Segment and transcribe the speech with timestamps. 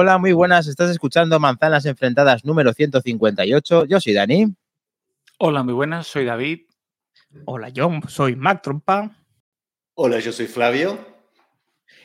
[0.00, 0.68] Hola, muy buenas.
[0.68, 3.86] Estás escuchando Manzanas Enfrentadas número 158.
[3.86, 4.54] Yo soy Dani.
[5.40, 6.06] Hola, muy buenas.
[6.06, 6.60] Soy David.
[7.46, 9.10] Hola, yo soy Mac Trompa.
[9.94, 10.96] Hola, yo soy Flavio.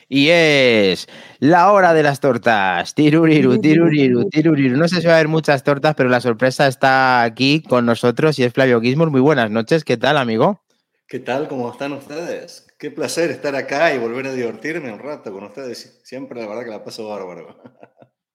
[0.08, 1.06] Y es
[1.38, 2.96] la hora de las tortas.
[2.96, 4.76] Tiruriru, tiruriru, tiruriru.
[4.76, 8.36] No sé si va a haber muchas tortas, pero la sorpresa está aquí con nosotros
[8.40, 9.12] y es Flavio Gizmur.
[9.12, 9.84] Muy buenas noches.
[9.84, 10.63] ¿Qué tal, amigo?
[11.06, 11.48] ¿Qué tal?
[11.48, 12.66] ¿Cómo están ustedes?
[12.78, 16.00] Qué placer estar acá y volver a divertirme un rato con ustedes.
[16.02, 17.58] Siempre la verdad que la paso bárbaro.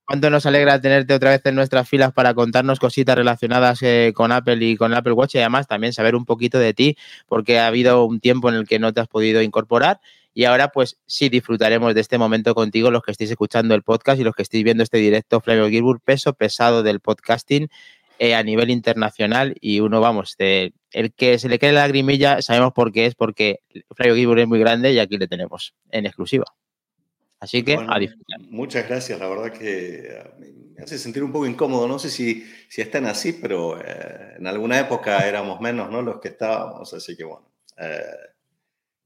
[0.05, 4.31] Cuánto nos alegra tenerte otra vez en nuestras filas para contarnos cositas relacionadas eh, con
[4.31, 6.95] Apple y con Apple Watch y además también saber un poquito de ti,
[7.27, 9.99] porque ha habido un tiempo en el que no te has podido incorporar
[10.33, 14.19] y ahora pues sí disfrutaremos de este momento contigo, los que estéis escuchando el podcast
[14.19, 17.67] y los que estéis viendo este directo, Flavio Gilbert, peso pesado del podcasting
[18.19, 22.41] eh, a nivel internacional y uno, vamos, de, el que se le quede la lagrimilla,
[22.41, 23.59] sabemos por qué es, porque
[23.95, 26.45] Flavio Gilbert es muy grande y aquí le tenemos en exclusiva.
[27.39, 28.41] Así que a disfrutar.
[28.49, 30.23] Muchas gracias, la verdad que eh,
[30.75, 31.87] me hace sentir un poco incómodo.
[31.87, 36.01] No sé si, si están así, pero eh, en alguna época éramos menos ¿no?
[36.01, 38.03] los que estábamos, así que bueno, eh,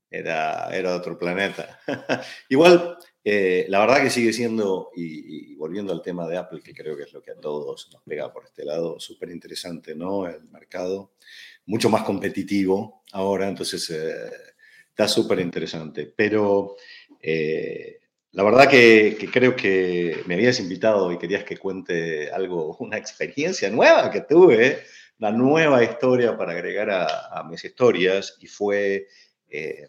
[0.09, 1.80] era, era otro planeta.
[2.49, 7.03] Igual, la verdad que sigue siendo, y, volviendo al tema de Apple, que creo que
[7.03, 10.27] es lo que a todos nos pega por este lado, súper interesante, ¿no?
[10.27, 11.11] El mercado,
[11.66, 13.89] mucho más competitivo ahora, entonces
[14.89, 16.14] está súper interesante.
[16.16, 16.75] Pero
[18.33, 23.70] la verdad que, creo que me habías invitado y querías que cuente algo, una experiencia
[23.70, 24.83] nueva que tuve,
[25.20, 29.08] una nueva historia para agregar a, mis historias y fue
[29.48, 29.88] eh,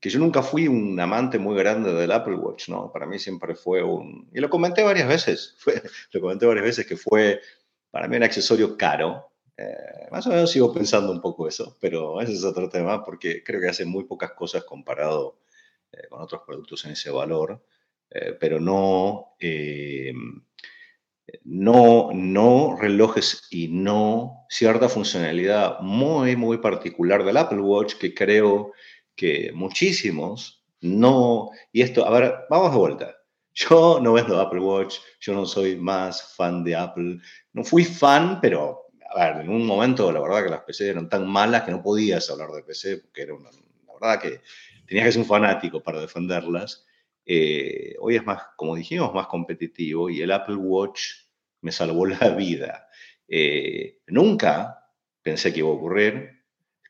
[0.00, 2.90] que yo nunca fui un amante muy grande del Apple Watch, ¿no?
[2.90, 5.56] Para mí siempre fue un, y lo comenté varias veces,
[6.12, 7.40] lo comenté varias veces que fue
[7.92, 9.30] para mí un accesorio caro.
[9.58, 13.42] Eh, más o menos sigo pensando un poco eso, pero ese es otro tema porque
[13.42, 15.40] creo que hace muy pocas cosas comparado
[15.92, 17.60] eh, con otros productos en ese valor,
[18.10, 20.12] eh, pero no, eh,
[21.44, 28.72] no, no relojes y no cierta funcionalidad muy, muy particular del Apple Watch que creo
[29.16, 33.14] que muchísimos no, y esto, a ver, vamos de vuelta.
[33.52, 37.18] Yo no vendo Apple Watch, yo no soy más fan de Apple.
[37.52, 38.86] No fui fan, pero
[39.26, 42.50] en un momento la verdad que las PC eran tan malas que no podías hablar
[42.50, 44.40] de PC, porque era una, la verdad que
[44.86, 46.86] tenías que ser un fanático para defenderlas.
[47.24, 51.00] Eh, hoy es más, como dijimos, más competitivo y el Apple Watch
[51.60, 52.88] me salvó la vida.
[53.26, 54.92] Eh, nunca
[55.22, 56.38] pensé que iba a ocurrir.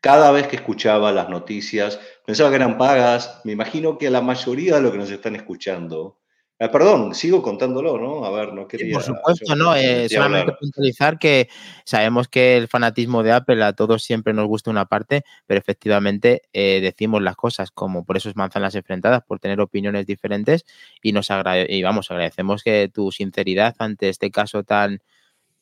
[0.01, 3.41] Cada vez que escuchaba las noticias, pensaba que eran pagas.
[3.43, 6.18] Me imagino que la mayoría de los que nos están escuchando
[6.61, 8.25] Ah, perdón, sigo contándolo, ¿no?
[8.25, 8.93] A ver, no quería.
[8.93, 9.73] por supuesto, no.
[9.75, 11.47] Eh, solamente puntualizar que
[11.85, 16.41] sabemos que el fanatismo de Apple a todos siempre nos gusta una parte, pero efectivamente
[16.51, 20.65] eh, decimos las cosas como por eso es manzanas enfrentadas, por tener opiniones diferentes
[21.01, 21.29] y nos
[21.69, 24.99] y vamos, agradecemos que tu sinceridad ante este caso tan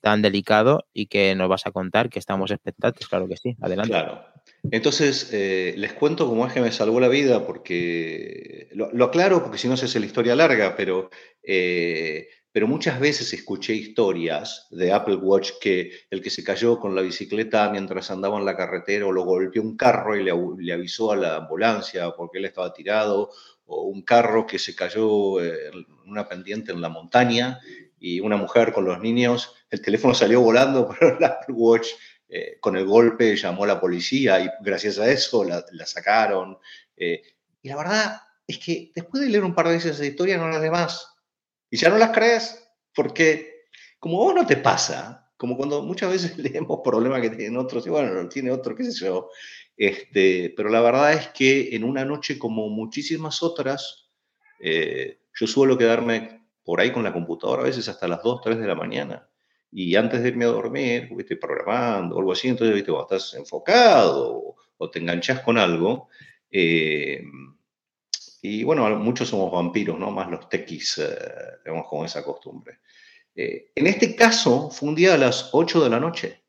[0.01, 3.55] tan delicado y que nos vas a contar que estamos expectantes, claro que sí.
[3.61, 3.91] Adelante.
[3.91, 4.36] Claro.
[4.71, 9.57] Entonces, eh, les cuento cómo es que me salvó la vida, porque lo, aclaro, porque
[9.57, 11.09] si no se hace la historia larga, pero,
[11.43, 16.95] eh, pero muchas veces escuché historias de Apple Watch que el que se cayó con
[16.95, 21.11] la bicicleta mientras andaba en la carretera o lo golpeó un carro y le, avisó
[21.11, 23.29] a la ambulancia porque él estaba tirado,
[23.65, 27.59] o un carro que se cayó en una pendiente en la montaña
[27.99, 31.87] y una mujer con los niños, el teléfono salió volando, pero el Apple Watch
[32.29, 36.57] eh, con el golpe llamó a la policía y gracias a eso la, sacaron.
[36.95, 37.21] Eh,
[37.61, 40.49] y la verdad es que después de leer un par de veces esa historia no
[40.49, 41.15] las demás.
[41.69, 43.65] Y ya no las crees, porque
[43.99, 47.89] como vos no te pasa, como cuando muchas veces leemos problemas que tienen otros, y
[47.89, 49.29] bueno, tiene otro, qué sé yo.
[49.77, 54.09] Este, pero la verdad es que en una noche como muchísimas otras,
[54.59, 58.59] eh, yo suelo quedarme por ahí con la computadora a veces hasta las 2, 3
[58.59, 59.29] de la mañana
[59.79, 62.91] y antes de irme a dormir, estoy programando o algo así, entonces, ¿viste?
[62.91, 66.09] cuando estás enfocado o, te enganchas con algo,
[66.49, 67.23] eh,
[68.41, 70.09] y bueno, muchos somos vampiros, ¿no?
[70.09, 71.15] Más los tequis, eh,
[71.63, 72.79] tenemos como esa costumbre.
[73.35, 76.41] Eh, en este caso, fue un día a las 8 de la noche,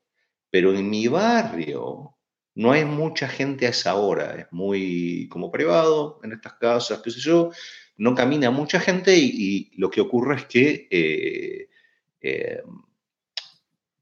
[0.49, 2.17] pero en mi barrio
[2.55, 7.11] no hay mucha gente a esa hora, es muy como privado en estas casas, qué
[7.11, 7.51] sé yo,
[7.95, 11.69] no camina mucha gente y, lo que ocurre es que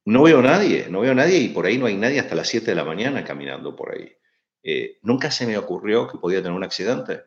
[0.08, 2.68] no veo nadie, no veo nadie y por ahí no hay nadie hasta las 7
[2.68, 4.10] de la mañana caminando por ahí.
[4.64, 7.24] Eh, nunca se me ocurrió que podía tener un accidente.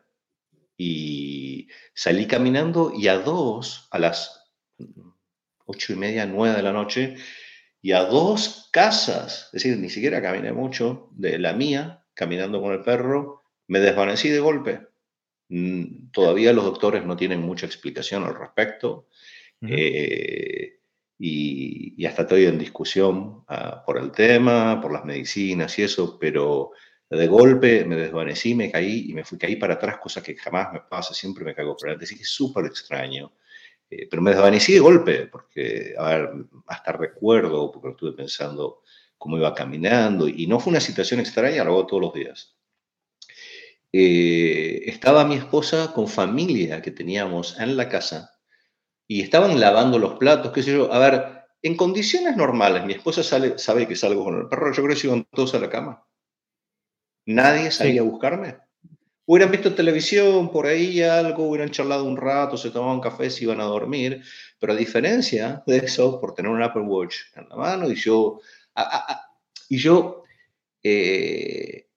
[0.77, 4.51] Y salí caminando y a dos, a las
[5.65, 7.17] ocho y media, nueve de la noche,
[7.83, 12.73] y a dos casas, es decir, ni siquiera caminé mucho, de la mía, caminando con
[12.73, 14.87] el perro, me desvanecí de golpe.
[15.49, 19.07] mm, todavía los doctores no tienen mucha explicación al respecto.
[19.61, 20.80] Eh,
[21.23, 26.71] y, hasta estoy en discusión ah, por el tema, por las medicinas y eso, pero
[27.07, 30.73] de golpe me desvanecí, me caí y me fui caí para atrás, cosa que jamás
[30.73, 33.33] me pasa, siempre me cago por adelante, así que es súper extraño.
[33.89, 36.29] Eh, pero me desvanecí de golpe, porque, a ver,
[36.67, 38.81] hasta recuerdo, porque estuve pensando
[39.17, 42.55] cómo iba caminando, y no fue una situación extraña, lo hago todos los días.
[43.93, 48.30] Eh, estaba mi esposa con familia que teníamos en la casa,
[49.11, 50.93] y estaban lavando los platos, qué sé yo.
[50.93, 54.81] A ver, en condiciones normales, mi esposa sale, sabe que salgo con el perro, yo
[54.81, 56.07] creo que iban todos a la cama.
[57.25, 58.59] Nadie salía a buscarme.
[59.25, 63.59] Hubieran visto televisión por ahí, algo, hubieran charlado un rato, se tomaban café, se iban
[63.59, 64.23] a dormir.
[64.57, 68.39] Pero a diferencia de eso, por tener un Apple Watch en la mano y yo.
[69.67, 70.23] y yo.
[70.81, 71.89] Eh,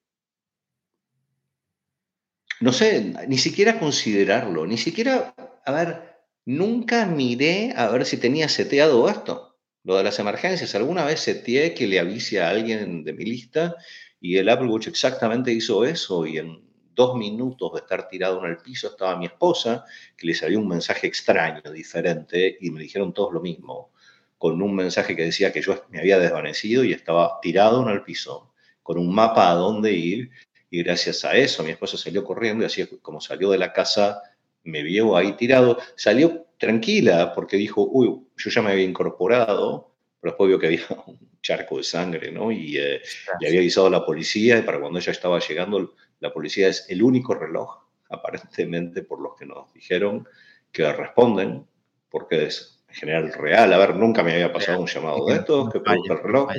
[2.60, 5.32] no sé, ni siquiera considerarlo, ni siquiera.
[5.64, 6.13] A ver,
[6.46, 10.74] Nunca miré a ver si tenía seteado esto, lo de las emergencias.
[10.74, 13.76] Alguna vez seteé que le avise a alguien de mi lista
[14.20, 16.62] y el Apple Watch exactamente hizo eso y en
[16.94, 19.84] dos minutos de estar tirado en el piso estaba mi esposa,
[20.16, 23.90] que le salió un mensaje extraño, diferente, y me dijeron todos lo mismo,
[24.38, 28.02] con un mensaje que decía que yo me había desvanecido y estaba tirado en el
[28.02, 28.52] piso,
[28.82, 30.30] con un mapa a dónde ir,
[30.70, 34.22] y gracias a eso mi esposa salió corriendo y así como salió de la casa
[34.64, 40.32] me vio ahí tirado, salió tranquila porque dijo, uy, yo ya me había incorporado, pero
[40.32, 42.50] después vio que había un charco de sangre, ¿no?
[42.50, 43.02] Y eh,
[43.40, 46.86] le había avisado a la policía y para cuando ella estaba llegando, la policía es
[46.88, 50.26] el único reloj, aparentemente por los que nos dijeron,
[50.72, 51.66] que responden,
[52.10, 53.72] porque es en general real.
[53.72, 56.50] A ver, nunca me había pasado un llamado de estos, que pregunta el reloj.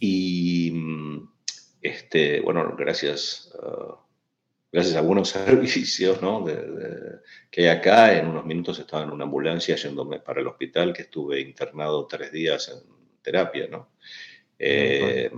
[0.00, 1.28] Y, mm,
[1.82, 3.52] este, bueno, gracias.
[3.60, 4.07] Uh,
[4.72, 6.44] gracias a algunos servicios ¿no?
[7.50, 11.02] que hay acá, en unos minutos estaba en una ambulancia yéndome para el hospital, que
[11.02, 12.80] estuve internado tres días en
[13.22, 13.68] terapia.
[13.68, 13.90] ¿no?
[14.58, 15.30] Eh,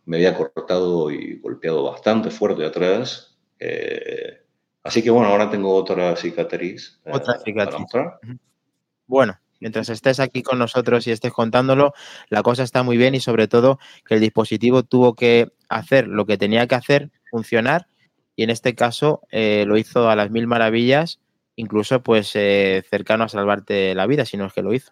[0.06, 3.38] me había cortado y golpeado bastante fuerte atrás.
[3.60, 4.42] Eh,
[4.84, 7.00] así que bueno, ahora tengo otra cicatriz.
[7.06, 7.86] Eh, otra cicatriz.
[9.06, 11.94] Bueno, mientras estés aquí con nosotros y estés contándolo,
[12.30, 16.25] la cosa está muy bien y sobre todo que el dispositivo tuvo que hacer lo
[16.25, 17.88] que tenía que hacer, funcionar,
[18.36, 21.22] y en este caso eh, lo hizo a las mil maravillas,
[21.56, 24.92] incluso pues eh, cercano a salvarte la vida, si no es que lo hizo.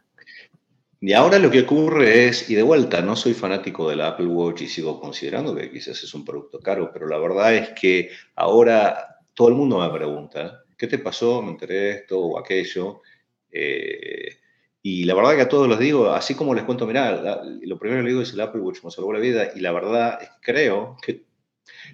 [1.01, 4.62] Y ahora lo que ocurre es, y de vuelta, no soy fanático del Apple Watch
[4.62, 9.18] y sigo considerando que quizás es un producto caro, pero la verdad es que ahora
[9.33, 11.42] todo el mundo me pregunta, ¿qué te pasó?
[11.42, 13.01] Me enteré de esto o aquello.
[13.50, 14.38] Eh,
[14.81, 18.02] y la verdad que a todos les digo, así como les cuento, mirá, lo primero
[18.02, 20.30] que les digo es el Apple Watch me salvó la vida y la verdad es
[20.30, 21.26] que creo que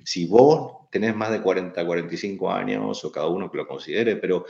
[0.03, 4.45] si vos tenés más de 40, 45 años o cada uno que lo considere, pero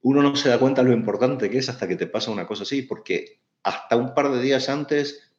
[0.00, 2.62] uno no se da cuenta lo importante que es hasta que te pasa una cosa
[2.62, 5.30] así, porque hasta un par de días antes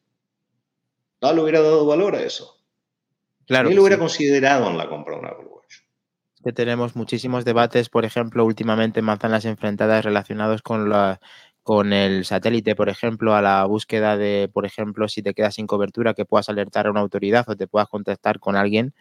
[1.20, 2.60] no le hubiera dado valor a eso.
[3.46, 3.68] Claro.
[3.68, 5.56] Ni lo hubiera considerado en la compra de un Apple Watch
[6.46, 11.20] que tenemos muchísimos debates, por ejemplo, últimamente en manzanas enfrentadas relacionados con la,
[11.66, 15.66] con el satélite, por ejemplo, a la búsqueda de, por ejemplo, si te quedas sin
[15.66, 18.94] cobertura, que puedas alertar a una autoridad o te puedas contactar con alguien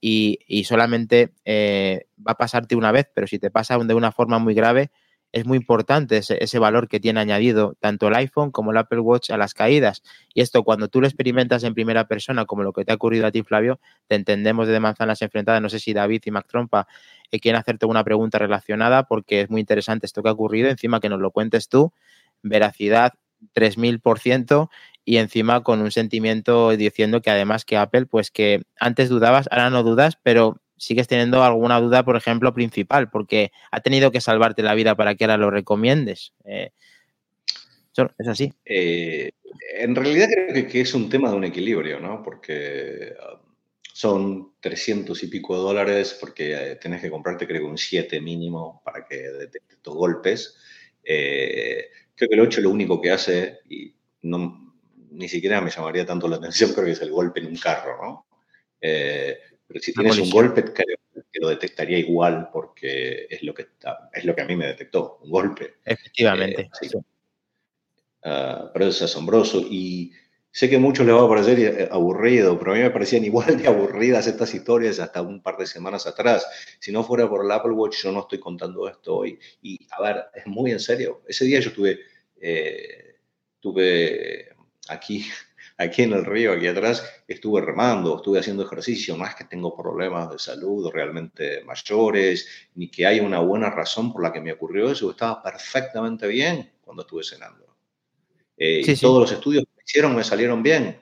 [0.00, 4.38] y, solamente eh, va a pasarte una vez, pero si te pasa de una forma
[4.38, 4.90] muy grave,
[5.32, 9.30] es muy importante ese, valor que tiene añadido tanto el iPhone como el Apple Watch
[9.30, 10.02] a las caídas.
[10.32, 13.26] Y esto cuando tú lo experimentas en primera persona, como lo que te ha ocurrido
[13.26, 15.60] a ti, Flavio, te entendemos de manzanas enfrentadas.
[15.60, 16.86] No sé si David y Mac Trompa
[17.30, 20.70] eh, quieren hacerte una pregunta relacionada porque es muy interesante esto que ha ocurrido.
[20.70, 21.92] Encima que nos lo cuentes tú,
[22.42, 23.12] veracidad
[23.54, 24.70] 3000%
[25.04, 29.70] y encima con un sentimiento diciendo que además que Apple, pues que antes dudabas, ahora
[29.70, 34.62] no dudas, pero sigues teniendo alguna duda, por ejemplo, principal, porque ha tenido que salvarte
[34.62, 36.32] la vida para que ahora lo recomiendes.
[36.44, 36.70] Eh,
[38.18, 38.52] ¿Es así?
[38.64, 39.30] Eh,
[39.78, 42.22] en realidad creo que, es un tema de un equilibrio, ¿no?
[42.22, 43.38] Porque um,
[43.94, 49.06] son 300 y pico dólares porque eh, tenés que comprarte creo un 7 mínimo para
[49.06, 50.58] que detecte tus golpes.
[51.02, 56.36] creo que el 8 lo único que hace, y ni siquiera me llamaría tanto la
[56.36, 58.26] atención, creo que es el golpe en un carro, ¿no?
[59.66, 60.96] Pero si tienes un golpe, creo
[61.32, 63.66] que lo detectaría igual porque es lo que,
[64.12, 65.74] es lo que a mí me detectó, un golpe.
[65.84, 66.70] Efectivamente.
[66.82, 66.90] Eh,
[68.24, 70.12] ah, pero es asombroso y
[70.50, 73.24] sé que a muchos les va a parecer eh, aburrido, pero a mí me parecían
[73.24, 76.46] igual de aburridas estas historias hasta un par de semanas atrás.
[76.78, 79.38] Si no fuera por el Apple Watch, yo no estoy contando esto hoy.
[79.62, 81.22] Y a ver, es muy en serio.
[81.26, 81.98] Ese día yo tuve,
[82.40, 83.16] eh,
[83.60, 84.48] tuve
[84.88, 85.26] aquí
[85.78, 89.76] aquí en el río, aquí atrás, estuve remando, estuve haciendo ejercicio, no es que tengo
[89.76, 94.52] problemas de salud realmente mayores, ni que haya una buena razón por la que me
[94.52, 97.76] ocurrió eso, estaba perfectamente bien cuando estuve cenando.
[98.56, 100.98] Eh, y todos los estudios que hicieron me salieron bien,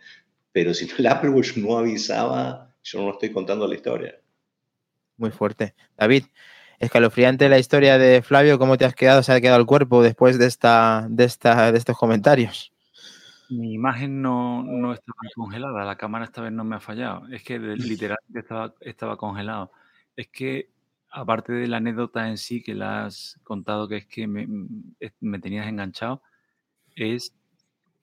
[0.51, 4.21] pero si el Apple Watch no avisaba, yo no estoy contando la historia.
[5.17, 5.75] Muy fuerte.
[5.97, 6.25] David,
[6.81, 9.23] escalofriante la historia de Flavio, ¿cómo te has quedado?
[9.23, 12.74] ¿Se ha quedado el cuerpo después de, esta, de, esta, de estos comentarios?
[13.51, 17.27] Mi imagen no, no estaba congelada, la cámara esta vez no me ha fallado.
[17.29, 19.71] Es que literalmente estaba, estaba congelado.
[20.17, 20.71] Es que,
[21.11, 24.47] aparte de la anécdota en sí que la has contado, que es que me,
[25.21, 26.23] me tenías enganchado,
[26.97, 27.35] es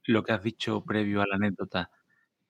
[0.05, 1.89] lo que has dicho previo a la anécdota.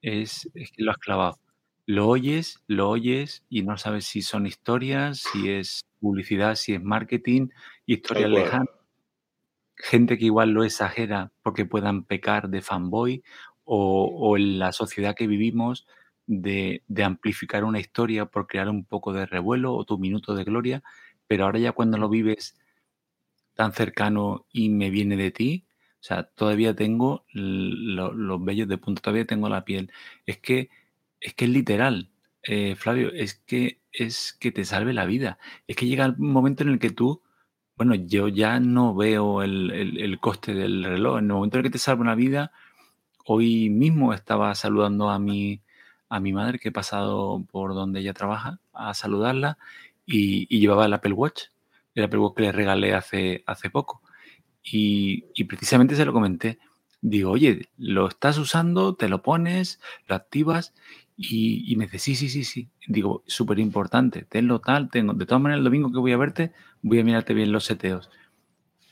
[0.01, 1.39] Es, es que lo has clavado.
[1.85, 6.83] Lo oyes, lo oyes y no sabes si son historias, si es publicidad, si es
[6.83, 7.49] marketing,
[7.85, 8.80] historias lejanas
[9.81, 13.23] gente que igual lo exagera porque puedan pecar de fanboy
[13.63, 15.87] o, en la sociedad que vivimos
[16.27, 20.83] de, amplificar una historia por crear un poco de revuelo o tu minuto de gloria,
[21.27, 22.57] pero ahora ya cuando lo vives
[23.55, 25.65] tan cercano y me viene de ti,
[25.99, 29.91] o sea, todavía tengo los vellos de punta, todavía tengo la piel.
[30.25, 30.69] Es que
[31.19, 32.09] es que es literal,
[32.43, 35.37] eh, Flavio, es que es que te salve la vida.
[35.67, 37.21] Es que llega un momento en el que tú
[37.77, 41.19] bueno, yo ya no veo el, coste del reloj.
[41.19, 42.51] En el momento en el que te salva una vida,
[43.25, 45.61] hoy mismo estaba saludando a mi,
[46.09, 49.57] a mi madre que he pasado por donde ella trabaja a saludarla
[50.05, 51.43] y, llevaba el Apple Watch,
[51.95, 54.01] el Apple Watch que le regalé hace, hace poco.
[54.63, 56.59] Y, y, precisamente se lo comenté.
[57.01, 60.73] Digo, oye, lo estás usando, te lo pones, lo activas
[61.23, 62.69] y, me dice, sí, sí, sí, sí.
[62.87, 65.13] Digo, súper importante, tenlo tal, tengo.
[65.13, 66.51] De todas maneras, el domingo que voy a verte,
[66.81, 68.09] voy a mirarte bien los seteos.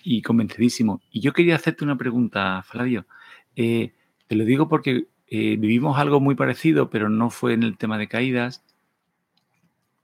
[0.04, 1.02] Y convencidísimo.
[1.12, 3.08] Y yo quería hacerte una pregunta, Flavio.
[3.56, 3.94] Eh,
[4.28, 7.98] te lo digo porque eh, vivimos algo muy parecido, pero no fue en el tema
[7.98, 8.64] de caídas,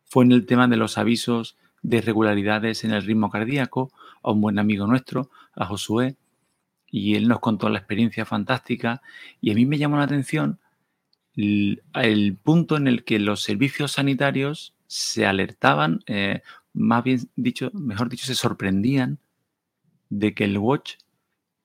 [0.05, 3.91] fue en el tema de los avisos de irregularidades en el ritmo cardíaco
[4.23, 6.15] a un buen amigo nuestro, a Josué,
[6.89, 9.01] y él nos contó la experiencia fantástica
[9.41, 10.59] y a mí me llamó la atención
[11.35, 16.41] el, punto en el que los servicios sanitarios se alertaban, eh,
[16.73, 19.19] más bien dicho, mejor dicho, se sorprendían
[20.09, 20.95] de que el watch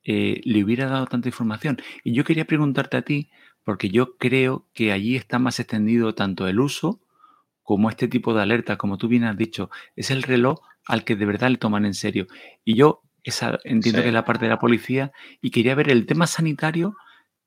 [0.05, 1.81] eh, le hubiera dado tanta información.
[2.05, 3.31] Y yo quería preguntarte a ti,
[3.65, 7.01] porque yo creo que allí está más extendido tanto el uso
[7.63, 11.15] como este tipo de alerta, como tú bien has dicho, es el reloj al que
[11.15, 12.27] de verdad le toman en serio.
[12.65, 16.07] Y yo esa, entiendo que es la parte de la policía y quería ver el
[16.07, 16.97] tema sanitario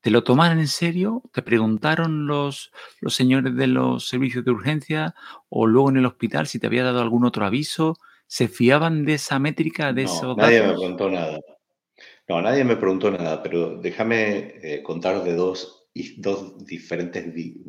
[0.04, 1.22] ¿Te lo toman en serio?
[1.32, 5.14] ¿Te preguntaron los, los señores de los servicios de urgencia
[5.48, 7.96] o luego en el hospital si te había dado algún otro aviso?
[8.26, 11.40] ¿Se fiaban de esa métrica, de no, Nadie me preguntó nada.
[12.28, 17.24] No, nadie me preguntó nada, pero déjame eh, contar de dos, dos diferentes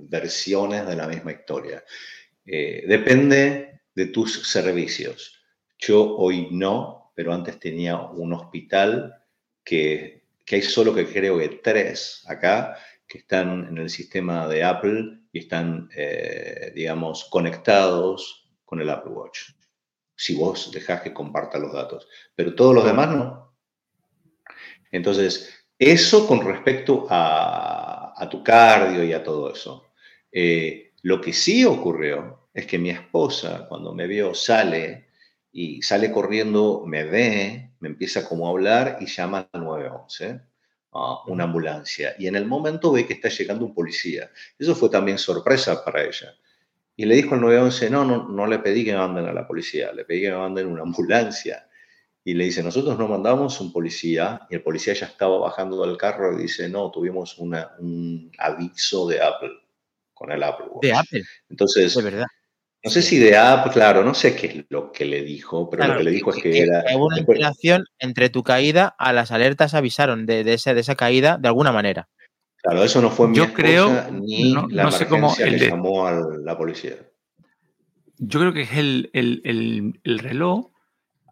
[0.10, 1.86] versiones de la misma historia.
[2.46, 5.42] Eh, depende de tus servicios.
[5.78, 9.24] Yo hoy no, pero antes tenía un hospital
[9.64, 14.64] que que hay solo que creo que tres acá que están en el sistema de
[14.64, 19.52] Apple y están, eh, digamos, conectados con el Apple Watch.
[20.16, 22.08] Si vos dejás que comparta los datos.
[22.36, 23.56] Pero todos los demás no.
[24.92, 29.92] Entonces, eso con respecto a, tu cardio y a todo eso.
[30.32, 35.10] Eh, lo que sí ocurrió es que mi esposa, cuando me vio, sale
[35.52, 40.42] y sale corriendo, me ve, me empieza como a hablar y llama al 911,
[40.94, 42.16] a una ambulancia.
[42.18, 44.32] Y en el momento ve que está llegando un policía.
[44.58, 46.34] Eso fue también sorpresa para ella.
[46.96, 49.46] Y le dijo al 911, no, no, no le pedí que me manden a la
[49.46, 51.68] policía, le pedí que me manden una ambulancia.
[52.24, 55.96] Y le dice, nosotros no mandamos un policía, y el policía ya estaba bajando del
[55.96, 59.52] carro y dice, no, tuvimos una, un aviso de Apple,
[60.12, 61.24] con el Apple De Apple.
[61.50, 62.26] Entonces, de verdad.
[62.86, 65.88] No sé si de app, claro, no sé qué es lo que le dijo, pero
[65.88, 66.84] lo que le dijo es que, era.
[66.96, 70.94] Hubo una interacción entre tu caída a las alertas avisaron de, de, esa, de esa
[70.94, 72.08] caída de alguna manera.
[72.62, 75.70] Claro, eso no fue mi Yo creo, ni no, la no sé cómo el que
[75.70, 76.12] llamó a
[76.44, 76.94] la policía.
[78.20, 80.70] Yo creo que es el, el, el, reloj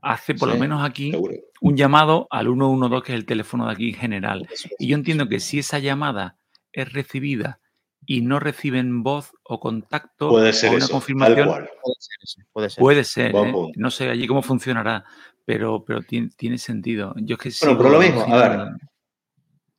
[0.02, 1.14] hace por lo menos aquí
[1.62, 4.50] un llamado al 112, que es el teléfono de aquí en general.
[4.80, 6.38] Y yo entiendo que si esa llamada
[6.72, 7.60] es recibida
[8.06, 11.48] y no reciben voz o contacto puede ser o una eso, confirmación.
[11.48, 12.82] Puede ser Puede ser.
[12.82, 13.72] Puede ser ¿eh?
[13.76, 15.04] No sé allí cómo funcionará,
[15.46, 17.14] pero, pero tiene, tiene sentido.
[17.18, 18.68] Yo que bueno, pero lo mismo, a ver,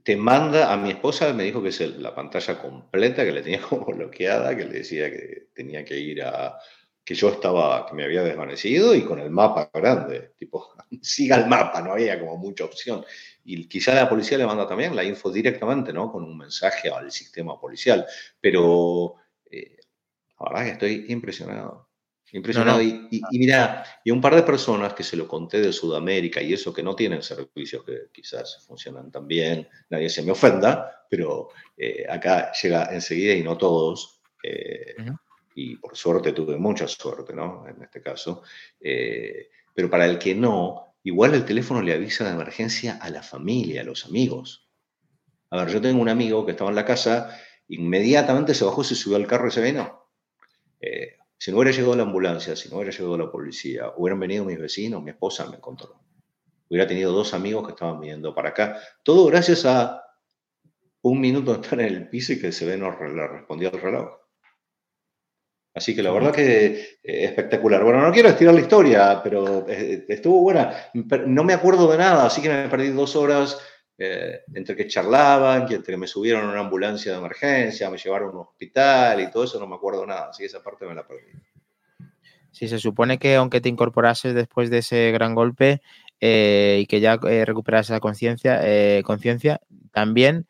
[0.05, 3.63] te manda, a mi esposa me dijo que es la pantalla completa, que le tenía
[3.69, 6.59] como bloqueada, que le decía que tenía que ir a,
[7.05, 11.47] que yo estaba, que me había desvanecido y con el mapa grande, tipo, siga el
[11.47, 13.05] mapa, no había como mucha opción.
[13.45, 16.11] Y quizá la policía le manda también la info directamente, ¿no?
[16.11, 18.07] Con un mensaje al sistema policial.
[18.41, 19.17] Pero
[19.51, 19.77] eh,
[20.41, 21.91] la verdad que estoy impresionado.
[22.33, 22.83] Impresionado.
[22.83, 26.55] Y, y, mira, y un par de personas que se lo conté de Sudamérica y
[26.55, 31.51] eso que no tienen servicios que quizás funcionan tan bien, nadie se me ofenda, pero
[31.77, 34.21] eh, acá llega enseguida y no todos.
[34.43, 34.97] Eh,
[35.55, 37.67] y por suerte tuve mucha suerte, ¿no?
[37.69, 38.43] En este caso.
[38.81, 43.23] Eh, pero para el que no, igual el teléfono le avisa de emergencia a la
[43.23, 44.69] familia, a los amigos.
[45.51, 48.95] A ver, yo tengo un amigo que estaba en la casa, inmediatamente se bajó, se
[48.95, 50.09] subió al carro y se vino.
[50.81, 54.45] Eh, si no hubiera llegado la ambulancia, si no hubiera llegado la policía, hubieran venido
[54.45, 56.01] mis vecinos, mi esposa me encontró.
[56.69, 58.81] Hubiera tenido dos amigos que estaban viniendo para acá.
[59.03, 60.03] Todo gracias a
[61.03, 63.81] un minuto de estar en el piso y que se ve no le respondió al
[63.81, 64.24] reloj.
[65.75, 67.83] Así que la verdad que eh, espectacular.
[67.83, 70.73] Bueno, no quiero estirar la historia, pero eh, estuvo buena.
[71.27, 73.59] No me acuerdo de nada, así que me perdí dos horas
[73.99, 77.99] eh, entre que charlaban, que entre que me subieron a una ambulancia de emergencia, me
[77.99, 80.29] llevaron a un hospital y todo eso, no me acuerdo nada.
[80.31, 81.33] Así que esa parte me la perdí.
[82.53, 85.83] Sí, se supone que aunque te incorporases después de ese gran golpe
[86.21, 88.63] y que ya recuperases la conciencia,
[89.03, 89.61] conciencia,
[89.93, 90.47] también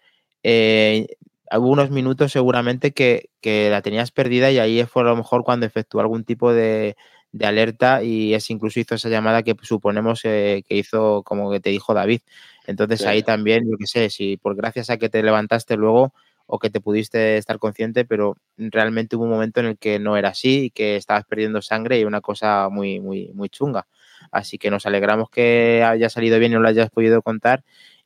[1.59, 5.67] hubo unos minutos seguramente que, la tenías perdida y ahí fue a lo mejor cuando
[5.67, 6.97] efectuó algún tipo de,
[7.43, 11.71] alerta y es incluso hizo esa llamada que suponemos eh, que hizo como que te
[11.71, 12.21] dijo David.
[12.67, 16.15] Entonces ahí también, yo qué sé, si por gracias a que te levantaste luego
[16.47, 20.17] o que te pudiste estar consciente, pero realmente hubo un momento en el que no
[20.17, 23.87] era así y que estabas perdiendo sangre y una cosa muy, muy, muy chunga.
[24.31, 27.65] Así que nos alegramos que haya salido bien y lo hayas podido contar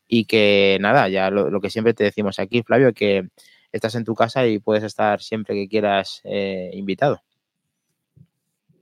[0.08, 3.28] y que nada, ya lo, que siempre te decimos aquí, Flavio, que
[3.70, 7.22] estás en tu casa y puedes estar siempre que quieras eh, invitado.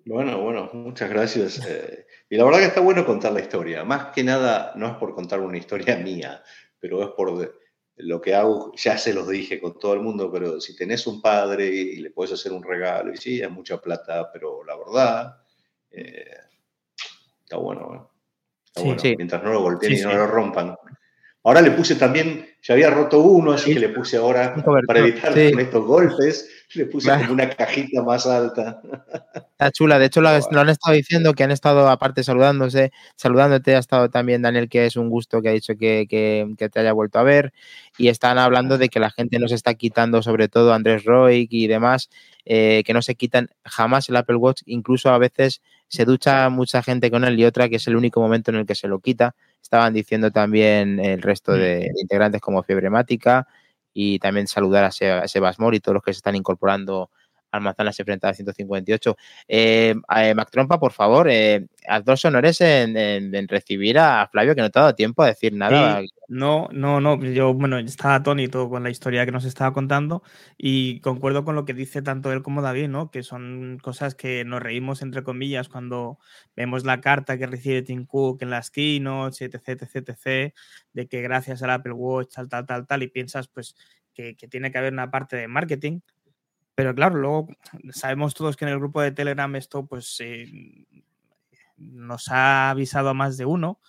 [0.04, 1.66] Bueno, bueno, muchas gracias.
[1.66, 3.85] Eh, y la verdad que está bueno contar la historia.
[3.85, 6.42] Más que nada, no es por contar una historia mía,
[6.78, 7.56] pero es por
[7.97, 11.21] lo que hago, ya se los dije con todo el mundo, pero si tenés un
[11.21, 15.39] padre y le puedes hacer un regalo, y sí, es mucha plata, pero la verdad,
[15.91, 16.36] eh,
[17.43, 18.12] está bueno.
[18.67, 19.02] Está bueno.
[19.02, 20.76] Mientras no lo golpeen y no lo rompan.
[21.47, 24.52] Ahora le puse también, ya había roto uno, así que le puse ahora,
[24.85, 28.80] para evitar estos golpes, le puse como una cajita más alta.
[29.52, 33.78] Está chula, de hecho lo, han estado diciendo, que han estado aparte saludándose, saludándote, ha
[33.78, 37.21] estado también Daniel, que es un gusto, que ha dicho que, que, te haya vuelto
[37.21, 37.52] a ver,
[37.97, 41.69] y están hablando de que la gente nos está quitando, sobre todo Andrés Roy y
[41.69, 42.11] demás,
[42.45, 46.82] eh, que no se quitan jamás el Apple Watch, incluso a veces se ducha mucha
[46.82, 48.99] gente con él y otra que es el único momento en el que se lo
[48.99, 51.57] quita estaban diciendo también el resto mm.
[51.57, 53.49] de integrantes como Fiebremática
[53.93, 57.11] y también saludar a, Sebas Mori y todos los que se están incorporando
[57.50, 59.17] al Manzanas enfrentada a 158.
[59.49, 64.61] Eh, eh, Mac Trompa, por favor, eh, haz dos honores en, recibir a Flavio, que
[64.61, 66.02] no te ha dado tiempo a decir nada.
[66.28, 67.23] no, no, no.
[67.23, 70.23] Yo, bueno, estaba atónito con la historia que nos estaba contando
[70.56, 73.11] y concuerdo con lo que dice tanto él como David, ¿no?
[73.11, 76.19] Que son cosas que nos reímos, entre comillas, cuando
[76.54, 80.54] vemos la carta que recibe Tim Cook en las keynotes, etc, etc, etc,
[80.93, 83.76] de que gracias al Apple Watch, tal, tal, tal, tal, y piensas, pues,
[84.15, 86.00] que, que tiene que haber una parte de marketing
[86.76, 87.49] pero claro, luego
[87.91, 90.47] sabemos todos que en el grupo de Telegram esto pues eh,
[91.78, 93.80] nos ha avisado a más de uno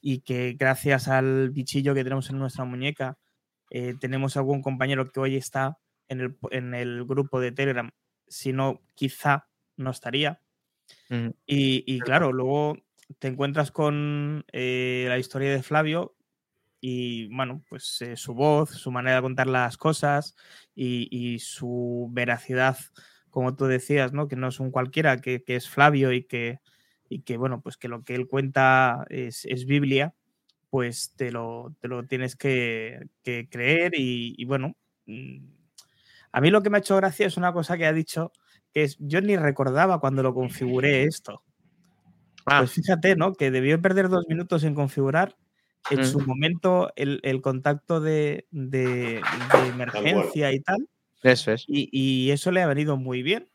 [0.00, 3.18] y que gracias al bichillo que tenemos en nuestra muñeca
[3.70, 7.90] eh, tenemos algún compañero que hoy está en el, en el, grupo de Telegram,
[8.28, 10.40] si no, quizá no estaría.
[11.44, 12.78] y, claro, luego
[13.18, 16.14] te encuentras con eh, la historia de Flavio
[16.80, 20.36] y bueno, pues eh, su voz, su manera de contar las cosas
[20.74, 22.78] y, su veracidad,
[23.30, 24.28] como tú decías, ¿no?
[24.28, 26.60] Que no es un cualquiera, que, es Flavio y que,
[27.08, 30.14] y que, bueno, pues que lo que él cuenta es, Biblia,
[30.70, 35.38] pues te lo, te lo tienes que, creer y, bueno, mm,
[36.30, 38.32] a mí lo que me ha hecho gracia es una cosa que ha dicho,
[38.72, 41.42] que es, yo ni recordaba cuando lo configuré esto.
[42.46, 42.60] Ah.
[42.60, 43.34] Pues fíjate, ¿no?
[43.34, 45.36] Que debió perder dos minutos en configurar
[45.90, 50.88] en su momento el, contacto de, emergencia y tal.
[51.22, 51.64] Eso es.
[51.66, 53.48] Y, eso le ha venido muy bien.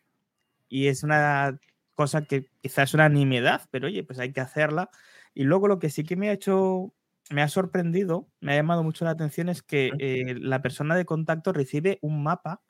[0.70, 1.60] Y es una
[1.94, 4.90] cosa que quizás es una nimiedad, pero oye, pues hay que hacerla.
[5.34, 6.94] Y luego lo que sí que me ha hecho,
[7.30, 11.06] me ha sorprendido, me ha llamado mucho la atención es que eh, la persona de
[11.06, 12.62] contacto recibe un mapa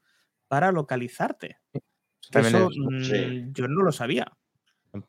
[0.47, 1.57] para localizarte.
[2.31, 4.31] Eso mm, yo no lo sabía.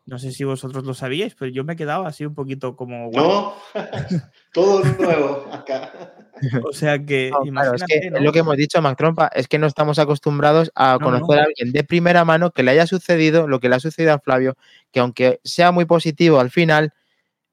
[0.06, 3.10] No sé si vosotros lo sabíais, pero yo me he quedado así un poquito como...
[3.12, 3.54] No,
[4.52, 5.92] todo nuevo acá.
[6.64, 8.20] O sea que, No, claro, es que ¿no?
[8.20, 11.42] lo que hemos dicho, Mac Trompa, es que no estamos acostumbrados a No, conocer no.
[11.42, 14.18] a alguien de primera mano que le haya sucedido lo que le ha sucedido a
[14.18, 14.56] Flavio,
[14.90, 16.94] que aunque sea muy positivo al final,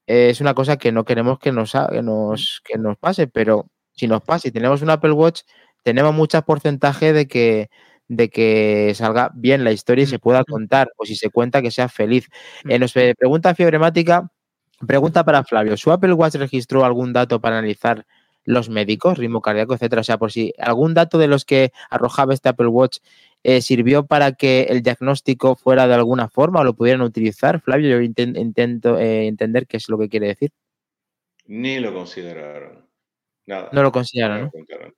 [0.06, 3.66] eh, es una cosa que no queremos que nos, que nos, que nos pase, pero
[3.92, 5.42] si nos pasa y tenemos un Apple Watch,
[5.82, 7.68] tenemos mucho porcentaje de que,
[8.14, 11.70] de que salga bien la historia y se pueda contar, o si se cuenta que
[11.70, 12.28] sea feliz.
[12.68, 14.30] Eh, nos pregunta Fiebremática,
[14.86, 18.04] pregunta para Flavio, ¿su Apple Watch registró algún dato para analizar
[18.44, 20.00] los médicos, ritmo cardíaco, etcétera?
[20.00, 22.98] O sea, por si algún dato de los que arrojaba este Apple Watch
[23.44, 27.60] eh, sirvió para que el diagnóstico fuera de alguna forma o lo pudieran utilizar.
[27.60, 30.50] Flavio, yo inten- intento eh, entender qué es lo que quiere decir.
[31.46, 32.86] Ni lo consideraron.
[33.46, 33.70] Nada.
[33.72, 34.94] No lo consideraron, No lo contaron.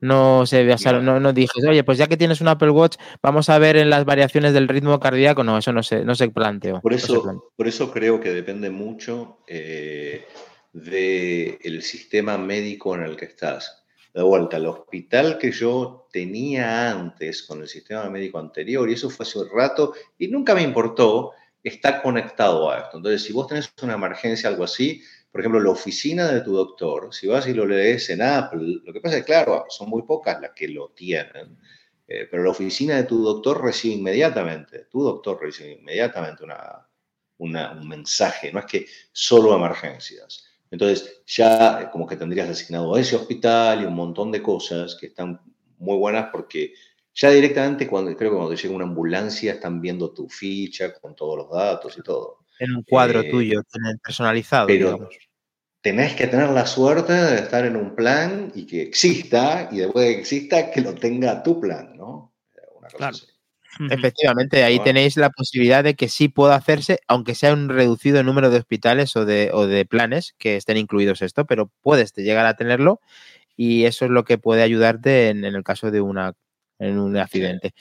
[0.00, 1.14] No se basaron, No.
[1.14, 3.90] no, no dije, oye, pues ya que tienes un Apple Watch, vamos a ver en
[3.90, 5.42] las variaciones del ritmo cardíaco.
[5.44, 6.80] No, eso no se, no se planteó.
[6.80, 7.52] Por no eso, planteó.
[7.56, 10.26] por eso creo que depende mucho eh,
[10.72, 13.84] del sistema médico en el que estás.
[14.14, 19.10] De vuelta, el hospital que yo tenía antes con el sistema médico anterior, y eso
[19.10, 21.32] fue hace un rato, y nunca me importó,
[21.62, 22.96] está conectado a esto.
[22.96, 27.12] Entonces, si vos tenés una emergencia, algo así, por ejemplo, la oficina de tu doctor,
[27.12, 30.02] si vas y lo lees en Apple, lo que pasa es que, claro, son muy
[30.02, 31.58] pocas las que lo tienen,
[32.06, 36.88] eh, pero la oficina de tu doctor recibe inmediatamente, tu doctor recibe inmediatamente una,
[37.38, 40.44] un mensaje, no es que solo emergencias.
[40.70, 45.06] Entonces, ya eh, como que tendrías asignado ese hospital y un montón de cosas que
[45.06, 45.40] están
[45.78, 46.74] muy buenas porque
[47.14, 51.36] ya directamente, cuando, creo que cuando llega una ambulancia, están viendo tu ficha con todos
[51.36, 52.44] los datos y todo.
[52.58, 53.62] En un cuadro Eh, tuyo,
[54.02, 55.18] personalizado, Pero digamos.
[55.80, 60.06] tenés que tener la suerte de estar en un plan y que exista, y después
[60.06, 62.34] de que exista, que lo tenga tu plan, ¿no?
[62.76, 63.16] Una cosa Claro.
[63.16, 63.26] así.
[63.90, 64.84] Efectivamente, ahí Bueno.
[64.84, 69.14] tenéis la posibilidad de que sí pueda hacerse, aunque sea un reducido número de hospitales
[69.14, 73.00] o de, o de planes que estén incluidos esto, pero puedes llegar a tenerlo
[73.56, 76.32] y eso es lo que puede ayudarte en, en el caso de una,
[76.80, 77.72] en un accidente.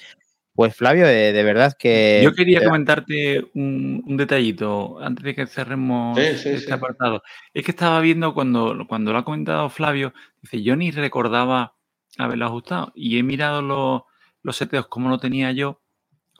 [0.57, 2.19] Pues Flavio, eh, de verdad que...
[2.23, 3.05] Yo quería eh, comentar
[3.53, 6.71] un, un detallito antes de que cerremos Sí, sí, este sí.
[6.71, 7.21] apartado.
[7.53, 11.75] Es que estaba viendo cuando, cuando lo ha comentado Flavio, dice, yo ni recordaba
[12.17, 14.01] haberlo ajustado y he mirado los,
[14.41, 15.79] los seteos como lo tenía yo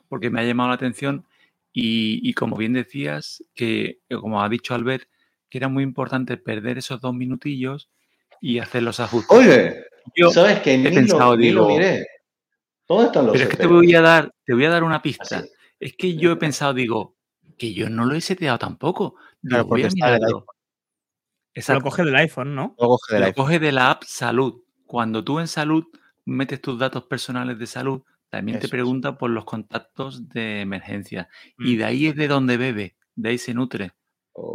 [0.08, 1.24] porque me ha llamado la atención
[1.72, 5.04] y, y como bien decías, que como ha dicho Albert,
[5.48, 7.88] que era muy importante perder esos dos minutillos
[8.40, 9.30] y hacer los ajustes.
[9.38, 9.84] Oye,
[10.16, 12.04] Yo- ¿sabes que ni, pensado, lo, ni lo digo, miré?
[12.88, 15.02] ¿Dónde están los Pero es que te voy a dar, te voy a dar una
[15.02, 15.38] pista.
[15.38, 15.48] Así.
[15.80, 17.16] Es que yo he pensado, digo,
[17.56, 19.16] que yo no lo he seteado tampoco.
[19.42, 20.46] Digo, Claro, voy a mirarlo.
[21.68, 22.74] Lo coge del iPhone, ¿no?
[22.78, 23.44] luego coge del Lo iPhone.
[23.44, 24.62] coge de la app Salud.
[24.86, 25.84] Cuando tú en Salud
[26.24, 28.70] metes tus datos personales de salud, también Eso te es.
[28.70, 31.28] pregunta por los contactos de emergencia.
[31.58, 31.78] Y Mm.
[31.78, 33.92] de ahí es de donde bebe, de ahí se nutre.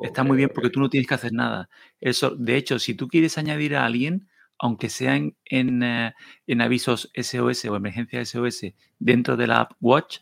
[0.04, 1.68] Está muy bien porque tú no tienes que hacer nada.
[2.00, 6.14] Eso, de hecho, si tú quieres añadir a alguien, aunque sea en, en, eh,
[6.48, 10.20] en avisos SOS o emergencia SOS dentro de la app Watch,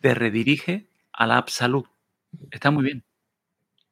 [0.00, 1.84] te redirige a la app Salud.
[2.50, 3.04] Está muy bien.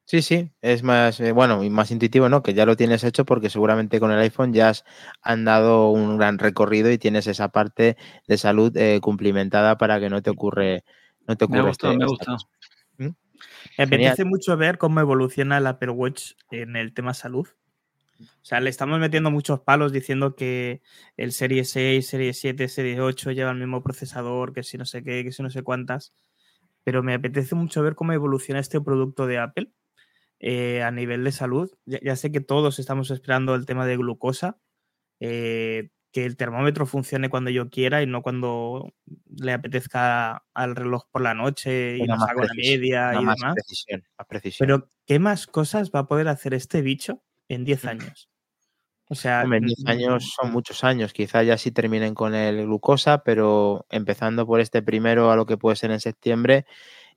[0.05, 2.41] Sí, sí, es más, eh, bueno, y más intuitivo, ¿no?
[2.41, 4.85] Que ya lo tienes hecho porque seguramente con el iPhone ya has
[5.21, 10.21] andado un gran recorrido y tienes esa parte de salud eh, cumplimentada para que no
[10.21, 10.85] te ocurre,
[11.27, 12.37] no te Me ha ocurre gustado, este- me gustado.
[12.37, 12.47] cosa.
[13.77, 17.47] Me apetece mucho ver cómo evoluciona el Apple Watch en el tema salud.
[18.19, 20.81] O sea, le estamos metiendo muchos palos diciendo que
[21.17, 25.03] el Serie 6, Serie 7, Serie 8 lleva el mismo procesador, que si no sé
[25.03, 26.13] qué, que si no sé cuántas.
[26.83, 29.71] Pero me apetece mucho ver cómo evoluciona este producto de Apple
[30.39, 31.71] eh, a nivel de salud.
[31.85, 34.57] Ya, ya sé que todos estamos esperando el tema de glucosa,
[35.19, 38.93] eh, que el termómetro funcione cuando yo quiera y no cuando
[39.25, 43.53] le apetezca al reloj por la noche y nos haga precisión, media y más demás.
[43.55, 44.67] precisión, más precisión.
[44.67, 48.29] Pero, ¿qué más cosas va a poder hacer este bicho en 10 años?
[49.09, 53.23] O sea, en 10 años son muchos años, quizá ya sí terminen con el glucosa,
[53.23, 56.65] pero empezando por este primero a lo que puede ser en septiembre,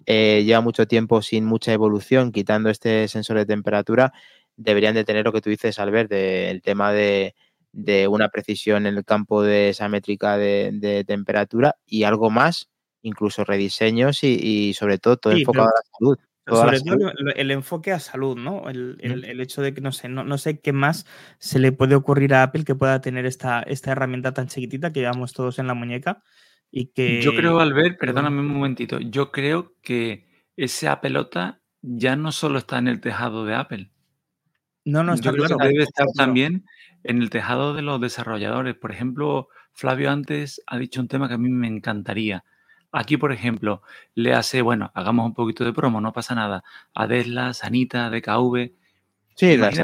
[0.07, 4.12] eh, lleva mucho tiempo sin mucha evolución, quitando este sensor de temperatura,
[4.57, 7.35] deberían de tener lo que tú dices, Albert, de- el tema de,
[7.73, 12.69] de una precisión en el campo de esa métrica de, de temperatura y algo más,
[13.03, 14.29] incluso rediseños y,
[14.69, 16.19] y sobre todo todo Sí, enfocado pero- a la salud.
[16.57, 18.69] Sobre todo el enfoque a salud, ¿no?
[18.69, 21.07] El, el- el hecho de que no sé, no, no sé qué más
[21.39, 25.01] se le puede ocurrir a Apple que pueda tener esta, esta herramienta tan chiquitita que
[25.01, 26.23] llevamos todos en la muñeca
[26.71, 27.23] y que.
[27.23, 32.79] Yo creo, Albert, perdóname un momentito, yo creo que esa pelota ya no solo está
[32.79, 33.91] en el tejado de Apple.
[34.85, 35.59] No, no, está yo creo claro.
[35.59, 36.27] que debe estar claro.
[36.27, 36.65] también
[37.05, 38.75] en el tejado de los desarrolladores.
[38.77, 42.45] Por ejemplo, Flavio antes ha dicho un tema que a mí me encantaría.
[42.92, 43.83] Aquí, por ejemplo,
[44.14, 46.64] le hace, bueno, hagamos un poquito de promo, no pasa nada.
[46.94, 48.72] A Desla, Sanita, DKV.
[49.37, 49.79] Sí, las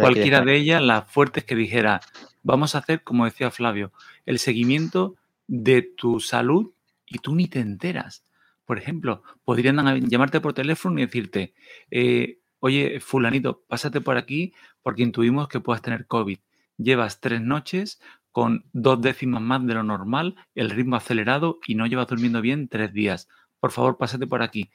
[0.00, 2.00] cualquiera de ellas, las fuertes que dijera,
[2.42, 3.92] vamos a hacer, como decía Flavio,
[4.26, 6.72] el seguimiento de tu salud
[7.06, 8.24] y tú ni te enteras.
[8.64, 11.54] Por ejemplo, podrían llamarte por teléfono y decirte,
[11.90, 16.38] eh, oye, fulanito, pásate por aquí porque intuimos que puedas tener COVID.
[16.76, 18.00] Llevas tres noches
[18.34, 22.66] con dos décimas más de lo normal, el ritmo acelerado y no llevas durmiendo bien
[22.66, 23.28] tres días.
[23.60, 24.72] Por favor, pásate por aquí.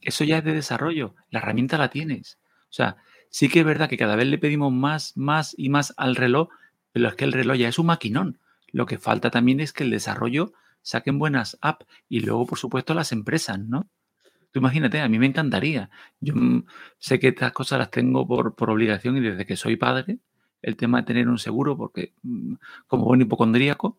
[0.00, 1.14] Eso ya es de desarrollo.
[1.28, 2.38] La herramienta la tienes.
[2.62, 2.96] O sea,
[3.28, 6.48] sí que es verdad que cada vez le pedimos más, más y más al reloj,
[6.90, 8.38] pero es que el reloj ya es un maquinón.
[8.72, 12.94] Lo que falta también es que el desarrollo saquen buenas apps y luego, por supuesto,
[12.94, 13.90] las empresas, ¿no?
[14.52, 15.90] Tú imagínate, a mí me encantaría.
[16.18, 16.64] Yo mm,
[16.96, 20.18] sé que estas cosas las tengo por, por obligación y desde que soy padre,
[20.66, 22.54] el tema de tener un seguro, porque mm,
[22.88, 23.98] como buen hipocondríaco,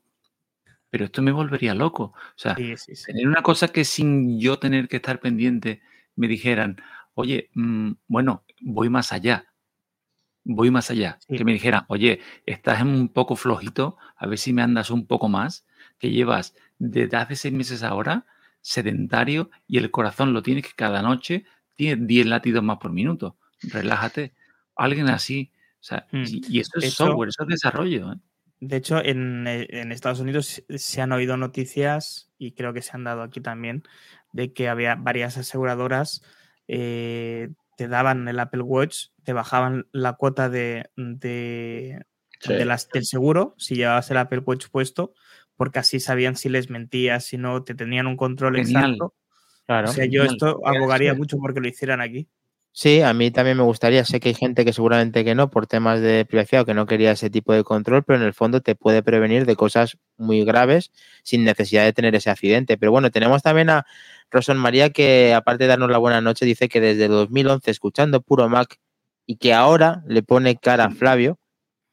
[0.90, 2.14] pero esto me volvería loco.
[2.14, 3.06] O sea, Sí, sí, sí.
[3.06, 5.82] tener una cosa que sin yo tener que estar pendiente
[6.16, 6.78] me dijeran,
[7.14, 9.48] oye, mm, bueno, voy más allá,
[10.44, 11.20] voy más allá.
[11.28, 15.30] Que me dijeran, oye, estás un poco flojito, a ver si me andas un poco
[15.30, 15.66] más,
[16.00, 18.26] que llevas desde hace seis meses ahora
[18.62, 23.38] sedentario y el corazón lo tienes que cada noche tiene 10 latidos más por minuto.
[23.62, 24.34] Relájate.
[24.76, 25.52] Alguien así.
[25.80, 26.24] O sea, Mm.
[26.26, 28.12] y, y eso es hecho- software, eso es desarrollo.
[28.14, 28.16] ¿eh?
[28.60, 32.92] De hecho, en, eh, en Estados Unidos se han oído noticias, y creo que se
[32.94, 33.84] han dado aquí también,
[34.34, 36.22] de que había varias aseguradoras
[36.68, 42.04] eh, te daban el Apple Watch, te bajaban la cuota de, de,
[42.40, 42.54] Sí.
[42.54, 45.14] de las, del seguro si llevabas el Apple Watch puesto,
[45.56, 48.84] porque así sabían si les mentías, si no, te tenían un control Genial.
[48.84, 49.16] exacto.
[49.66, 49.90] Claro.
[49.90, 50.34] O sea, yo genial.
[50.36, 52.28] esto abogaría mucho porque lo hicieran aquí.
[52.80, 54.06] Sí, a mí también me gustaría.
[54.06, 56.86] Sé que hay gente que seguramente que no, por temas de privacidad o que no
[56.86, 60.46] quería ese tipo de control, pero en el fondo te puede prevenir de cosas muy
[60.46, 60.92] graves
[61.24, 62.78] sin necesidad de tener ese accidente.
[62.78, 63.88] Pero bueno, tenemos también a
[64.30, 68.48] Roson María que, aparte de darnos la buena noche, dice que desde 2011 escuchando puro
[68.48, 68.80] Mac
[69.26, 71.40] y que ahora le pone cara a Flavio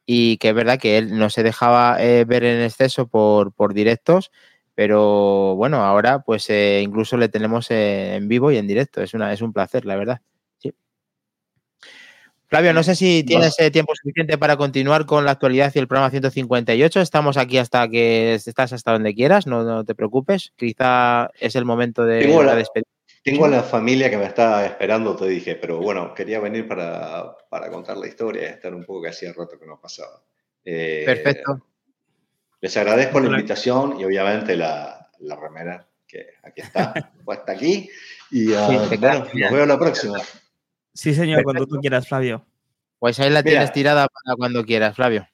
[0.06, 3.74] y que es verdad que él no se dejaba eh, ver en exceso por, por
[3.74, 4.32] directos,
[4.74, 9.02] pero bueno, ahora pues eh, incluso le tenemos eh, en vivo y en directo.
[9.02, 10.20] Es, una, es un placer, la verdad.
[12.54, 15.88] Flavio, no sé si tienes eh, tiempo suficiente para continuar con la actualidad y el
[15.88, 17.00] programa 158.
[17.00, 20.52] Estamos aquí hasta que estás hasta donde quieras, no, no te preocupes.
[20.54, 22.86] Quizá es el momento de Tengo la despedida.
[23.24, 27.36] Tengo a la familia que me está esperando, te dije, pero bueno, quería venir para,
[27.50, 30.22] para contar la historia y estar un poco que hacía rato que no pasaba.
[30.64, 31.60] Eh, Perfecto.
[32.60, 37.90] Les agradezco la invitación y obviamente la, la remera que aquí está, puesta aquí.
[38.30, 40.18] Y ah, Sí, bueno, nos vemos la próxima.
[40.94, 41.76] Sí, señor, cuando Perfecto.
[41.76, 42.46] tú quieras, Flavio.
[42.98, 43.50] Pues ahí la Mira.
[43.50, 45.26] tienes tirada para cuando quieras, Flavio.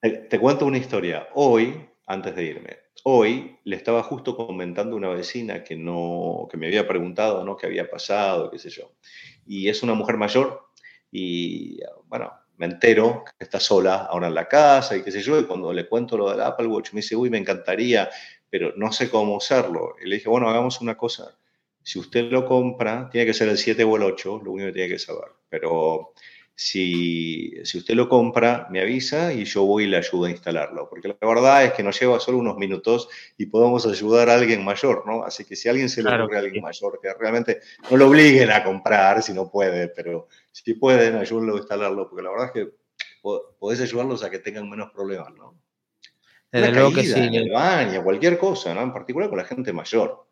[0.00, 1.28] Te, te cuento una historia.
[1.34, 6.56] Hoy, antes de irme, hoy le estaba justo comentando a una vecina que no, que
[6.56, 7.56] me había preguntado, ¿no?
[7.56, 8.50] ¿Qué había pasado?
[8.50, 8.92] ¿Qué sé yo?
[9.46, 10.68] Y es una mujer mayor
[11.10, 15.38] y, bueno, me entero que está sola ahora en la casa y qué sé yo,
[15.38, 18.08] y cuando le cuento lo del Apple Watch me dice, uy, me encantaría,
[18.48, 19.96] pero no sé cómo usarlo.
[20.02, 21.36] Y le dije, bueno, hagamos una cosa.
[21.82, 24.72] Si usted lo compra, tiene que ser el 7 o el 8, lo único que
[24.74, 25.28] tiene que saber.
[25.48, 26.12] Pero
[26.54, 30.88] si, si usted lo compra, me avisa y yo voy y le ayudo a instalarlo.
[30.88, 34.64] Porque la verdad es que nos lleva solo unos minutos y podemos ayudar a alguien
[34.64, 35.24] mayor, ¿no?
[35.24, 37.60] Así que si a alguien se le Claro ocurre a que alguien mayor, que realmente
[37.90, 42.22] no lo obliguen a comprar si no puede, pero si pueden, ayúdenlo a instalarlo, porque
[42.22, 42.70] la verdad es que
[43.22, 45.58] po- podés ayudarlos a que tengan menos problemas, ¿no?
[46.50, 47.22] Desde Una luego que caída sí.
[47.24, 48.82] En el baño, cualquier cosa, ¿no?
[48.82, 50.26] En particular con la gente mayor,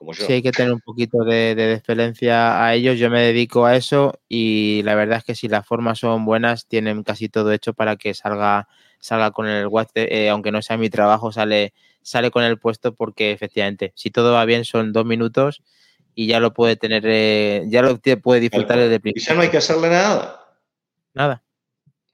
[0.00, 0.24] como yo.
[0.24, 2.98] Sí, hay que tener un poquito de, de deferencia a ellos.
[2.98, 6.66] Yo me dedico a eso y la verdad es que si las formas son buenas,
[6.66, 8.66] tienen casi todo hecho para que salga,
[8.98, 12.94] salga con el watch, eh, aunque no sea mi trabajo, sale, sale con el puesto
[12.94, 15.62] porque efectivamente, si todo va bien, son dos minutos
[16.14, 19.28] y ya lo puede tener, eh, ya lo puede disfrutar desde Y principio.
[19.28, 20.40] ya no hay que hacerle nada.
[21.12, 21.42] Nada.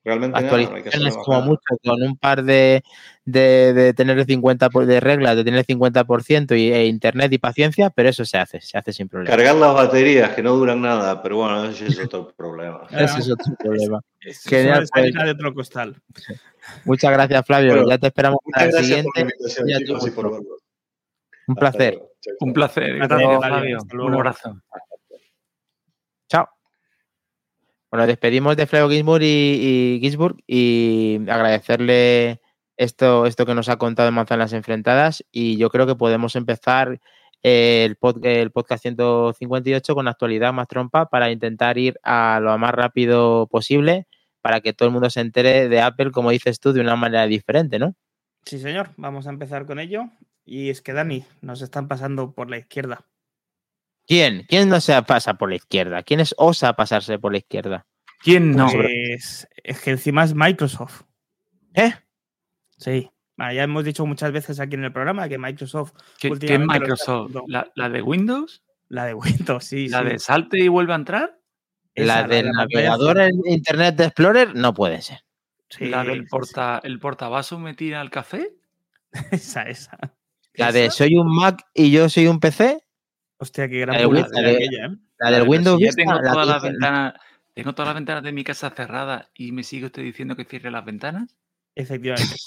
[0.07, 2.85] Realmente nada, no hay que hacerle Actualizaciones como mucho, con un par de,
[3.25, 7.33] de, de tener el 50 por- de reglas, de tener el 50% y, e internet
[7.33, 9.35] y paciencia, pero eso se hace, se hace sin problema.
[9.37, 12.87] Cargar las baterías que no duran nada, pero bueno, ese es otro problema.
[12.88, 14.01] Ese es otro problema.
[14.45, 15.03] Genial, es pues.
[15.07, 16.01] harina de otro costal.
[16.85, 17.73] Muchas gracias, Flavio.
[17.73, 19.92] Bueno, ya te esperamos para el gracias por la siguiente.
[21.49, 22.01] Un placer.
[22.38, 22.95] Un placer.
[22.95, 24.62] Un abrazo.
[26.29, 26.49] Chao.
[27.96, 32.42] Bueno, despedimos de Flavio Ginsburg y, y Ginsburg y agradecerle
[32.76, 35.24] esto, esto que nos ha contado en Manzanas Enfrentadas.
[35.32, 37.00] Y yo creo que podemos empezar
[37.40, 43.46] el, el podcast 158 con actualidad más trompa para intentar ir a lo más rápido
[43.46, 44.06] posible
[44.42, 47.26] para que todo el mundo se entere de Apple, como dices tú, de una manera
[47.26, 47.94] diferente, ¿no?
[48.44, 50.11] Sí, señor, vamos a empezar con ello.
[50.44, 53.06] Y es que, Dani, nos están pasando por la izquierda.
[54.07, 54.45] ¿Quién?
[54.49, 56.03] ¿Quién no se pasa por la izquierda?
[56.03, 57.87] ¿Quién es osa pasarse por la izquierda?
[58.21, 58.69] ¿Quién no?
[58.71, 61.03] Pues, es que encima es Microsoft.
[61.75, 61.92] ¿Eh?
[62.79, 63.11] Sí.
[63.37, 65.92] Bueno, ya hemos dicho muchas veces aquí en el programa que Microsoft.
[66.19, 67.35] ¿Qué, qué es Microsoft?
[67.49, 68.62] ¿La, la de Windows?
[68.88, 69.88] La de Windows, sí.
[69.88, 70.05] ¿La sí.
[70.07, 71.38] de salte y vuelve a entrar?
[71.95, 75.21] Esa, La del de navegador en Internet Explorer no puede ser.
[75.69, 76.27] Sí, ¿La sí, del sí.
[76.31, 78.51] porta, el portavasos me tira al café?
[79.33, 79.99] Esa, esa.
[80.55, 82.86] La de soy un Mac y yo soy un PC.
[83.38, 84.96] Hostia, qué gran la de aquella, ¿eh?
[85.18, 86.03] La del Windows si Vista.
[86.03, 87.14] tengo la todas las ventanas,
[87.55, 90.70] tengo todas las ventanas de mi casa cerradas y me sigue usted diciendo que cierre
[90.70, 91.35] las ventanas.
[91.75, 92.35] Efectivamente.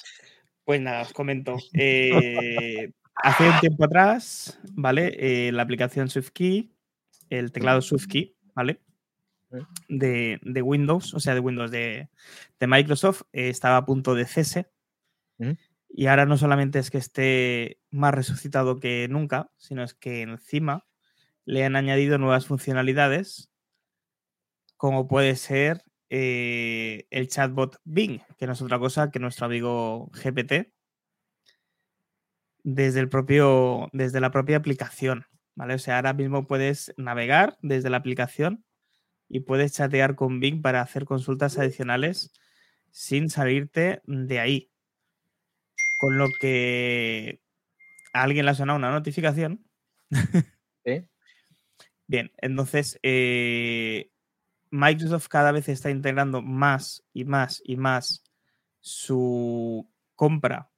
[0.65, 1.57] Pues nada, os comento.
[1.73, 5.15] Eh, hace un tiempo atrás, ¿vale?
[5.17, 6.69] Eh, la aplicación SwiftKey,
[7.31, 8.79] el teclado SwiftKey, ¿vale?
[9.87, 12.07] De, de Windows, o sea, de Windows de,
[12.59, 14.69] de Microsoft, eh, estaba a punto de cese.
[15.39, 15.53] ¿Mm?
[15.89, 20.85] Y ahora no solamente es que esté más resucitado que nunca, sino es que encima
[21.45, 23.49] le han añadido nuevas funcionalidades,
[24.77, 30.11] como puede ser eh, el chatbot Bing, que no es otra cosa que nuestro amigo
[30.13, 30.73] GPT,
[32.63, 35.25] desde, el propio, desde la propia aplicación.
[35.55, 35.73] ¿vale?
[35.73, 38.63] O sea, ahora mismo puedes navegar desde la aplicación
[39.27, 42.31] y puedes chatear con Bing para hacer consultas adicionales
[42.91, 44.71] sin salirte de ahí.
[45.99, 47.41] Con lo que
[48.13, 49.65] a alguien le ha sonado una notificación.
[52.07, 54.09] Bien, entonces eh,
[54.71, 58.23] Microsoft cada vez está integrando más y más y más
[58.79, 60.71] su compra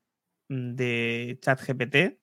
[0.49, 2.19] de ChatGPT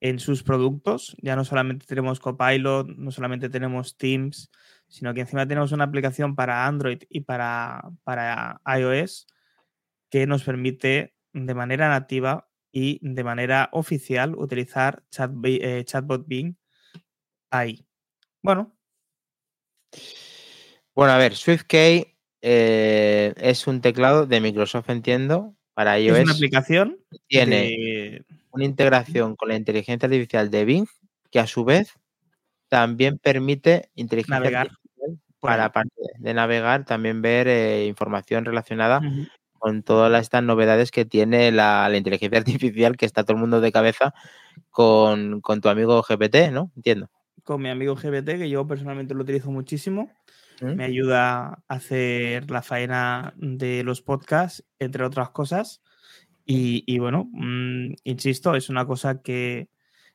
[0.00, 1.16] en sus productos.
[1.20, 4.50] Ya no solamente tenemos Copilot, no solamente tenemos Teams,
[4.88, 9.26] sino que encima tenemos una aplicación para Android y para, para iOS
[10.10, 16.56] que nos permite de manera nativa y de manera oficial utilizar chat, eh, Chatbot Bing
[17.50, 17.86] ahí.
[18.42, 18.72] Bueno,
[20.94, 26.18] Bueno, a ver, SwiftKey eh, es un teclado de Microsoft, entiendo, para iOS.
[26.18, 30.86] es una aplicación Tiene de- una integración con la inteligencia artificial de Bing,
[31.30, 31.92] que a su vez
[32.68, 39.00] también permite inteligencia Navegar artificial para, aparte de navegar, también ver eh, información relacionada.
[39.66, 43.60] Con todas estas novedades que tiene la, la inteligencia artificial, que está todo el mundo
[43.60, 44.14] de cabeza
[44.70, 46.70] con, con tu amigo GPT, ¿no?
[46.76, 47.10] Entiendo.
[47.42, 50.08] con mi amigo GBT, que yo personalmente lo utilizo muchísimo.
[50.60, 50.74] ¿Mm?
[50.76, 55.82] Me ayuda a hacer la faena de los podcasts, entre otras cosas.
[56.44, 59.68] Y, y bueno, mm, insisto, es una cosa que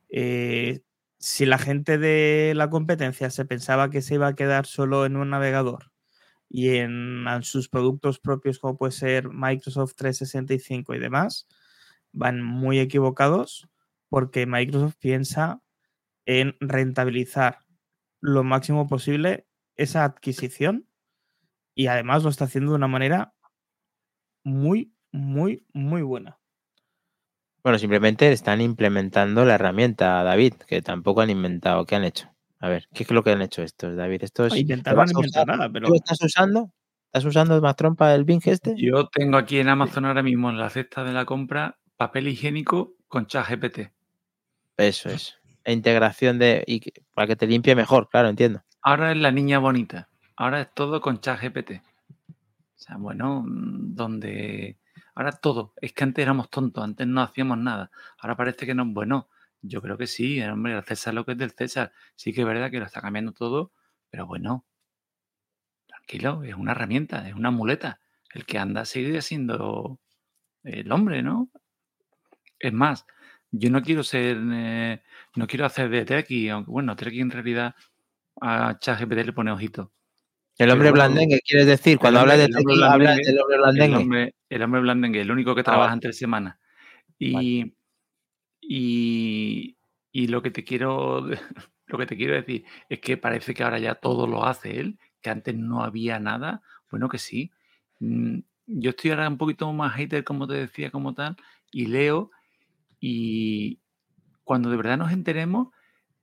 [0.07, 0.79] eh,
[1.17, 5.17] si la gente de la competencia se pensaba que se iba a quedar solo en
[5.17, 5.90] un navegador
[6.53, 11.47] y en, sus productos propios como puede ser Microsoft 365 y demás,
[12.11, 13.69] van muy equivocados
[14.09, 15.61] porque Microsoft piensa
[16.25, 17.59] en rentabilizar
[18.19, 20.87] lo máximo posible esa adquisición
[21.73, 23.33] y además lo está haciendo de una manera
[24.43, 26.37] muy, muy, muy buena.
[27.63, 31.85] Bueno, simplemente están implementando la herramienta, David, que tampoco han inventado.
[31.85, 32.29] ¿Qué han hecho?
[32.61, 34.23] A ver, ¿qué es lo que han hecho estos, David?
[34.23, 36.71] Estos, Intentar ¿lo no inventar nada, pero ¿Tú estás usando?
[37.07, 38.75] ¿Estás usando más trompa el Bing este?
[38.77, 42.93] Yo tengo aquí en Amazon ahora mismo en la cesta de la compra papel higiénico
[43.07, 43.91] con ChatGPT.
[44.77, 45.37] Eso es.
[45.63, 46.63] E integración de.
[46.65, 46.81] Y
[47.13, 48.63] para que te limpie mejor, claro, entiendo.
[48.81, 50.09] Ahora es la niña bonita.
[50.35, 51.71] Ahora es todo con ChatGPT.
[51.71, 52.33] O
[52.75, 54.77] sea, bueno, mm, donde.
[55.15, 55.73] Ahora todo.
[55.81, 57.91] Es que antes éramos tontos, antes no hacíamos nada.
[58.19, 58.85] Ahora parece que no.
[58.85, 59.27] Bueno,
[59.61, 61.91] yo creo que sí, hombre, el César lo que es del César.
[62.15, 63.71] Sí que es verdad que lo está cambiando todo,
[64.09, 64.65] pero bueno.
[65.87, 67.99] Tranquilo, es una herramienta, es una muleta.
[68.33, 69.99] El que anda sigue siendo
[70.63, 71.49] el hombre, ¿no?
[72.59, 73.05] Es más,
[73.51, 74.37] yo no quiero ser.
[74.53, 75.01] eh,
[75.35, 77.75] no quiero hacer de Treki, aunque bueno, Treki en realidad
[78.41, 79.91] a ChatGPT le pone ojito.
[80.57, 81.97] El hombre bueno, blandengue, ¿quieres decir?
[81.97, 83.97] Cuando hablas de el hombre Treki, hablas blandengue- del hombre El blandengue.
[83.97, 85.93] hombre, el hombre blandengue, el único que Ah, trabaja vale.
[85.95, 86.57] entre semanas.
[87.19, 87.73] Y,
[88.61, 89.77] y,
[90.11, 91.21] y lo que te quiero
[91.87, 94.99] lo que te quiero decir es que parece que ahora ya todo lo hace él,
[95.21, 96.61] que antes no había nada.
[96.89, 97.51] Bueno, que sí.
[97.99, 101.35] Mm, Yo estoy ahora un poquito más hater, como te decía, como tal,
[101.71, 102.31] y leo,
[102.99, 103.81] y
[104.43, 105.69] cuando de verdad nos enteremos,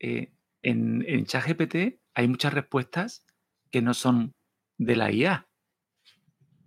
[0.01, 3.25] eh, en, en ChatGPT hay muchas respuestas
[3.71, 4.35] que no son
[4.79, 5.48] de la IA.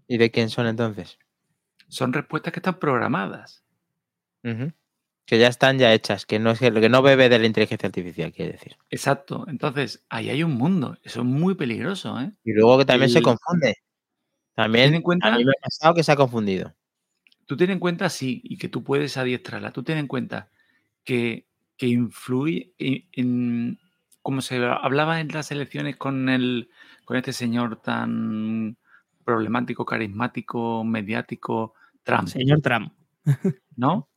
[0.08, 1.18] ¿Y de quién son entonces?
[1.90, 3.64] son respuestas que están programadas.
[4.44, 4.72] Ujú.
[5.26, 7.88] Que ya están ya hechas, que no, es que, que no bebe de la inteligencia
[7.88, 8.76] artificial, quiere decir.
[8.90, 9.46] Exacto.
[9.48, 10.98] Entonces, ahí hay un mundo.
[11.04, 12.32] Eso es muy peligroso, ¿eh?
[12.44, 13.76] Y luego que también se confunde.
[14.56, 16.74] También en cuenta- a mí me ha pasado que se ha confundido.
[17.46, 19.72] Tú ten en cuenta, sí, y que tú puedes adiestrarla.
[19.72, 20.50] Tú ten en cuenta
[21.04, 21.46] que,
[21.78, 23.80] que influye en, en-
[24.22, 26.70] como se hablaba en las elecciones con el,
[27.06, 28.78] con este señor tan
[29.24, 32.28] problemático, carismático, mediático, Trump.
[32.28, 32.94] Señor Trump.
[33.76, 34.10] ¿No?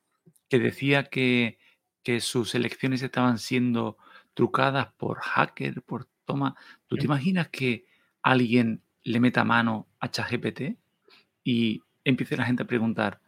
[0.55, 1.59] Que decía que,
[2.05, 3.99] que sus elecciones estaban siendo
[4.35, 6.55] trucadas por hacker, por toma.
[6.87, 7.87] ¿Tú te imaginas que
[8.23, 10.77] alguien le meta mano a ChatGPT
[11.43, 13.21] y empiece la gente a preguntar,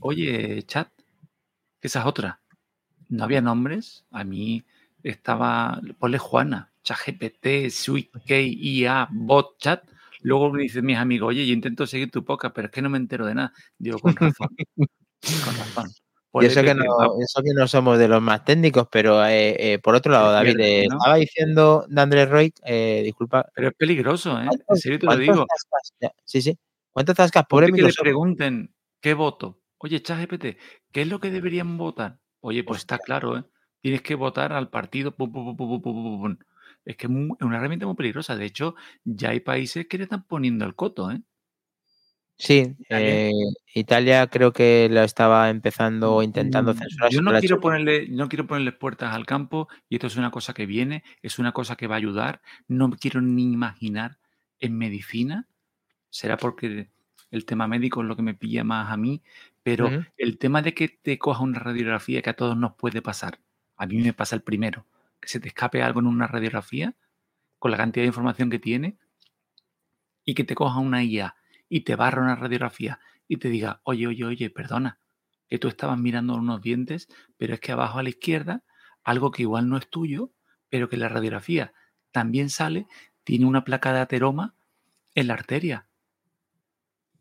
[0.00, 0.88] oye, chat,
[1.78, 2.40] que esa es otra.
[3.10, 4.06] No había nombres.
[4.10, 4.64] A mí
[5.02, 9.84] estaba, ponle Juana, ChatGPT, SweetKey, IA, Bot, Chat.
[10.22, 12.88] Luego me dicen mis amigos, oye, yo intento seguir tu podcast, pero es que no
[12.88, 13.52] me entero de nada.
[13.76, 14.48] Digo, con razón.
[14.76, 15.90] con razón.
[16.40, 16.84] Y eso que, no,
[17.20, 20.58] eso que no somos de los más técnicos, pero eh, eh, por otro lado, David,
[20.60, 22.54] eh, estaba diciendo de Andrés Roy,
[23.02, 23.46] disculpa.
[23.54, 24.48] Pero es peligroso, ¿eh?
[24.68, 25.46] En serio te lo digo.
[26.24, 26.58] sí, sí.
[26.90, 27.44] ¿Cuántas tascas?
[27.46, 29.60] Pobre que le pregunten, ¿qué voto?
[29.78, 30.56] Oye, ChatGPT,
[30.90, 32.18] ¿qué es lo que deberían votar?
[32.40, 33.44] Oye, pues está claro, ¿eh?
[33.80, 35.14] Tienes que votar al partido.
[36.84, 38.36] es que es una herramienta muy peligrosa.
[38.36, 38.74] De hecho,
[39.04, 41.20] ya hay países que le están poniendo el coto, ¿eh?
[42.42, 42.74] Sí,
[43.72, 47.12] Italia, creo que lo estaba empezando o intentando mm, censurar.
[47.12, 50.52] Yo no quiero, ponerle, no quiero ponerle puertas al campo y esto es una cosa
[50.52, 52.42] que viene, es una cosa que va a ayudar.
[52.66, 54.18] No quiero ni imaginar
[54.58, 55.46] en medicina,
[56.10, 56.88] será porque
[57.30, 59.22] el tema médico es lo que me pilla más a mí,
[59.62, 63.38] pero el tema de que te coja una radiografía que a todos nos puede pasar,
[63.76, 64.84] a mí me pasa el primero,
[65.20, 66.92] que se te escape algo en una radiografía
[67.60, 68.96] con la cantidad de información que tiene
[70.24, 71.36] y que te coja una IA
[71.72, 74.98] y te barra una radiografía y te diga, oye, oye, oye, perdona,
[75.48, 77.08] que tú estabas mirando unos dientes,
[77.38, 78.62] pero es que abajo a la izquierda,
[79.02, 80.34] algo que igual no es tuyo,
[80.68, 81.72] pero que la radiografía
[82.10, 82.86] también sale,
[83.24, 84.54] tiene una placa de ateroma
[85.14, 85.86] en la arteria.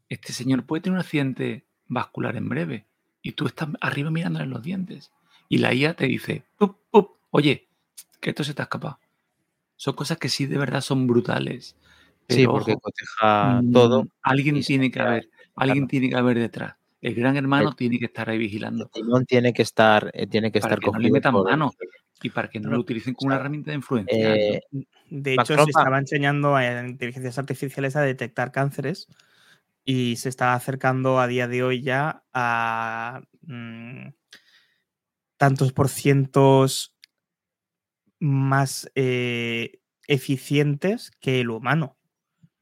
[0.09, 2.87] Este señor puede tener un accidente vascular en breve
[3.21, 5.13] y tú estás arriba mirándole los dientes
[5.47, 6.43] y la IA te dice,
[7.29, 7.69] oye,
[8.19, 8.99] que esto se te ha escapado.
[9.77, 11.77] Son cosas que sí de verdad son brutales
[12.31, 14.03] sí, porque coteja todo.
[14.03, 16.75] Mm, alguien tiene que haber, alguien tiene que haber detrás.
[17.01, 18.89] El gran hermano tiene que estar ahí vigilando.
[18.93, 21.71] El tiene que estar, eh, tiene que para estar que no le metan mano
[22.21, 24.35] y para que no lo utilicen como una herramienta de influencia.
[24.35, 24.61] Eh,
[25.09, 29.07] de hecho, se estaba enseñando a inteligencias artificiales a detectar cánceres
[29.83, 34.09] y se está acercando a día de hoy ya a mm,
[35.37, 36.95] tantos por cientos
[38.19, 41.97] más eh, eficientes que el humano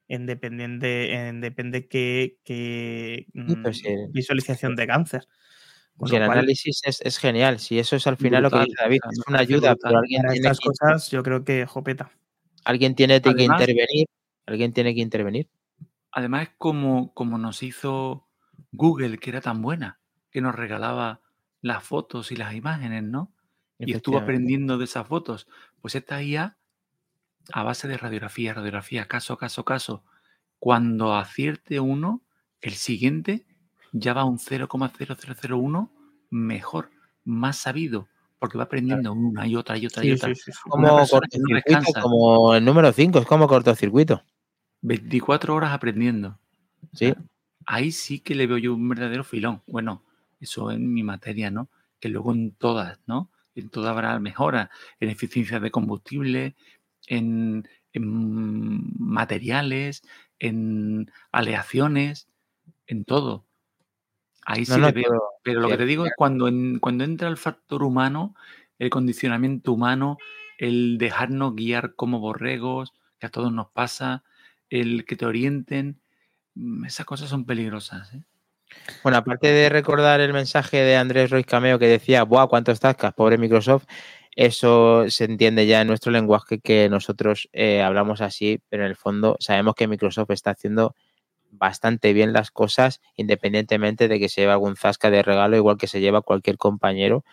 [0.09, 5.27] en dependiente, en depende qué, mm, visualización de cáncer.
[6.01, 9.39] El análisis es, genial, si eso es al final lo que dice David, es una
[9.39, 12.11] ayuda, pero alguien tiene estas cosas yo creo que jopeta.
[12.63, 14.07] Alguien tiene que intervenir,
[14.45, 15.49] alguien tiene que intervenir.
[16.11, 18.27] Además es como, como nos hizo
[18.71, 19.99] Google, que era tan buena,
[20.31, 21.21] que nos regalaba
[21.61, 23.31] las fotos y las imágenes, ¿no?
[23.77, 25.47] Y estuvo aprendiendo de esas fotos.
[25.81, 26.57] Pues esta IA
[27.51, 30.03] a base de radiografía, radiografía, caso, caso, caso.
[30.59, 32.21] Cuando acierte uno,
[32.61, 33.45] el siguiente
[33.91, 35.89] ya va a un 0,0001
[36.29, 36.91] mejor,
[37.23, 38.07] más sabido,
[38.39, 40.31] porque va aprendiendo una y otra y otra y otra.
[40.69, 41.05] como,
[42.01, 44.23] como el número 5, es como cortocircuito.
[44.81, 46.37] 24 horas aprendiendo.
[46.93, 47.13] Sí.
[47.65, 49.61] Ahí sí que le veo yo un verdadero filón.
[49.67, 50.03] Bueno,
[50.39, 51.69] eso en mi materia, ¿no?
[51.99, 53.29] Que luego en todas, ¿no?
[53.55, 54.69] En todas habrá mejora
[54.99, 56.55] en eficiencia de combustible,
[57.07, 60.03] en, materiales,
[60.39, 62.27] en aleaciones,
[62.87, 63.45] en todo.
[64.45, 65.21] Ahí sí le veo.
[65.43, 68.35] Pero, lo que te digo es cuando, cuando entra el factor humano,
[68.77, 70.17] el condicionamiento humano,
[70.57, 74.23] el dejarnos guiar como borregos, que a todos nos pasa,
[74.69, 75.99] el que te orienten,
[76.55, 78.13] mm, esas cosas son peligrosas.
[78.13, 78.23] ¿eh?
[79.03, 83.13] Bueno, aparte de recordar el mensaje de Andrés Roy Cameo que decía, ¡buah, cuántos tascas,
[83.13, 83.85] pobre Microsoft!
[84.35, 88.95] Eso se entiende ya en nuestro lenguaje que nosotros eh, hablamos así, pero en el
[88.95, 90.95] fondo sabemos que Microsoft está haciendo
[91.51, 95.87] bastante bien las cosas independientemente de que se lleve algún zasca de regalo, igual que
[95.87, 97.25] se lleva cualquier compañero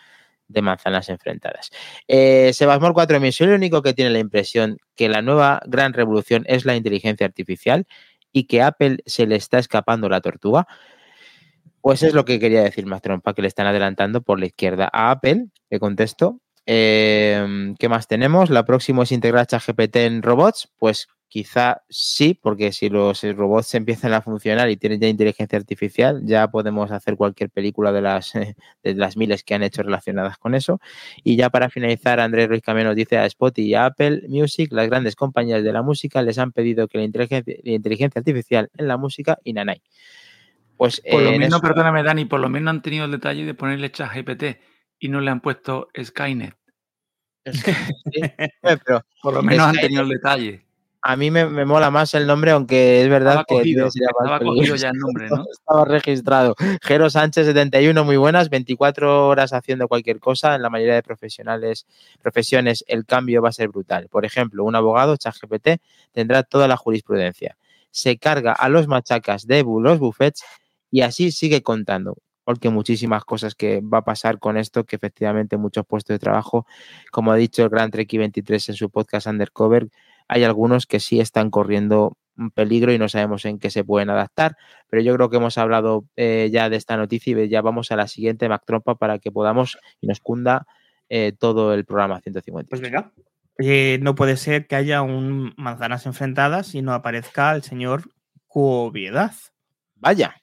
[0.47, 1.71] de manzanas enfrentadas.
[2.07, 6.45] Eh, Sebasmor 4000, soy el único que tiene la impresión que la nueva gran revolución
[6.47, 7.85] es la inteligencia artificial
[8.31, 10.67] y que Apple se le está escapando la tortuga.
[11.81, 14.89] Pues es lo que quería decir más trompa, que le están adelantando por la izquierda
[14.91, 18.49] a Apple, le contesto, Em, ¿Qué más tenemos?
[18.49, 20.69] La próxima es integrar ChatGPT en robots.
[20.77, 26.23] Pues quizá sí, porque si los robots empiezan a funcionar y tienen ya inteligencia artificial,
[26.25, 28.33] ya podemos hacer cualquier película de las,
[28.83, 30.81] de las miles que han hecho relacionadas con eso.
[31.23, 34.89] Y ya para finalizar, Andrés Ruiz Camino dice a Spotify y a Apple Music, las
[34.89, 38.97] grandes compañías de la música les han pedido que la inteligencia, inteligencia artificial en la
[38.97, 39.81] música y nanay.
[40.75, 43.89] Pues, por lo menos, perdóname Dani, por lo menos han tenido el detalle de ponerle
[43.89, 44.43] ChatGPT
[44.99, 46.55] y no le han puesto Skynet.
[48.61, 50.67] pero Por lo menos han tenido el detalle.
[51.01, 54.39] A mí me, me mola más el nombre, aunque es verdad Estaba que cogido, estaba
[54.39, 54.75] cogido peligroso.
[54.83, 55.45] ya el nombre, ¿no?
[55.49, 56.55] Estaba registrado.
[56.81, 60.55] Jero Sánchez 71, muy buenas, 24 horas haciendo cualquier cosa.
[60.55, 61.85] En la mayoría de profesionales,
[62.21, 64.09] profesiones el cambio va a ser brutal.
[64.09, 65.81] Por ejemplo, un abogado, ChatGPT,
[66.11, 67.57] tendrá toda la jurisprudencia.
[67.91, 70.43] Se carga a los machacas de los buffets
[70.91, 72.17] y así sigue contando.
[72.47, 76.65] Porque muchísimas cosas que va a pasar con esto, que efectivamente muchos puestos de trabajo,
[77.11, 79.89] como ha dicho el Gran Treki 23 en su podcast Undercover,
[80.29, 84.09] hay algunos que sí están corriendo un peligro y no sabemos en qué se pueden
[84.09, 84.55] adaptar.
[84.89, 87.97] Pero yo creo que hemos hablado eh, ya de esta noticia y ya vamos a
[87.97, 90.65] la siguiente, Mac Trompa, para que podamos y nos cunda
[91.09, 92.69] eh, todo el programa 150.
[92.69, 93.11] Pues venga.
[93.59, 98.03] Eh, no puede ser que haya un manzanas enfrentadas y no aparezca el señor
[98.47, 99.33] Cuoviedad.
[99.95, 100.33] Vaya,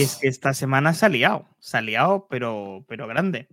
[0.00, 3.48] Y es que esta semana se ha liado, se ha liado, pero, pero grande.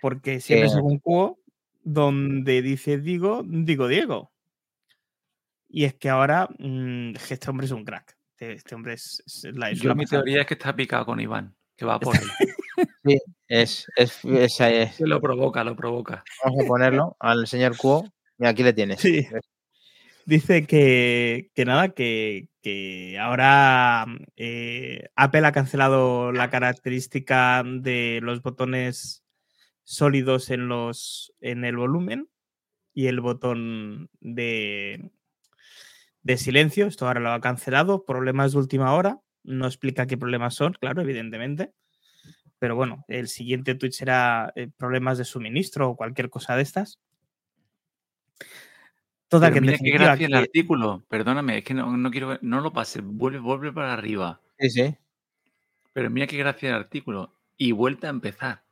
[0.00, 0.70] Porque siempre Eh.
[0.70, 1.38] según Cuo,
[1.82, 4.32] donde dice digo, digo Diego.
[5.68, 8.16] Y es que ahora mm, este hombre es un crack.
[8.32, 10.22] Este, este hombre es, es la es Yo mi pasada.
[10.22, 12.14] teoría es que está picado con Iván, que va por
[13.06, 13.18] él.
[13.48, 16.24] es, es, es- es- Se lo provoca, lo provoca.
[16.44, 18.04] vamos a ponerlo al señor Cuo.
[18.38, 19.00] Mira, aquí le tienes.
[19.00, 19.26] Sí.
[20.24, 24.06] Dice que, que nada, que, que ahora
[24.36, 29.24] eh, Apple ha cancelado la característica de los botones
[29.82, 32.28] sólidos en, los, en el volumen
[32.94, 35.10] y el botón de,
[36.22, 36.86] de silencio.
[36.86, 38.04] Esto ahora lo ha cancelado.
[38.04, 39.20] Problemas de última hora.
[39.42, 41.72] No explica qué problemas son, claro, evidentemente.
[42.60, 47.00] Pero bueno, el siguiente tweet será eh, problemas de suministro o cualquier cosa de estas.
[49.32, 51.02] Toda Pero que mira qué gracia el artículo.
[51.08, 54.38] Perdóname, es que no, no quiero no lo pases, vuelve, vuelve para arriba.
[54.58, 54.94] Sí, sí.
[55.94, 57.32] Pero mira qué gracia el artículo.
[57.56, 58.62] Y vuelta a empezar.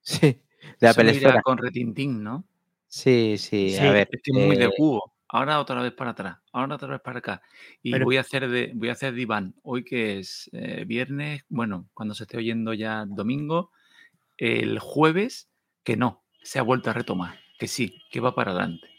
[0.00, 0.40] Sí.
[0.78, 1.42] De Esfera.
[1.42, 2.44] con retintín, ¿no?
[2.86, 4.08] Sí, sí, Sí, a ver.
[4.12, 5.12] Es que es muy de eh, cubo.
[5.26, 7.42] Ahora otra vez para atrás, ahora otra vez para acá.
[7.82, 9.56] Y Pero- voy a hacer de, voy a hacer de Iván.
[9.64, 13.72] Hoy que es eh, viernes, bueno, cuando se esté oyendo ya domingo,
[14.38, 15.48] el jueves,
[15.82, 17.40] que no, se ha vuelto a retomar.
[17.58, 18.89] Que sí, que va para adelante.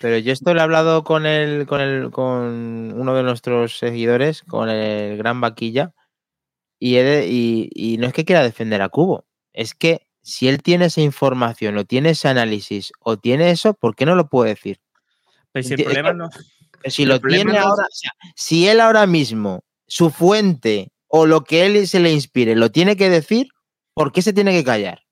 [0.00, 4.42] Pero yo esto lo he hablado con el, con el, con uno de nuestros seguidores,
[4.42, 5.92] con el gran vaquilla,
[6.78, 10.48] y, he de- y, y no es que quiera defender a Cubo, es que si
[10.48, 14.28] él tiene esa información, o tiene ese análisis, o tiene eso, ¿por qué no lo
[14.28, 14.80] puede decir?
[15.52, 16.30] Pero si el que- problema no.
[16.86, 21.44] Si lo tiene no ahora, o sea, si él ahora mismo, su fuente o lo
[21.44, 23.48] que él se le inspire, lo tiene que decir,
[23.92, 25.02] ¿por qué se tiene que callar?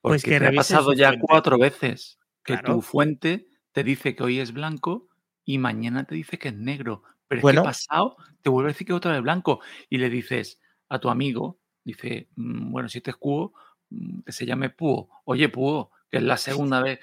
[0.00, 1.26] Pues Porque que te ha pasado ya fuente.
[1.28, 2.74] cuatro veces que Claro.
[2.76, 3.46] tu fuente
[3.76, 5.10] te dice que hoy es blanco
[5.44, 7.02] y mañana te dice que es negro.
[7.28, 7.60] Pero Bueno.
[7.60, 9.60] es que pasado te vuelve a decir que otra vez blanco.
[9.90, 10.58] Y le dices
[10.88, 13.52] a tu amigo, dice, "Mm, bueno, si este es Cuo,
[13.90, 15.10] mm, que se llame Puo.
[15.26, 17.00] Oye, Puo, que es la segunda vez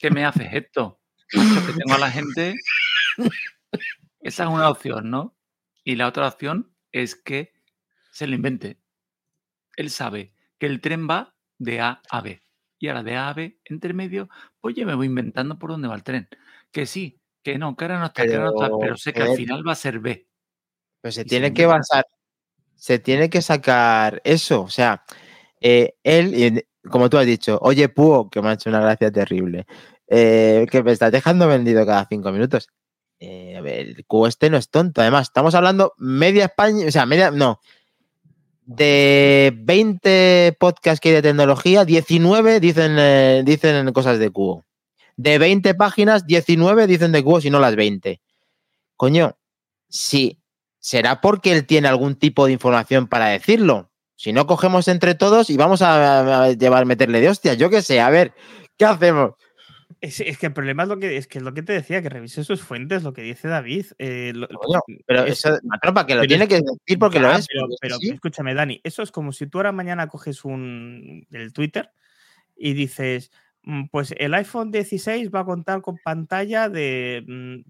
[0.00, 1.00] que me haces esto.
[1.34, 2.54] Macho, que tengo a la gente.
[4.20, 5.36] Esa es una opción, ¿no?
[5.84, 7.52] Y la otra opción es que
[8.12, 8.80] se lo invente.
[9.76, 12.43] Él sabe que el tren va de A a B.
[12.84, 14.28] Y ahora de A a B, entre medio,
[14.60, 16.28] pues yo me voy inventando por dónde va el tren.
[16.70, 19.14] Que sí, que no, que ahora no está, que ahora no está, Pero, pero sé
[19.14, 20.28] que al final va a ser B.
[21.00, 22.04] Pues se Y tiene que basar,
[22.74, 24.60] se tiene que sacar eso.
[24.60, 25.02] O sea,
[25.62, 29.64] eh, él, como tú has dicho, oye, Puo, que me ha hecho una gracia terrible,
[30.06, 32.68] eh, que me estás dejando vendido cada cinco minutos.
[33.18, 35.00] Eh, a ver, el Cubo este no es tonto.
[35.00, 37.60] Además, estamos hablando media España, o sea, media, no.
[38.66, 44.64] De 20 podcasts que hay de tecnología, 19 dicen, eh, dicen cosas de Cubo.
[45.16, 48.20] De 20 páginas, 19 dicen de Cubo, si no las 20.
[48.96, 49.36] Coño,
[49.88, 50.40] sí,
[50.78, 53.90] será porque él tiene algún tipo de información para decirlo.
[54.16, 57.54] Si no, cogemos entre todos y vamos a, a llevar, meterle de hostia.
[57.54, 58.32] Yo qué sé, a ver,
[58.78, 59.32] ¿qué hacemos?
[60.04, 62.02] Es, es que el problema es lo que es que es lo que te decía,
[62.02, 63.86] que revise sus fuentes, lo que dice David.
[63.98, 64.46] eh, lo-
[65.06, 67.46] Pero es- eso, la tropa, que lo pero tiene es- que decir porque lo es.
[67.80, 71.90] Pero, es escúchame, Dani, eso es como si tú ahora mañana coges un el Twitter
[72.54, 73.30] y dices,
[73.62, 77.60] "Mm, pues el iPhone 16 va a contar con pantalla de mm,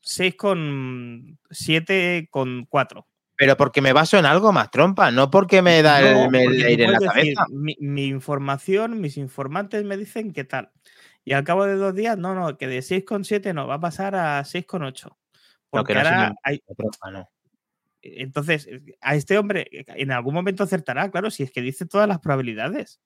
[0.00, 3.06] 6,7 con 4.
[3.36, 6.84] Pero porque me baso en algo más trompa, no porque me da el, No, aire
[6.84, 7.46] en la decir, cabeza.
[7.50, 10.70] mi, mi información, mis informantes me dicen qué tal.
[11.24, 14.14] Y al cabo de dos días, no, no, que de 6,7 no, va a pasar
[14.14, 15.04] a 6,8.
[15.08, 15.16] No,
[15.70, 16.62] Porque que no se ahora me- hay,
[18.02, 18.68] entonces,
[19.00, 22.18] a este hombre eh, en algún momento acertará, claro, si es que dice todas las
[22.20, 23.00] probabilidades.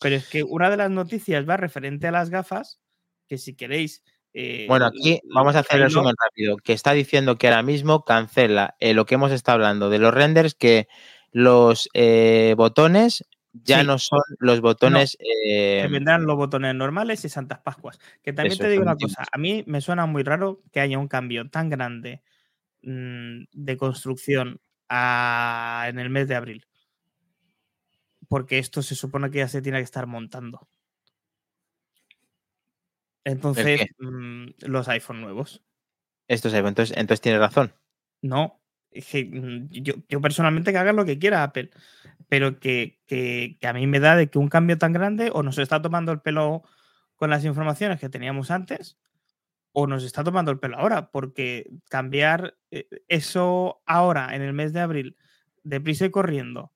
[0.00, 2.80] Pero es que una de las noticias va referente a las gafas,
[3.28, 4.02] que si queréis...
[4.34, 8.04] eh, Bueno, aquí vamos a hacer el resumen rápido, que está diciendo que ahora mismo
[8.04, 10.88] cancela eh, lo que hemos estado hablando de los renders, que
[11.32, 13.24] los eh, botones
[13.64, 13.86] ya Sí.
[13.86, 15.16] no son los botones.
[15.20, 17.98] Eh, vendrán los botones normales y Santas Pascuas.
[18.22, 20.98] Que también Eso, te digo una cosa, a mí me suena muy raro que haya
[20.98, 22.22] un cambio tan grande
[22.82, 26.66] mm, de construcción a- en el mes de abril.
[28.28, 30.68] Porque esto se supone que ya se tiene que estar montando.
[33.24, 35.62] Entonces, mm, los iPhone nuevos.
[36.28, 36.68] estos iPhone.
[36.70, 37.72] Entonces, entonces tienes razón.
[38.22, 38.60] No,
[39.70, 41.70] yo, yo personalmente que haga lo que quiera Apple,
[42.28, 45.58] pero que, que- a mí me da de que un cambio tan grande o nos
[45.58, 46.62] está tomando el pelo
[47.16, 48.98] con las informaciones que teníamos antes
[49.72, 54.72] o nos está tomando el pelo ahora, porque cambiar eh, eso ahora en el mes
[54.72, 55.16] de abril,
[55.62, 56.72] deprisa y corriendo,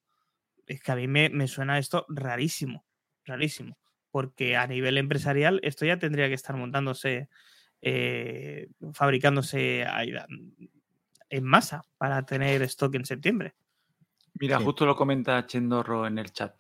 [0.66, 2.84] es que a mí me, me suena esto rarísimo,
[3.24, 3.78] rarísimo,
[4.10, 7.28] porque a nivel empresarial esto ya tendría que estar montándose,
[7.80, 9.84] eh, fabricándose
[11.30, 13.54] en masa para tener stock en septiembre.
[14.34, 14.64] Mira, Sí.
[14.64, 16.54] justo lo comenta Chendorro en el chat.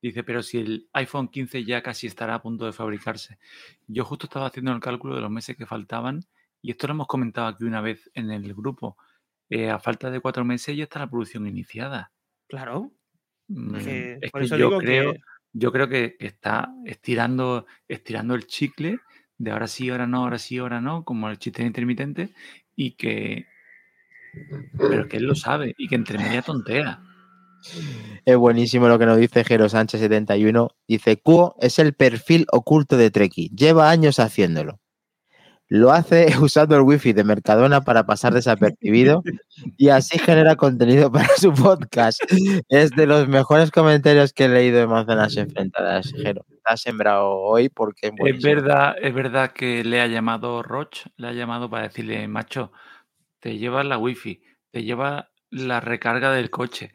[0.00, 3.38] Dice, pero si el iPhone 15 ya casi estará a punto de fabricarse.
[3.86, 6.20] Yo justo estaba haciendo el cálculo de los meses que faltaban
[6.62, 8.96] y esto lo hemos comentado aquí una vez en el grupo.
[9.50, 12.12] Eh, a falta de cuatro meses ya está la producción iniciada.
[12.48, 12.92] Claro,
[13.50, 15.20] Mm, que es por que eso yo digo creo, que
[15.54, 19.00] yo creo que está estirando, estirando el chicle
[19.38, 22.28] de ahora sí, ahora no, ahora sí, ahora no, como el chiste intermitente,
[22.76, 23.46] y que.
[24.76, 27.00] Pero que él lo sabe y que entre media tontea.
[28.24, 30.70] Es buenísimo lo que nos dice Jero Sánchez 71.
[30.86, 33.50] Dice, Cuo es el perfil oculto de Treki.
[33.54, 34.80] Lleva años haciéndolo.
[35.70, 39.22] Lo hace usando el wifi de Mercadona para pasar desapercibido
[39.76, 42.20] y así genera contenido para su podcast.
[42.68, 46.44] Es de los mejores comentarios que he leído de Manzanas Enfrentadas, Jero.
[46.48, 51.06] Te has sembrado hoy porque es Es verdad, es verdad que le ha llamado Roch,
[51.16, 52.72] le ha llamado para decirle, macho,
[53.40, 56.92] te llevas la wifi, te lleva la recarga del coche,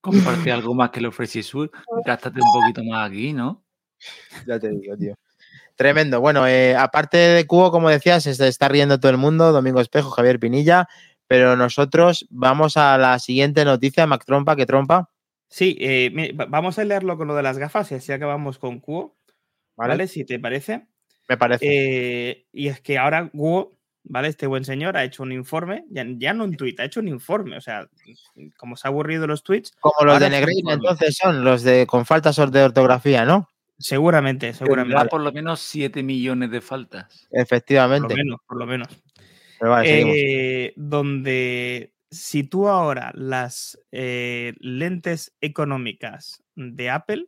[0.00, 1.12] comparte algo más que el
[1.42, 1.70] Sur,
[2.04, 3.64] gástate un poquito más aquí, ¿no?
[4.46, 5.14] Ya te digo, tío.
[5.76, 6.20] Tremendo.
[6.20, 10.10] Bueno, eh, aparte de Cubo, como decías, se está riendo todo el mundo, Domingo Espejo,
[10.10, 10.86] Javier Pinilla,
[11.26, 15.10] pero nosotros vamos a la siguiente noticia, Mac Trompa, que trompa,
[15.48, 19.16] sí, eh, vamos a leerlo con lo de las gafas y así acabamos con Cuo,
[19.76, 19.92] ¿vale?
[19.92, 20.08] ¿vale?
[20.08, 20.86] Si te parece.
[21.28, 21.64] Me parece.
[21.66, 24.28] Eh, y es que ahora Guo, ¿vale?
[24.28, 27.08] Este buen señor ha hecho un informe, ya, ya no un tweet, ha hecho un
[27.08, 27.56] informe.
[27.56, 27.88] O sea,
[28.56, 32.06] como se ha aburrido los tweets, Como los de Negreira, entonces son los de con
[32.06, 33.48] faltas de ortografía, ¿no?
[33.78, 35.08] seguramente, Tendrá seguramente.
[35.08, 37.26] por lo menos 7 millones de faltas.
[37.28, 38.14] Por lo Efectivamente.
[38.14, 38.88] menos, por lo menos.
[39.58, 40.14] Pero vale, seguimos.
[40.16, 47.26] Eh, donde si tú ahora las eh, lentes económicas de Apple,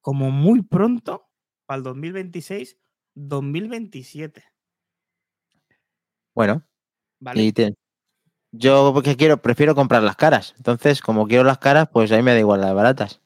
[0.00, 1.28] como muy pronto,
[1.66, 2.78] para el 2026,
[3.14, 4.44] 2027,
[6.38, 6.62] Bueno,
[7.18, 7.42] ¿vale?
[7.42, 7.74] y te-
[8.52, 10.54] yo porque quiero, prefiero comprar las caras.
[10.56, 13.20] Entonces, como quiero las caras, pues a mí me da igual las baratas.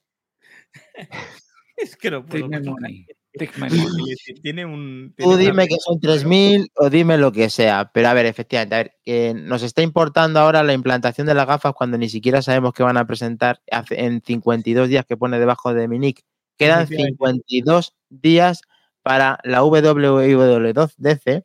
[1.77, 2.49] Es que no puedo.
[2.49, 3.07] Take my con esta money.
[3.39, 3.69] Take my
[4.01, 4.17] money.
[4.17, 5.15] Sí, Tiene un.
[5.19, 7.91] Tú tiene dime que son 3.000 o dime lo que sea.
[7.93, 11.47] Pero a ver, efectivamente, a ver, que nos está importando ahora la implantación de las
[11.47, 15.39] gafas cuando ni siquiera sabemos que van a presentar hace- en 52 días que pone
[15.39, 16.23] debajo de mi nick.
[16.57, 17.19] Quedan Efectivamente.
[17.19, 18.63] 52 días
[19.03, 21.45] para la WWDC,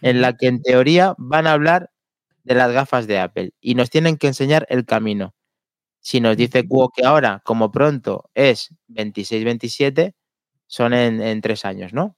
[0.00, 1.90] en la que en teoría van a hablar
[2.44, 5.34] de las gafas de Apple y nos tienen que enseñar el camino.
[6.00, 10.14] Si nos dice Cuo que ahora, como pronto, es 26-27,
[10.66, 12.16] son en, en tres años, ¿no?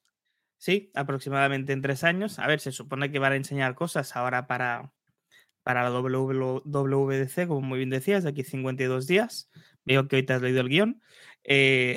[0.58, 2.38] Sí, aproximadamente en tres años.
[2.38, 4.92] A ver, se supone que van a enseñar cosas ahora para,
[5.62, 9.50] para la WW WWDC, como muy bien decías, de aquí 52 días.
[9.84, 11.00] Veo que hoy te has leído el guion.
[11.44, 11.96] Eh,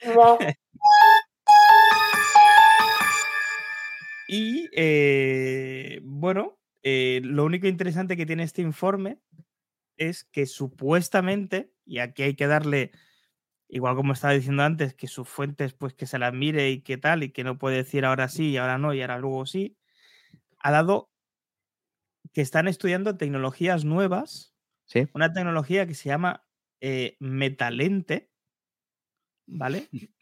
[4.32, 9.18] y eh, bueno, eh, lo único interesante que tiene este informe
[9.98, 12.92] es que supuestamente, y aquí hay que darle
[13.68, 16.96] igual como estaba diciendo antes, que sus fuentes, pues que se las mire y qué
[16.96, 19.76] tal, y que no puede decir ahora sí y ahora no y ahora luego sí,
[20.60, 21.10] ha dado
[22.32, 24.54] que están estudiando tecnologías nuevas,
[24.86, 25.06] Sí.
[25.12, 26.46] una tecnología que se llama
[26.80, 28.30] eh, metalente,
[29.46, 29.88] ¿vale?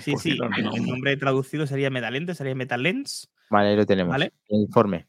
[0.00, 4.10] Sí, sí, el, nombre traducido sería metalente, sería metalens, Vale, ahí lo tenemos.
[4.10, 4.32] ¿vale?
[4.48, 5.06] El informe.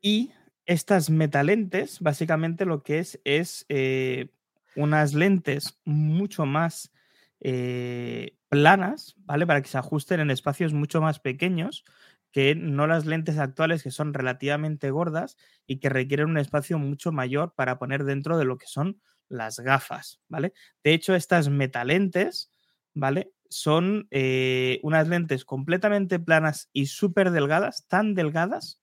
[0.00, 0.32] Y
[0.66, 4.28] estas metalentes, básicamente lo que es es eh,
[4.76, 6.92] unas lentes mucho más
[7.40, 9.46] eh, planas, ¿vale?
[9.46, 11.84] Para que se ajusten en espacios mucho más pequeños
[12.32, 17.12] que no las lentes actuales que son relativamente gordas y que requieren un espacio mucho
[17.12, 20.52] mayor para poner dentro de lo que son las gafas, ¿vale?
[20.82, 22.50] De hecho, estas metalentes,
[22.94, 23.32] ¿vale?
[23.52, 28.80] Son eh, unas lentes completamente planas y súper delgadas, tan delgadas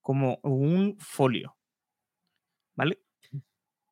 [0.00, 1.56] como un folio,
[2.74, 3.00] ¿vale?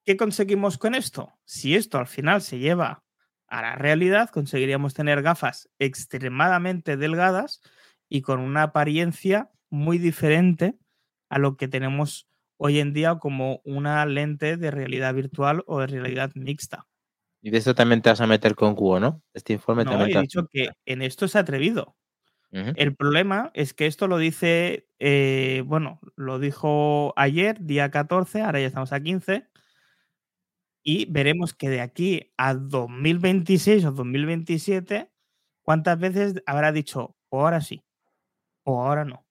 [0.05, 1.33] ¿Qué conseguimos con esto?
[1.45, 3.05] Si esto al final se lleva
[3.49, 7.61] a la realidad, conseguiríamos tener gafas extremadamente delgadas
[8.09, 10.79] y con una apariencia muy diferente
[11.29, 15.87] a lo que tenemos hoy en día como una lente de realidad virtual o de
[15.87, 16.90] realidad mixta.
[17.43, 19.23] Y de esto también te vas a meter con Cubo, ¿no?
[19.33, 20.19] Este informe no, también.
[20.19, 21.97] he dicho que en esto se ha atrevido.
[22.53, 28.59] El problema es que esto lo dice, eh, bueno, lo dijo ayer, día 14, ahora
[28.59, 29.47] ya estamos a 15,
[30.83, 35.13] y veremos que de aquí a 2026 o 2027,
[35.63, 37.85] ¿cuántas veces habrá dicho, o ahora sí,
[38.65, 39.25] o ahora no?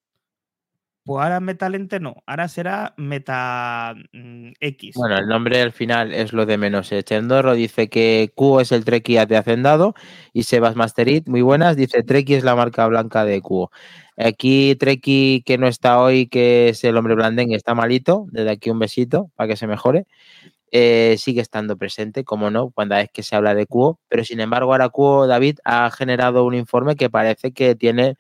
[1.17, 4.95] Ahora Metalente no, ahora será Meta mm, X.
[4.95, 6.91] Bueno, el nombre al final es lo de menos.
[6.91, 9.95] Eh, Chendorro dice que Q es el Treki de Hacendado
[10.33, 13.69] y Sebas Masterit, muy buenas, dice Treki es la marca blanca de Q.
[14.17, 18.27] Aquí Treki que no está hoy, que es el hombre blandengue, está malito.
[18.31, 20.05] Desde aquí un besito para que se mejore.
[20.71, 23.97] Eh, sigue estando presente, como no, cuando es que se habla de Q.
[24.07, 28.17] Pero sin embargo, ahora Q, David, ha generado un informe que parece que tiene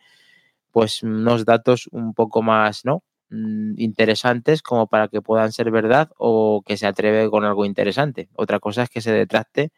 [0.71, 3.03] pues unos datos un poco más, ¿no?
[3.29, 8.29] Mm, interesantes como para que puedan ser verdad o que se atreve con algo interesante.
[8.33, 9.71] Otra cosa es que se detracte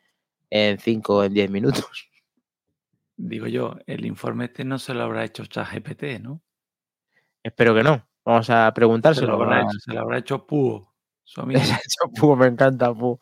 [0.49, 1.85] en 5 o en 10 minutos.
[3.17, 6.41] Digo yo, el informe este no se lo habrá hecho ChatGPT, ¿no?
[7.43, 8.07] Espero que no.
[8.23, 9.27] Vamos a preguntárselo.
[9.27, 10.91] Se lo habrá, hecho, se lo habrá hecho Púo.
[12.37, 13.19] me encanta Púo.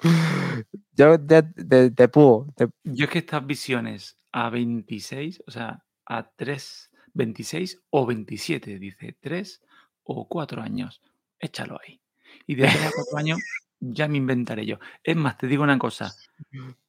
[0.93, 2.47] Yo de Púo.
[2.84, 9.18] Yo es que estas visiones a 26, o sea, a 3 26 o 27, dice
[9.20, 9.62] 3
[10.03, 11.01] o 4 años.
[11.39, 12.01] Échalo ahí.
[12.47, 13.39] Y de 3 a 4 años
[13.80, 14.80] ya me inventaré yo.
[15.03, 16.14] Es más, te digo una cosa.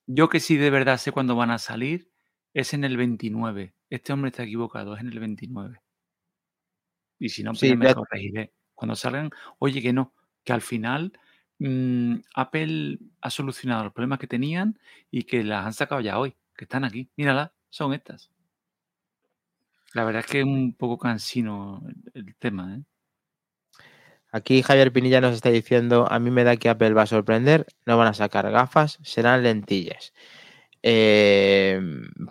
[0.06, 2.10] Yo que sí de verdad sé cuándo van a salir,
[2.52, 3.74] es en el 29.
[3.90, 5.80] Este hombre está equivocado, es en el 29.
[7.18, 8.52] Y si no, pues me corregiré.
[8.74, 11.12] Cuando salgan, oye, que no, que al final
[11.58, 14.78] mmm, Apple ha solucionado los problemas que tenían
[15.10, 17.10] y que las han sacado ya hoy, que están aquí.
[17.16, 18.30] Mírala, son estas.
[19.94, 21.82] La verdad es que es un poco cansino
[22.14, 22.76] el, tema.
[22.76, 22.82] ¿eh?
[24.32, 27.66] Aquí Javier Pinilla nos está diciendo, a mí me da que Apple va a sorprender,
[27.86, 30.12] no van a sacar gafas, serán lentillas.
[30.82, 31.80] Eh,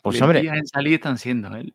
[0.02, 0.40] pues hombre...
[0.40, 1.74] en salir están siendo, ¿eh?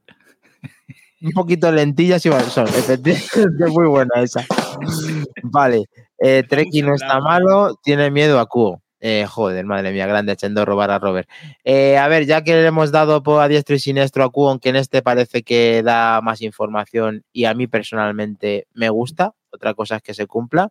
[1.21, 4.45] Un poquito lentillas y son, efectivamente, muy buena esa.
[5.43, 5.85] Vale,
[6.19, 8.84] eh, Treki no está malo, tiene miedo a Cuo.
[9.07, 11.29] Eh, joder, madre mía, grande, echando robar a Robert.
[11.63, 14.49] Eh, a ver, ya que le hemos dado por a diestro y siniestro a Q,
[14.49, 19.75] aunque en este parece que da más información y a mí personalmente me gusta, otra
[19.75, 20.71] cosa es que se cumpla.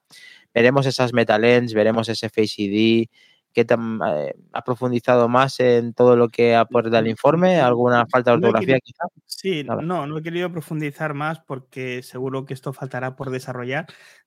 [0.51, 3.05] Veremos esas metalens, veremos ese Face ID,
[3.53, 8.38] que eh, ha profundizado más en todo lo que aporta el informe, alguna falta de
[8.38, 9.03] ortografía quizá.
[9.27, 13.86] Sí, no, no he querido profundizar más porque seguro que esto faltará por desarrollar.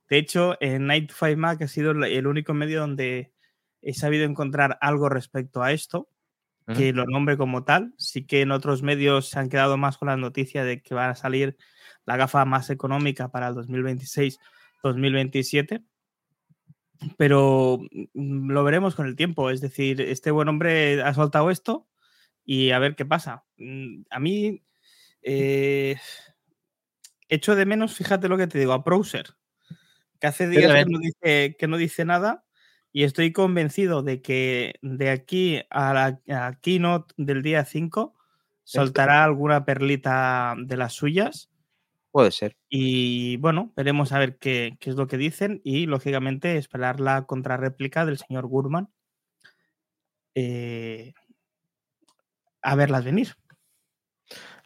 [0.08, 3.32] De hecho, en Night 5 Mac ha sido el único medio donde
[3.86, 6.10] he sabido encontrar algo respecto a esto,
[6.76, 7.94] que lo nombre como tal.
[7.96, 11.10] Sí que en otros medios se han quedado más con la noticia de que va
[11.10, 11.56] a salir
[12.04, 15.84] la gafa más económica para el 2026-2027.
[17.16, 17.78] Pero
[18.14, 19.50] mm, lo veremos con el tiempo.
[19.50, 21.86] Es decir, este buen hombre ha soltado esto
[22.44, 23.44] y a ver qué pasa.
[23.56, 24.64] Mm, a mí
[25.22, 25.96] eh,
[27.28, 29.26] echo de menos, fíjate lo que te digo, a Browser,
[30.18, 32.45] que hace días que no, dice, que no dice nada
[32.96, 38.14] y estoy convencido de que de aquí a la keynote del día 5
[38.64, 41.50] soltará alguna perlita de las suyas.
[42.10, 42.56] Puede ser.
[42.70, 48.06] Y bueno, veremos a ver qué, es lo que dicen y lógicamente esperar la contrarréplica
[48.06, 48.88] del señor Gurman.
[50.34, 51.12] Eh,
[52.62, 53.34] a verlas venir.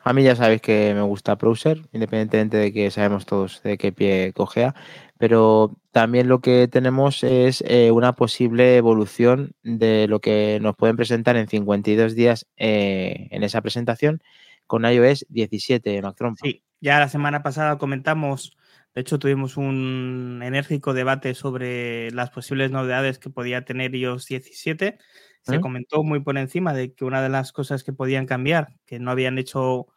[0.03, 3.91] A mí ya sabéis que me gusta Browser, independientemente de que sabemos todos de qué
[3.91, 4.77] pie cogea,
[5.21, 10.97] pero también lo que tenemos es eh, una posible evolución de lo que nos pueden
[10.97, 14.23] presentar en 52 días eh, en esa presentación
[14.67, 16.37] con iOS 17, Macron.
[16.37, 18.57] Sí, ya la semana pasada comentamos,
[18.95, 24.97] de hecho tuvimos un enérgico debate sobre las posibles novedades que podía tener iOS 17
[25.43, 28.99] se comentó muy por encima de que una de las cosas que podían cambiar, que
[28.99, 29.89] no habían hecho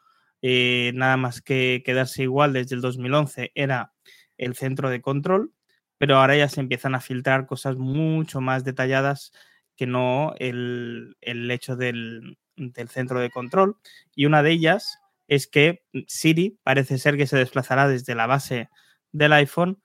[0.42, 3.93] eh, nada más que quedarse igual desde el 2011, era
[4.38, 5.54] el centro de control,
[5.98, 9.32] pero ahora ya se empiezan a filtrar cosas mucho más detalladas
[9.76, 13.78] que no el, hecho del, del centro de control.
[14.16, 18.70] Y una de ellas es que Siri parece ser que se desplazará desde la base
[19.12, 19.82] del iPhone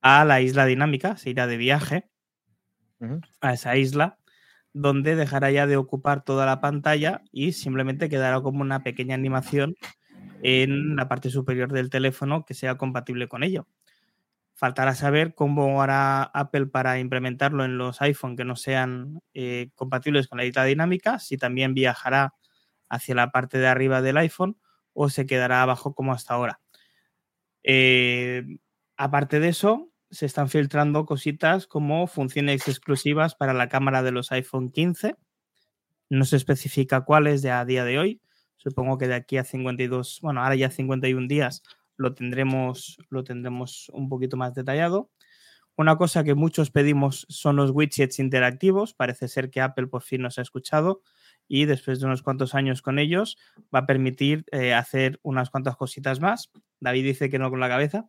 [0.00, 2.08] a la isla dinámica, se irá de viaje
[3.40, 4.18] a esa isla
[4.72, 9.76] donde dejará ya de ocupar toda la pantalla y simplemente quedará como una pequeña animación
[10.42, 13.66] en la parte superior del teléfono que sea compatible con ello.
[14.62, 20.28] Faltará saber cómo hará Apple para implementarlo en los iPhone que no sean eh, compatibles
[20.28, 22.34] con la isla dinámica, si también viajará
[22.88, 24.56] hacia la parte de arriba del iPhone
[24.92, 26.60] o se quedará abajo como hasta ahora.
[27.64, 28.44] Eh,
[28.96, 34.30] aparte de eso, se están filtrando cositas como funciones exclusivas para la cámara de los
[34.30, 35.16] iPhone 15.
[36.08, 38.20] No se especifica cuáles de a día de hoy.
[38.58, 41.64] Supongo que de aquí a 52, bueno, ahora ya 51 días
[41.96, 45.10] lo tendremos, lo tendremos un poquito más detallado.
[45.76, 48.92] Una cosa que muchos pedimos son los widgets interactivos.
[48.92, 51.02] Parece ser que Apple por fin nos ha escuchado
[51.48, 53.38] y después de unos cuantos años con ellos
[53.74, 56.50] va a permitir eh, hacer unas cuantas cositas más.
[56.80, 58.08] David dice que no con la cabeza.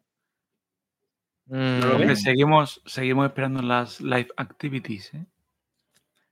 [1.46, 5.14] Mm, seguimos, seguimos esperando las live activities.
[5.14, 5.26] ¿eh?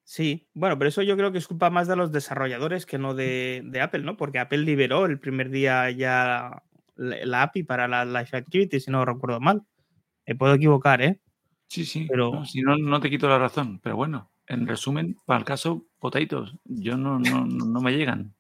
[0.04, 3.14] Sí, bueno, pero eso yo creo que es culpa más de los desarrolladores que no
[3.14, 4.18] de, de Apple, ¿no?
[4.18, 6.64] Porque Apple liberó el primer día ya
[6.96, 9.64] la, API para la Live Activity, si no recuerdo mal.
[10.26, 11.20] Me puedo equivocar, ¿eh?
[11.68, 12.06] Sí, sí.
[12.10, 12.46] Pero...
[12.46, 13.80] si no, no te quito la razón.
[13.80, 18.34] Pero bueno, en resumen, para el caso, potatoes, yo no, no, no me llegan.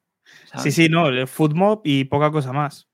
[0.57, 2.87] Sí, sí, no, el Foodmob y poca cosa más.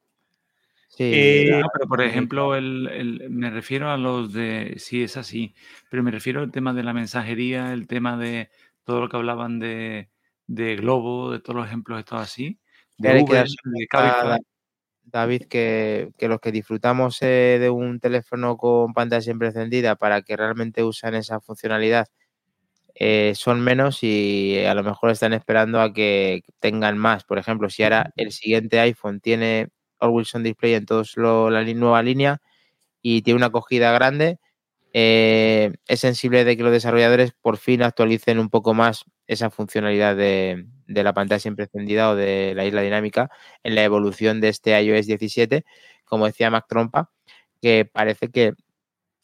[0.90, 5.54] Sí, eh, pero por ejemplo, el, me refiero a los de, sí, es así,
[5.92, 8.50] pero me refiero al tema de la mensajería, el tema de
[8.84, 10.10] todo lo que hablaban de,
[10.48, 12.60] de Globo, de todos los ejemplos estos así,
[12.98, 14.40] de Uber, de Cabify.
[15.12, 20.36] David, que, los que disfrutamos eh, de un teléfono con pantalla siempre encendida para que
[20.36, 22.08] realmente usen esa funcionalidad
[22.96, 27.24] eh, son menos y a lo mejor están esperando a que tengan más.
[27.26, 31.04] Por ejemplo, si ahora el siguiente iPhone tiene Always On Display en toda
[31.52, 32.42] la nueva línea
[33.02, 34.40] y tiene una acogida grande,
[34.94, 40.16] eh, es sensible de que los desarrolladores por fin actualicen un poco más esa funcionalidad
[40.18, 43.30] de, la pantalla siempre encendida o de la isla dinámica
[43.64, 45.66] en la evolución de este iOS 17,
[46.06, 47.12] como decía Mac Trompa,
[47.62, 48.54] que parece que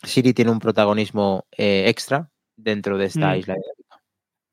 [0.03, 3.37] Siri tiene un protagonismo eh, extra dentro de esta mm.
[3.37, 3.99] isla dinámica.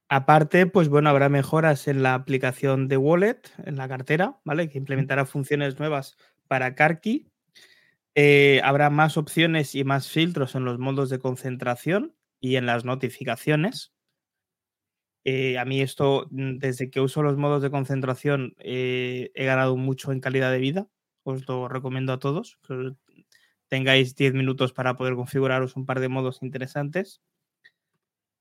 [0.08, 4.68] Aparte, pues bueno, habrá mejoras en la aplicación de Wallet, en la cartera, ¿vale?
[4.68, 6.16] Que implementará funciones nuevas
[6.48, 7.30] para CarKey
[8.14, 12.84] eh, habrá más opciones y más filtros en los modos de concentración y en las
[12.84, 13.92] notificaciones.
[15.24, 19.76] Eh, a mí esto, mm, desde que uso los modos de concentración, eh, he ganado
[19.76, 20.88] mucho en calidad de vida.
[21.22, 22.58] Os lo recomiendo a todos.
[22.66, 22.92] Que
[23.68, 27.20] tengáis 10 minutos para poder configuraros un par de modos interesantes.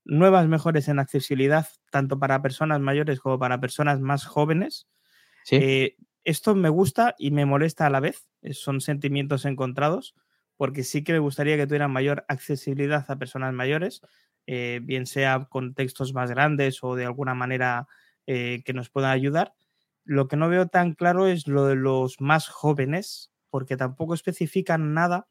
[0.05, 4.87] Nuevas mejores en accesibilidad, tanto para personas mayores como para personas más jóvenes.
[5.43, 5.95] ¿Sí?
[6.23, 8.29] esto me gusta y me molesta a la vez.
[8.41, 10.15] Eh, son sentimientos encontrados,
[10.57, 14.01] porque sí que me gustaría que tuvieran mayor accesibilidad a personas mayores,
[14.51, 17.87] eh, bien sea con textos más grandes o de alguna manera
[18.25, 19.53] eh, que nos puedan ayudar.
[20.05, 24.93] Lo que no veo tan claro es lo de los más jóvenes, porque tampoco especifican
[24.93, 25.27] nada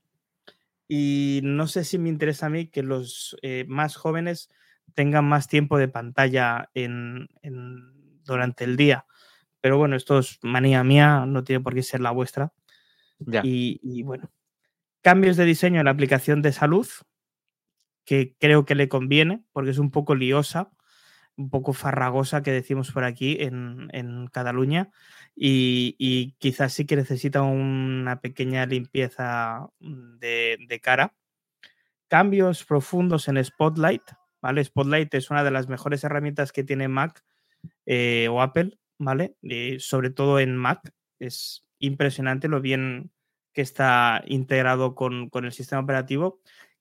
[0.87, 4.51] y no sé si me interesa a mí que los más jóvenes
[4.95, 7.29] tengan más tiempo de pantalla en,
[8.25, 9.07] durante el día.
[9.61, 12.53] Pero bueno, esto es manía mía, no tiene por qué ser la vuestra.
[13.43, 14.31] Y, bueno,
[15.03, 16.87] cambios de diseño en la aplicación de salud,
[18.09, 20.71] que creo que le conviene, porque es un poco liosa,
[21.37, 24.91] un poco farragosa, que decimos por aquí en, Cataluña,
[25.37, 31.15] y, quizás sí que necesita una pequeña limpieza de, cara.
[32.09, 34.05] Cambios profundos en Spotlight,
[34.41, 34.65] ¿vale?
[34.65, 37.23] Spotlight es una de las mejores herramientas que tiene Mac
[37.85, 39.37] eh, o Apple ¿vale?
[39.81, 40.95] Sobre todo en Mac.
[41.19, 43.13] Es impresionante lo bien
[43.53, 46.41] que está integrado con, el sistema operativo,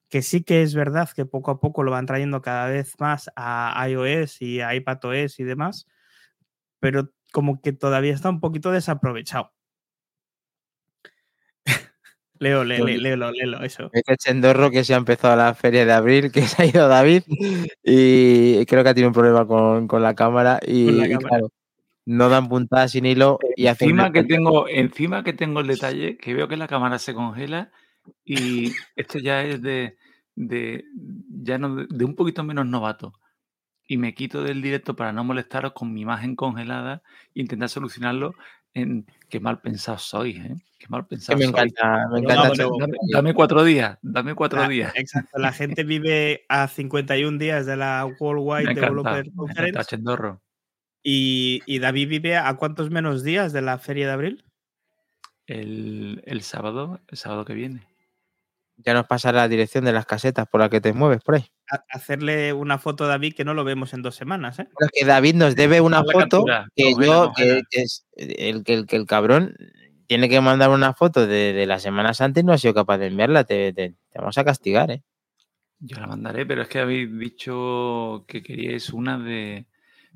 [0.09, 3.29] que sí que es verdad que poco a poco lo van trayendo cada vez más
[3.35, 5.87] a iOS y a iPadOS y demás,
[6.79, 9.51] pero como que todavía está un poquito desaprovechado.
[12.39, 13.89] Leo, leo, leo, leo, eso.
[13.93, 17.23] Es Chendorro que se ha empezado la feria de abril, que se ha ido David
[17.83, 21.51] y creo que ha tenido un problema con, la cámara y, claro,
[22.05, 26.33] no dan puntadas sin hilo y encima que tengo encima que tengo el detalle que
[26.33, 27.71] veo que la cámara se congela
[28.25, 29.97] y esto ya es de,
[30.35, 30.83] de
[31.43, 33.13] ya no, de un poquito menos novato
[33.87, 37.01] y me quito del directo para no molestaros con mi imagen congelada
[37.33, 38.35] e intentar solucionarlo
[38.73, 40.55] en qué mal pensado sois, ¿eh?
[40.77, 42.67] Qué mal pensado me encanta, me encanta.
[43.11, 44.93] dame, cuatro días, dame cuatro días.
[44.95, 49.97] Exacto, la gente vive a 51 días de la Worldwide Developer Conference.
[51.01, 54.45] ¿Y, David vive a cuántos menos días de la feria de abril?
[55.47, 57.87] El, sábado, el sábado que viene.
[58.77, 61.45] Ya nos pasa la dirección de las casetas por la que te mueves por ahí.
[61.89, 64.67] hacerle una foto a David que no lo vemos en dos semanas, ¿eh?
[64.93, 69.55] que David nos debe una foto que yo, que, es el, que, el, cabrón
[70.05, 72.99] tiene que mandar una foto de, de las semanas antes y no ha sido capaz
[72.99, 73.43] de enviarla.
[73.45, 75.03] Te, Te vamos a castigar, ¿eh?
[75.79, 79.67] Yo la mandaré, pero es que habéis dicho que queríais una de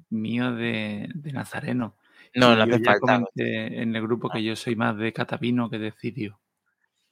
[0.10, 1.96] mía de, de Nazareno.
[2.34, 3.24] No, Y no hace falta.
[3.36, 6.40] en el grupo que yo soy más de Catavino que de Cirio.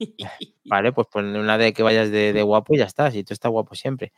[0.64, 3.10] Vale, pues ponle una de que vayas de, de guapo y ya está.
[3.10, 4.12] Si tú estás guapo siempre.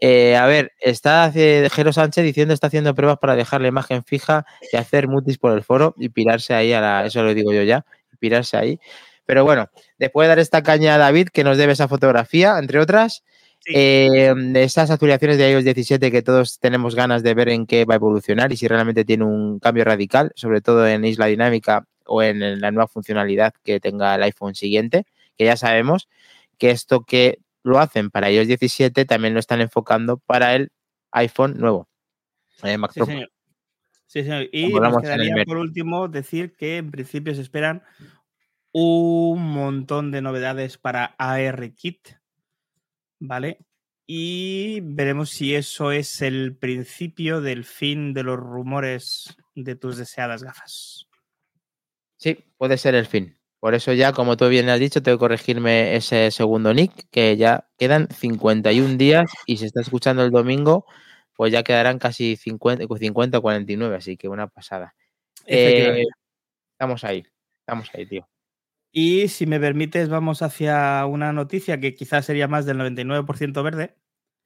[0.00, 4.46] Eh, a ver, está Jero Sánchez diciendo está haciendo pruebas para dejar la imagen fija
[4.72, 7.06] y hacer mutis por el foro y pirarse ahí a la.
[7.06, 7.84] Eso lo digo yo ya,
[8.18, 8.80] pirarse ahí.
[9.26, 12.78] Pero bueno, después de dar esta caña a David, que nos debe esa fotografía, entre
[12.80, 13.24] otras,
[13.62, 13.74] Sí.
[13.76, 17.84] eh, de esas actualizaciones de iOS 17 que todos tenemos ganas de ver en qué
[17.84, 21.84] va a evolucionar y si realmente tiene un cambio radical, sobre todo en Isla Dinámica
[22.10, 25.06] o en, la nueva funcionalidad que tenga el iPhone siguiente,
[25.38, 26.08] que ya sabemos
[26.58, 30.72] que esto que lo hacen para iOS 17 también lo están enfocando para el
[31.12, 31.88] iPhone nuevo.
[32.64, 33.30] eh, Mac Sí, señor.
[34.06, 34.48] Sí, señor.
[34.50, 37.84] Y nos quedaría por último decir que en principio se esperan
[38.72, 42.08] un montón de novedades para ARKit,
[43.20, 43.58] ¿vale?
[44.04, 50.42] Y veremos si eso es el principio del fin de los rumores de tus deseadas
[50.42, 51.09] gafas.
[52.20, 53.38] Sí, puede ser el fin.
[53.60, 57.36] Por eso ya, como tú bien has dicho, tengo que corregirme ese segundo nick, que
[57.38, 60.84] ya quedan 51 días y si está escuchando el domingo,
[61.34, 64.94] pues ya quedarán casi 50, 50 o 49, así que una pasada.
[65.46, 66.04] Eh,
[66.72, 67.24] estamos ahí,
[67.60, 68.28] estamos ahí, tío.
[68.92, 73.94] Y si me permites, vamos hacia una noticia que quizás sería más del 99% verde.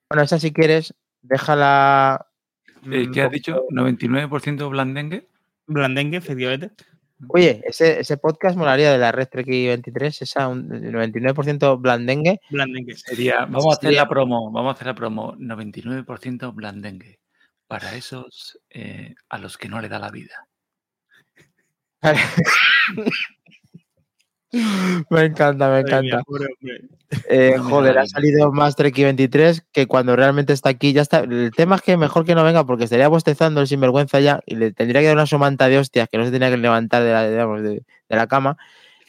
[0.09, 2.29] Bueno, esa si quieres, déjala...
[2.85, 3.64] Eh, mm, ¿Qué has dicho?
[3.70, 5.29] ¿99% blandengue?
[5.66, 6.70] Blandengue, efectivamente.
[7.28, 12.40] Oye, ese, ese podcast molaría de la Red Trek 23, esa un 99% blandengue.
[12.50, 12.96] Blandengue.
[12.96, 17.20] Sería, vamos a hacer Sería- la promo, vamos a hacer la promo, 99% blandengue.
[17.66, 20.48] Para esos eh, a los que no le da la vida.
[25.11, 26.22] me encanta, me encanta.
[27.28, 31.20] Eh, joder, ha salido más Trek 23 que cuando realmente está aquí ya está.
[31.20, 34.57] El tema es que mejor que no venga porque estaría bostezando el sinvergüenza ya y
[34.57, 37.12] le tendría que dar una somanta de hostias que no se tenía que levantar de
[37.12, 37.70] la, digamos, de,
[38.09, 38.57] de la cama.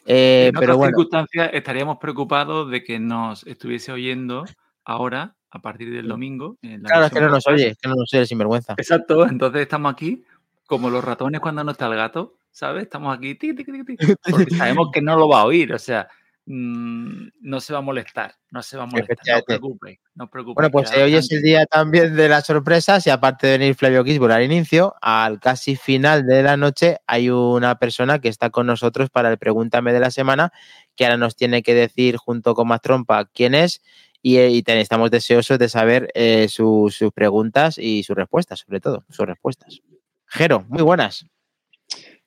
[0.06, 4.44] Eh, en pero otras bueno, circunstancias estaríamos preocupados de que nos estuviese oyendo
[4.84, 6.58] ahora, a partir del domingo.
[6.62, 8.74] en la claro, es que no nos oye, es que no nos oye el sinvergüenza.
[8.76, 10.24] Exacto, entonces estamos aquí
[10.66, 12.84] como los ratones cuando no está el gato, ¿sabes?
[12.84, 13.96] Estamos aquí, tiqui, tiqui, tiqui,
[14.48, 16.08] porque sabemos que no lo va a oír, o sea,
[16.46, 20.24] mm, no se va a molestar, no se va a molestar, no os preocupéis, no
[20.24, 20.54] os preocupéis.
[20.54, 24.02] Bueno, pues hoy es el día también de las sorpresas y aparte de venir Flavio
[24.04, 28.66] Gisbol al inicio, al casi final de la noche hay una persona que está con
[28.66, 30.50] nosotros para el Pregúntame de la semana,
[30.96, 33.82] que ahora nos tiene que decir junto con más trompa quién es
[34.22, 38.60] y, eh, y ten- estamos deseosos de saber eh, su- sus preguntas y sus respuestas,
[38.60, 39.82] sobre todo, sus respuestas.
[40.26, 41.26] Jero, muy buenas.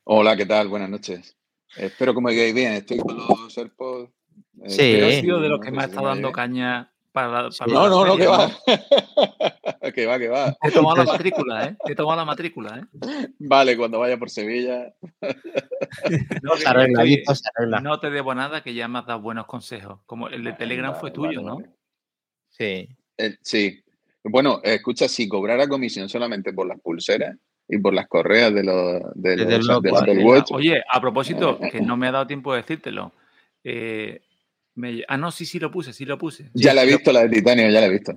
[0.04, 0.68] Hola, ¿qué tal?
[0.68, 1.38] Buenas noches.
[1.78, 2.74] Espero que me quedéis bien.
[2.74, 4.10] Estoy con los AirPods.
[4.64, 4.78] eh, Sí.
[4.94, 6.92] Pero Eh, he sido de los no que sé me ha estado me dando caña
[7.12, 8.52] para, la- para No, no, no, que va.
[9.96, 10.52] que va, que va.
[10.62, 11.78] Te he tomado la matrícula, ¿eh?
[11.86, 13.28] Te he tomado la matrícula, ¿eh?
[13.40, 14.94] Vale, cuando vaya por Sevilla.
[16.44, 17.80] No, Se arregla, se arregla.
[17.82, 20.00] no te debo nada que ya me has dado buenos consejos.
[20.06, 21.56] Como el de Telegram fue tuyo, vale, ¿no?
[21.56, 21.70] vale.
[22.50, 22.90] Sí.
[23.18, 23.84] Eh, sí.
[24.24, 27.36] Bueno, escucha, si cobrara comisión solamente por las pulseras
[27.70, 30.12] y por las correas de los, de los- vale.
[30.12, 30.52] Apple Watch.
[30.52, 33.14] Oye, a propósito, que no me ha dado tiempo de decírtelo.
[33.64, 34.22] eh,
[34.76, 36.50] me- ah, no, sí, sí lo puse, sí lo puse.
[36.54, 38.14] Ya la he visto, la de titanio, ya la he visto.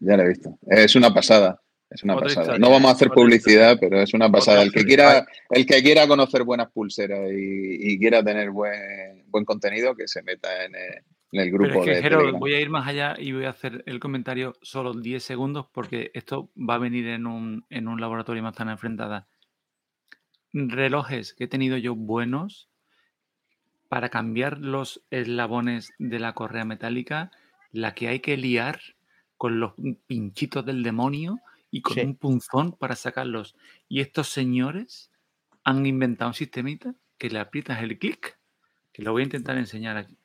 [0.00, 0.58] Ya la he visto.
[0.66, 1.60] Es una pasada.
[1.90, 2.42] Es una Otra pasada.
[2.46, 4.62] historia, No vamos a hacer publicidad, pero es una pasada.
[4.62, 9.44] El que quiera, el que quiera conocer buenas pulseras y, y quiera tener buen, buen
[9.44, 11.02] contenido, que se meta en el,
[11.32, 13.82] en el Pero es que, de voy a ir más allá y voy a hacer
[13.86, 18.42] el comentario solo 10 segundos porque esto va a venir en un, en un laboratorio
[18.42, 19.28] manzana enfrentada.
[20.52, 22.68] Relojes que he tenido yo buenos
[23.88, 27.30] para cambiar los eslabones de la correa metálica,
[27.70, 28.80] la que hay que liar
[29.36, 29.74] con los
[30.06, 32.02] pinchitos del demonio y con Sí.
[32.02, 33.56] un punzón para sacarlos.
[33.88, 35.10] Y estos señores
[35.64, 38.38] han inventado un sistemita que le aprietas el clic,
[38.92, 40.18] que lo voy a intentar enseñar aquí.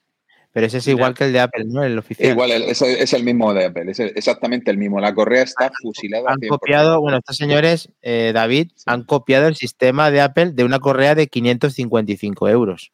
[0.54, 1.82] Pero ese es igual que el de Apple, ¿no?
[1.84, 2.30] El oficial.
[2.32, 4.99] Igual, el- es, es el mismo de Apple, es el- exactamente el mismo.
[4.99, 6.30] La correa está fusilada.
[6.30, 6.49] han 100%.
[6.49, 8.84] copiado, bueno, estos señores, eh, David, Sí.
[8.88, 12.91] han copiado el sistema de Apple de una correa de 555 euros.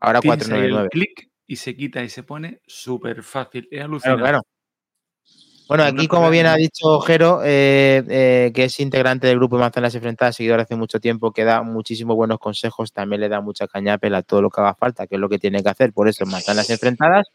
[0.00, 0.88] Ahora Pinza ahí el 499.
[0.90, 3.64] clic y se quita y se pone súper fácil.
[3.64, 4.22] Es Claro, alucinante.
[4.22, 4.42] claro.
[5.68, 9.94] Bueno, aquí, como bien ha dicho Jero, eh, eh, que es integrante del grupo Manzanas
[9.94, 13.98] Enfrentadas, seguidor hace mucho tiempo, que da muchísimos buenos consejos, también le da mucha caña
[14.00, 16.24] a todo lo que haga falta, que es lo que tiene que hacer, por eso
[16.24, 17.26] Manzanas Enfrentadas.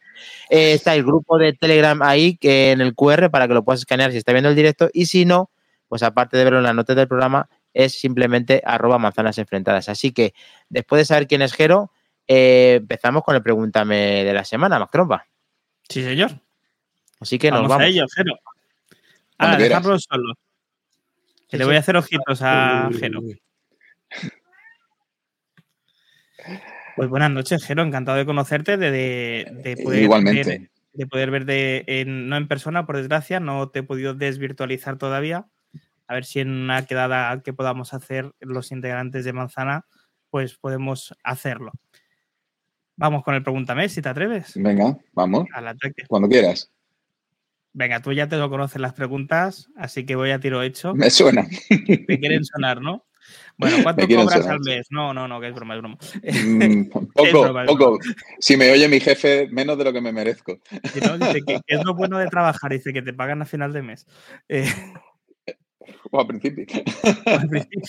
[0.50, 3.82] Eh, está el grupo de Telegram ahí, que en el QR, para que lo puedas
[3.82, 5.52] escanear si está viendo el directo, y si no,
[5.88, 9.90] pues aparte de verlo en las notas del programa, es simplemente arroba manzanas enfrentadas.
[9.90, 10.34] Así que,
[10.70, 11.92] después de saber quién es Jero,
[12.26, 15.28] empezamos con el pregúntame de la semana, Mac Trompa.
[15.88, 16.32] Sí, señor.
[17.24, 17.80] Así que nos vamos.
[17.80, 18.38] a ello, Jero.
[19.38, 20.34] Ahora, dejarlo solo.
[21.48, 23.22] Que le voy a hacer ojitos a Jero.
[26.98, 27.84] Pues buenas noches, Jero.
[27.84, 30.50] Encantado de conocerte, de, poder Igualmente.
[30.50, 34.98] Ver, de poder ver de, no en persona, por desgracia, no te he podido desvirtualizar
[34.98, 35.48] todavía.
[36.08, 39.86] A ver si en una quedada que podamos hacer los integrantes de Manzana,
[40.30, 41.72] pues podemos hacerlo.
[42.98, 44.52] Vamos con el Pregúntame, si te atreves.
[44.56, 45.48] Venga, vamos.
[45.54, 46.04] Al ataque.
[46.08, 46.73] Cuando quieras.
[47.74, 50.94] Venga, tú ya te lo conoces las preguntas, así que voy a tiro hecho.
[50.94, 51.48] Me suena.
[51.70, 53.06] Te quieren sonar, ¿no?
[53.58, 54.88] Bueno, ¿cuánto cobras al mes?
[54.90, 55.98] No, no, no, que es broma, es broma.
[56.24, 58.00] Mm, poco, poco.
[58.40, 60.60] Si me oye mi jefe, menos de lo que me merezco.
[60.72, 64.06] dice que, es lo bueno de trabajar, dice que te pagan a final de mes.
[64.50, 64.72] Eh,
[66.12, 66.66] o al principio.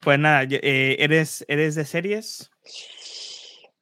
[0.00, 2.50] Pues nada, eh, ¿eres, ¿eres de series?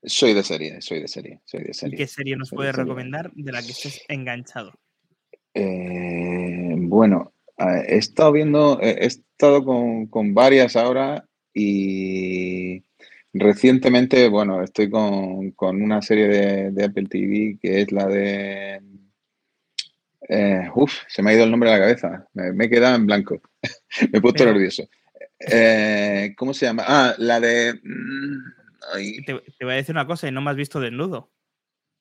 [0.05, 1.95] Soy de serie, soy de serie, soy de serie.
[1.95, 4.73] ¿Y qué serie nos puedes recomendar de la que estés enganchado?
[5.55, 11.25] Eh, bueno, he estado viendo, he estado con, varias ahora
[11.55, 12.83] y
[13.33, 18.83] recientemente, bueno, estoy con, una serie de, Apple TV que es la de...
[20.29, 23.07] Eh, uf, se me ha ido el nombre de la cabeza, me, he quedado en
[23.07, 23.41] blanco,
[24.13, 24.89] me he puesto nervioso.
[25.39, 26.85] Eh, ¿Cómo se llama?
[26.87, 27.75] Ah, la de...
[29.26, 31.30] Te, voy a decir una cosa, y no me has visto desnudo.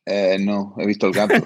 [0.05, 1.33] Eh, no, he visto el gato.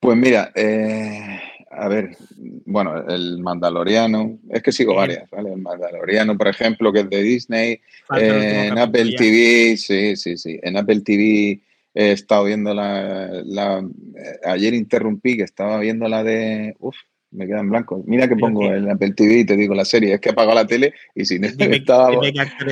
[0.00, 2.16] pues mira, eh, a ver,
[2.64, 5.52] bueno, el Mandaloriano, es que sigo varias, ¿vale?
[5.52, 7.80] El Mandaloriano, por ejemplo, que es de Disney,
[8.10, 11.60] en Apple TV, sí, sí, sí, en Apple TV
[11.96, 16.94] he estado viendo la, la, eh, ayer interrumpí que estaba viendo la de, uf,
[17.30, 18.02] me queda en blanco.
[18.06, 20.14] Mira que pongo en Apple TV y te digo la serie.
[20.14, 22.10] Es que apago la tele y si no estaba.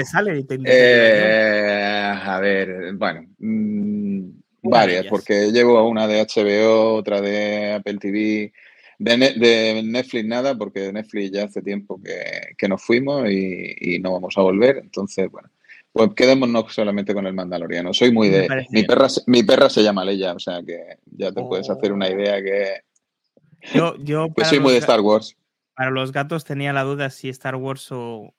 [0.04, 0.44] sale?
[0.64, 3.26] Eh, a ver, bueno.
[3.38, 4.30] Mm,
[4.62, 8.52] varias, porque llevo una de HBO, otra de Apple TV.
[8.96, 14.38] De, Netflix nada, porque de Netflix ya hace tiempo que, nos fuimos y, no vamos
[14.38, 14.78] a volver.
[14.78, 15.50] Entonces, bueno,
[15.92, 17.92] pues quedémonos solamente con el Mandaloriano.
[17.92, 18.48] Soy muy de.
[18.70, 22.06] Mi perra, mi perra se llama Leia, o sea que ya te puedes hacer una
[22.06, 22.12] oh.
[22.12, 22.82] idea que
[23.72, 25.36] yo, yo soy muy de Star Wars.
[25.74, 28.32] Para los gatos tenía la duda si Star Wars o,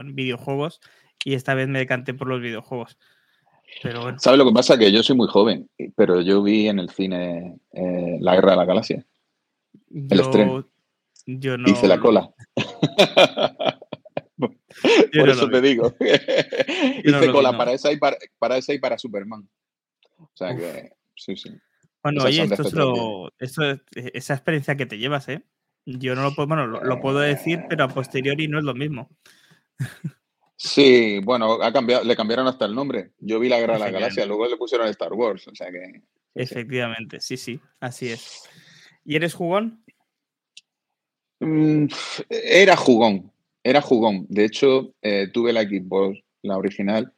[0.00, 0.80] en videojuegos
[1.24, 2.98] y esta vez me decanté por los videojuegos.
[3.82, 4.18] Pero bueno.
[4.18, 4.78] ¿Sabes lo que pasa?
[4.78, 8.56] Que yo soy muy joven, pero yo vi en el cine eh, La Guerra de
[8.56, 9.04] la Galaxia.
[9.90, 10.66] El estreno.
[11.26, 11.68] Yo no.
[11.68, 12.30] Hice la cola.
[14.38, 15.94] Por eso te digo.
[17.04, 19.48] Hice cola para, esa y para, para, esa y para Superman.
[20.18, 21.50] O sea que, sí, sí.
[22.06, 25.42] Bueno, oye, esto es lo, e, esa experiencia que te llevas, ¿eh?
[25.84, 29.10] Yo no lo puedo, bueno, lo, puedo decir, pero a posteriori no es lo mismo.
[30.58, 33.10] Sí, bueno, ha cambiado, le cambiaron hasta el nombre.
[33.18, 36.00] Yo vi la Guerra de la Galaxia, luego le pusieron Star Wars, o sea que.
[36.34, 38.48] Efectivamente, sí, sí, así es.
[39.04, 39.84] ¿Y eres jugón?
[41.40, 41.86] Mm,
[42.30, 43.32] era jugón,
[43.64, 44.26] era jugón.
[44.28, 47.12] De hecho, eh, tuve la Xbox, la original,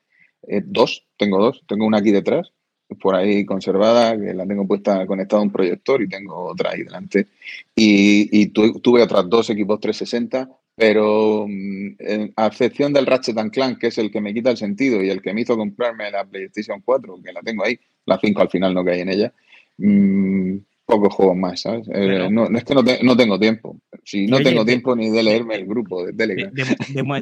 [0.49, 2.55] eh, dos, tengo dos, tengo una aquí detrás
[2.97, 6.83] por ahí conservada, que la tengo puesta conectada a un proyector y tengo otra ahí
[6.83, 7.27] delante.
[7.75, 13.99] Y, tuve otras dos equipos 360, pero mm, a excepción del Ratchet Clank, que es
[13.99, 17.21] el que me quita el sentido y el que me hizo comprarme la PlayStation 4,
[17.23, 19.33] que la tengo ahí, la 5 al final no cae en ella,
[19.77, 21.87] mmm, pocos juegos más, ¿sabes?
[21.93, 22.83] Eh, no, es que no,
[23.17, 23.79] tengo tiempo.
[24.05, 26.51] Si no tengo tiempo ni de leerme el grupo de Telegram.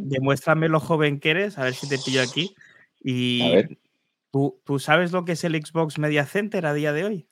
[0.05, 2.55] demuéstrame lo joven que eres, a ver si te pillo aquí.
[3.03, 3.41] Y
[4.37, 4.53] ver.
[4.65, 7.29] ¿Tú, sabes lo que es el Xbox Media Center a día de hoy?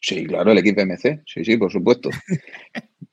[0.00, 1.22] Sí, claro, el equipo MC.
[1.26, 2.08] Sí, sí, por supuesto.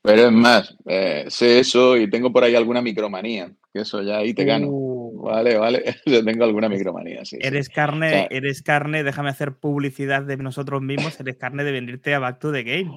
[0.02, 4.18] Pero es más, eh, sé eso y tengo por ahí alguna micromanía, que eso ya
[4.18, 4.68] ahí te gano.
[4.70, 4.98] Uh.
[5.20, 7.38] Vale, vale, yo tengo alguna micromanía, sí.
[7.40, 12.18] Eres carne, eres carne, déjame hacer publicidad de nosotros mismos, eres carne de venirte a
[12.18, 12.92] Back to the Game.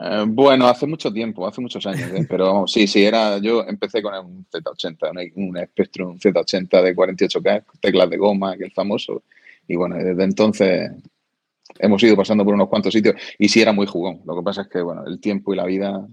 [0.00, 2.26] Eh, bueno, hace mucho tiempo, hace muchos años, ¿eh?
[2.28, 8.10] pero sí, sí, era, yo empecé con un Z80, un, Spectrum Z80 de 48K, teclas
[8.10, 9.22] de goma, que es famoso,
[9.68, 10.90] y bueno, desde entonces
[11.78, 13.14] hemos ido pasando por unos cuantos sitios.
[13.38, 14.20] Y sí era muy jugón.
[14.26, 16.06] Lo que pasa es que, bueno, el tiempo y la vida...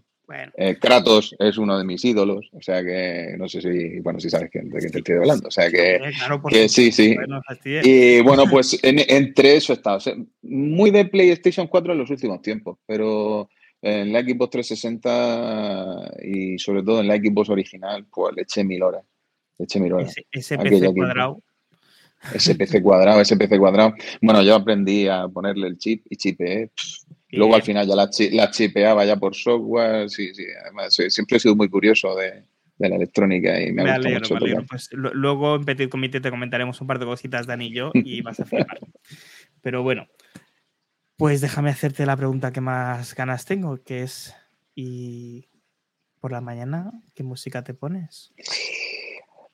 [0.56, 4.30] Eh, Kratos es uno de mis ídolos, o sea que no sé si, bueno, si
[4.30, 6.00] sabes de quién te estoy hablando, o sea que,
[6.70, 7.18] sí, sí.
[7.66, 9.98] y bueno, pues entre eso está,
[10.42, 13.50] muy de PlayStation 4 en los últimos tiempos, pero
[13.82, 18.84] en la Xbox 360 y sobre todo en la Xbox original, pues le eché mil
[18.84, 19.04] horas.
[19.58, 20.14] Le eché mil horas.
[20.32, 21.42] Ese, PC cuadrado.
[22.34, 23.94] Ese PC cuadrado, ese PC cuadrado.
[24.22, 26.70] Bueno, yo aprendí a ponerle el chip y chipeé.
[27.32, 30.10] Luego al final ya la, la chipeaba ya por software.
[30.10, 30.44] Sí, sí.
[30.64, 32.44] Además, siempre he sido muy curioso de,
[32.78, 34.58] de la electrónica y me, Me ha alegro, gustado me mucho.
[34.58, 34.68] alegro.
[34.70, 38.22] Pues luego en Petit Comité te comentaremos un par de cositas, Dani y yo, y
[38.22, 38.80] vas a flipar.
[39.62, 40.08] Pero bueno,
[41.22, 44.34] pues déjame hacerte la pregunta que más ganas tengo, que es,
[44.74, 45.46] ¿y
[46.20, 48.34] por la mañana qué música te pones?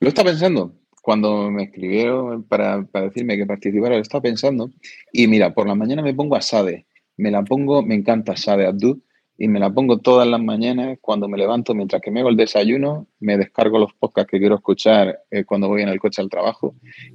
[0.00, 0.72] Lo estaba pensando.
[1.02, 4.70] Cuando me escribieron para, para decirme que participara, lo estaba pensando.
[5.12, 6.86] Y mira, por la mañana me pongo a Sade.
[7.18, 9.02] Me la pongo, me encanta Sade Abdul.
[9.40, 12.36] Y me la pongo todas las mañanas cuando me levanto, mientras que me hago el
[12.36, 16.28] desayuno, me descargo los podcasts que quiero escuchar eh, cuando voy en el coche al
[16.28, 16.74] trabajo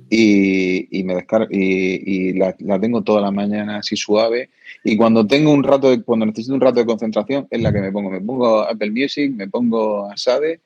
[0.10, 4.52] y, y me descargo y, y la, la tengo toda la mañana así suave.
[4.86, 7.82] Y cuando tengo un rato, de, cuando necesito un rato de concentración, es la que
[7.82, 8.10] me pongo.
[8.10, 10.62] Me pongo Apple Music, me pongo a Sade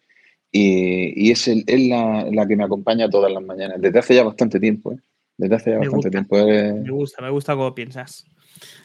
[0.51, 4.13] y, y es, el- es la, la que me acompaña todas las mañanas, desde hace
[4.15, 4.93] ya bastante tiempo.
[4.93, 4.97] ¿eh?
[5.37, 6.11] Desde hace ya Me bastante gusta.
[6.11, 6.37] tiempo.
[6.37, 6.73] eh.
[6.83, 8.25] Me gusta, me gusta cómo piensas.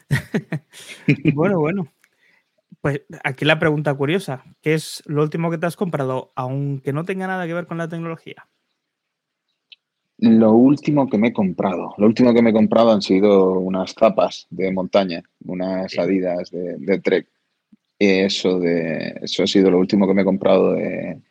[1.35, 1.87] bueno, bueno.
[2.83, 7.05] Pues aquí la pregunta curiosa, ¿qué es lo último que te has comprado, aunque no
[7.05, 8.49] tenga nada que ver con la tecnología?
[10.17, 13.93] Lo último que me he comprado, lo último que me he comprado han sido unas
[13.97, 16.03] zapas de montaña, unas Bien.
[16.03, 17.29] adidas de, de trek.
[17.97, 21.21] Eso, de, eso ha sido lo último que me he comprado de...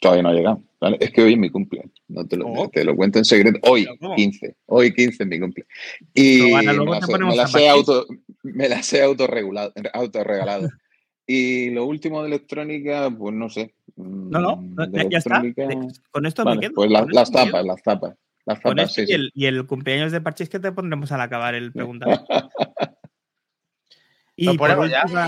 [0.00, 0.62] Todavía no ha llegado.
[0.80, 0.96] ¿vale?
[1.00, 1.84] Es que hoy es mi cumple.
[2.08, 2.68] No te lo, Oh.
[2.68, 3.60] te lo cuento en secreto.
[3.70, 4.16] Hoy, ¿Pero cómo?
[4.16, 4.56] 15.
[4.66, 5.64] Hoy, 15 es mi cumple.
[6.12, 7.74] Y Pero, Ana, me luego las, te he- ponemos me las he zapatillas.
[7.88, 8.06] auto,
[8.42, 10.68] me las he autorregulado, autorregalado.
[11.26, 13.74] Y lo último de electrónica, pues no sé.
[13.96, 15.40] No, no, Mm, no, de ya, está.
[15.40, 16.72] electrónica- De- Con esto me Vale, quedo.
[16.74, 18.14] pues la- con las me tapas, las tapas.
[18.46, 19.12] Las Con tapas, esto sí, y, sí.
[19.12, 22.24] el, y el cumpleaños de Parchís que te pondremos al acabar el preguntar.
[24.36, 25.02] y ¿Lo ponemos ya?
[25.04, 25.26] última-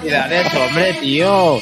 [0.00, 1.58] Felicidades, hombre, tío.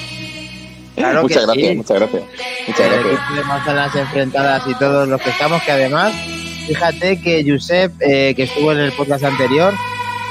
[0.96, 1.76] Claro muchas que gracias, sí.
[1.76, 2.22] muchas gracias.
[2.68, 3.06] Muchas gracias.
[3.14, 6.12] equipo de manzanas enfrentadas y todos los que estamos, que además,
[6.66, 9.73] fíjate que Josep, eh, que estuvo en el podcast anterior,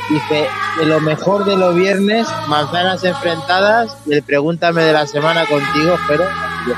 [0.09, 0.47] dice
[0.77, 5.97] que lo mejor de los viernes, manzanas enfrentadas y el pregúntame de la semana contigo,
[6.07, 6.25] pero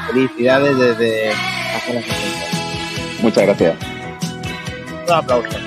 [0.07, 1.31] felicidades desde
[1.73, 3.21] manzanas enfrentadas.
[3.21, 3.75] Muchas gracias.
[5.07, 5.57] Un aplauso.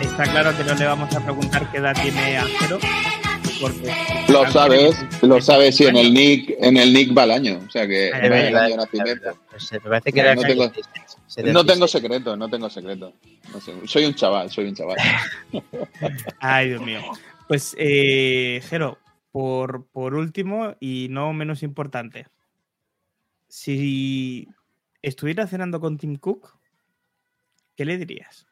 [0.00, 2.78] Está claro que no le vamos a preguntar qué edad tiene Ángelo.
[3.60, 3.92] Porque
[4.28, 7.30] Lo sabes, es- lo es sabes si en el nick, en el nick va el
[7.32, 9.38] año, o sea que va es el verdad, año de nacimiento.
[9.50, 11.66] Pues, eh, me parece que No, era no el tengo- 76, No 76.
[11.66, 13.12] tengo secreto, no tengo secreto.
[13.52, 14.96] No sé, soy un chaval, soy un chaval.
[16.40, 17.00] Ay, Dios mío.
[17.48, 18.98] Pues, eh, Jero,
[19.32, 22.26] por, por último y no menos importante,
[23.48, 24.48] si
[25.02, 26.54] estuviera cenando con Tim Cook,
[27.76, 28.46] ¿qué le dirías?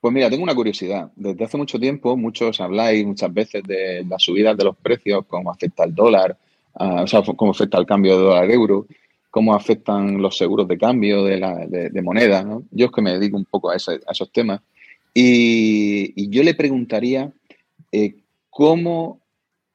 [0.00, 1.10] Pues mira, tengo una curiosidad.
[1.14, 5.50] Desde hace mucho tiempo, muchos habláis muchas veces de las subidas de los precios, cómo
[5.50, 6.38] afecta el dólar,
[6.74, 8.86] ah, o sea, cómo afecta el cambio de dólar-euro,
[9.30, 12.42] cómo afectan los seguros de cambio de, la, de, moneda.
[12.42, 12.64] ¿no?
[12.70, 14.62] Yo es que me dedico un poco a, esos temas.
[15.12, 17.30] Y, yo le preguntaría
[17.92, 18.14] eh,
[18.48, 19.20] cómo,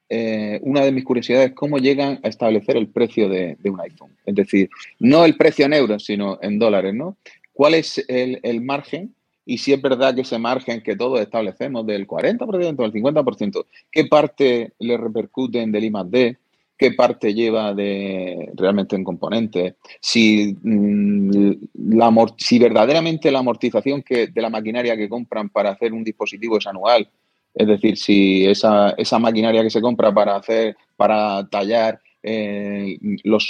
[0.10, 4.18] eh, una de mis curiosidades, cómo llegan a establecer el precio de, un iPhone.
[4.26, 7.16] Es decir, no el precio en euros, sino en dólares, ¿no?
[7.54, 9.14] ¿Cuál es el margen?
[9.46, 14.06] Y si es verdad que ese margen que todos establecemos del 40%, del 50%, ¿qué
[14.06, 16.38] parte le repercuten del I más D?
[16.78, 19.76] ¿Qué parte lleva de realmente en componentes?
[20.02, 25.94] Si, mm, amor- si verdaderamente la amortización que, de la maquinaria que compran para hacer
[25.94, 27.08] un dispositivo es anual,
[27.54, 32.98] es decir, si esa, esa maquinaria que se compra para hacer, para tallar eh,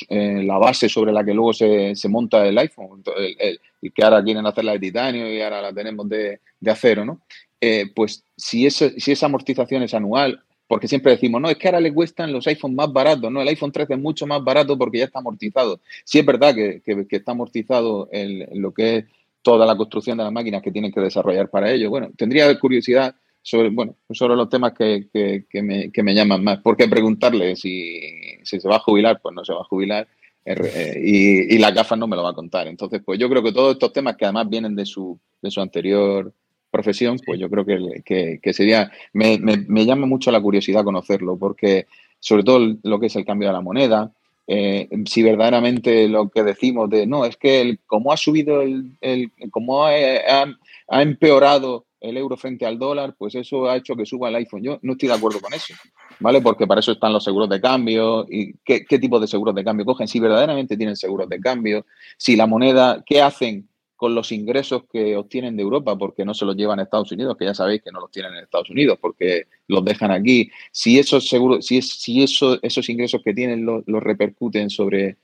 [0.09, 3.59] eh, la base sobre la que luego se, se monta el iPhone, el-
[3.93, 7.21] que ahora quieren hacerla de titanio y ahora la tenemos de, de acero, ¿no?
[7.61, 11.67] Eh, pues si, ese- si esa amortización es anual, porque siempre decimos, no, es que
[11.67, 14.77] ahora le cuestan los iPhones más baratos, no, el iPhone 13 es mucho más barato
[14.77, 15.79] porque ya está amortizado.
[16.03, 18.09] Sí es verdad que, que- está amortizado
[18.53, 19.05] lo que es
[19.43, 21.91] toda la construcción de las máquinas que tienen que desarrollar para ello.
[21.91, 23.15] Bueno, tendría curiosidad
[23.45, 26.59] sobre, bueno, sobre los temas que, que- que me, que me llaman más.
[26.61, 28.01] ¿Por qué preguntarle si,
[28.43, 29.19] si se va a jubilar?
[29.21, 30.07] Pues no se va a jubilar.
[30.45, 32.65] eh, eh, y, y las gafas no me lo va a contar.
[32.67, 35.61] Entonces, pues yo creo que todos estos temas que además vienen de su, de su
[35.61, 36.33] anterior
[36.71, 40.83] profesión, pues yo creo que, que- que sería, me, me- me llama mucho la curiosidad
[40.83, 41.85] conocerlo, porque
[42.19, 44.11] sobre todo lo que es el cambio de la moneda,
[44.47, 48.91] eh, si verdaderamente lo que decimos de, no, es que el, como ha subido el,
[49.01, 50.55] el como ha, ha-
[50.89, 54.63] ha empeorado el euro frente al dólar, pues eso ha hecho que suba el iPhone.
[54.63, 55.73] Yo no estoy de acuerdo con eso,
[56.19, 56.41] ¿vale?
[56.41, 59.85] Porque para eso están los seguros de cambio y qué, tipo de seguros de cambio
[59.85, 61.85] cogen, si verdaderamente tienen seguros de cambio,
[62.17, 65.97] si la moneda, ¿qué hacen con los ingresos que obtienen de Europa?
[65.97, 68.33] Porque no se los llevan a Estados Unidos, que ya sabéis que no los tienen
[68.33, 70.51] en Estados Unidos, porque los dejan aquí.
[70.71, 75.17] Si esos seguros, si, si eso, esos ingresos que tienen los, repercuten sobre,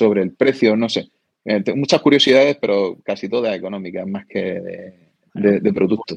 [0.00, 1.10] el precio, no sé.
[1.44, 5.07] Eh, muchas curiosidades, pero casi todas económicas, más que
[5.40, 6.14] de, de producto.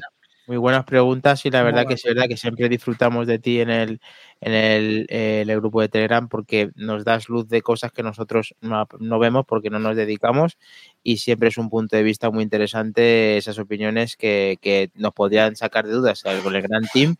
[0.48, 3.70] Muy buenas preguntas y la verdad que es verdad que siempre disfrutamos de ti en
[3.70, 4.00] el,
[4.40, 8.56] en el, eh, el, grupo de Telegram porque nos das luz de cosas que nosotros
[8.60, 10.58] no, no, vemos porque no nos dedicamos
[11.04, 15.54] y siempre es un punto de vista muy interesante esas opiniones que, que nos podrían
[15.54, 17.14] sacar de dudas con el gran team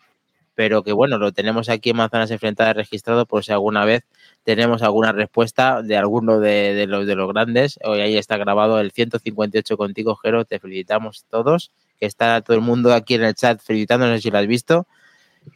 [0.54, 4.04] pero que bueno, lo tenemos aquí en Manzanas Enfrentadas registrado por si alguna vez
[4.44, 7.78] tenemos alguna respuesta de alguno de, de, los, de los grandes.
[7.84, 11.70] Hoy ahí está grabado el 158 contigo, Jero, te felicitamos todos,
[12.02, 14.88] que está todo el mundo aquí en el chat felicitándonos si lo has visto.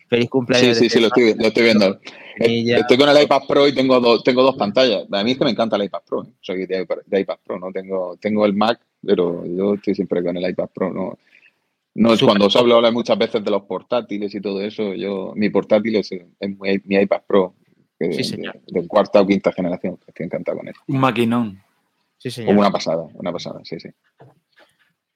[0.07, 0.77] Feliz cumpleaños.
[0.77, 2.01] Sí, sí, sí, lo estoy, lo estoy viendo.
[2.39, 2.77] Ya...
[2.77, 5.07] Estoy con el iPad Pro y tengo, dos, tengo dos pantallas.
[5.11, 6.23] A mí es que me encanta el iPad Pro.
[6.23, 6.29] ¿eh?
[6.41, 7.73] Soy de, de, iPad Pro, ¿no?
[7.73, 11.19] Tengo, tengo el Mac, pero yo estoy siempre con el iPad Pro, ¿no?
[11.95, 14.95] No es cuando os hablo ahora muchas veces de los portátiles y todo eso.
[14.95, 17.55] Yo, mi portátil es, es mi, mi, iPad Pro,
[17.99, 18.61] que sí, señor.
[18.69, 19.99] De, de, cuarta o quinta generación.
[20.07, 20.75] Estoy encantado con él.
[20.87, 21.61] Un maquinón.
[22.19, 22.51] Sí, señor.
[22.51, 23.89] Como una pasada, una pasada, sí, sí.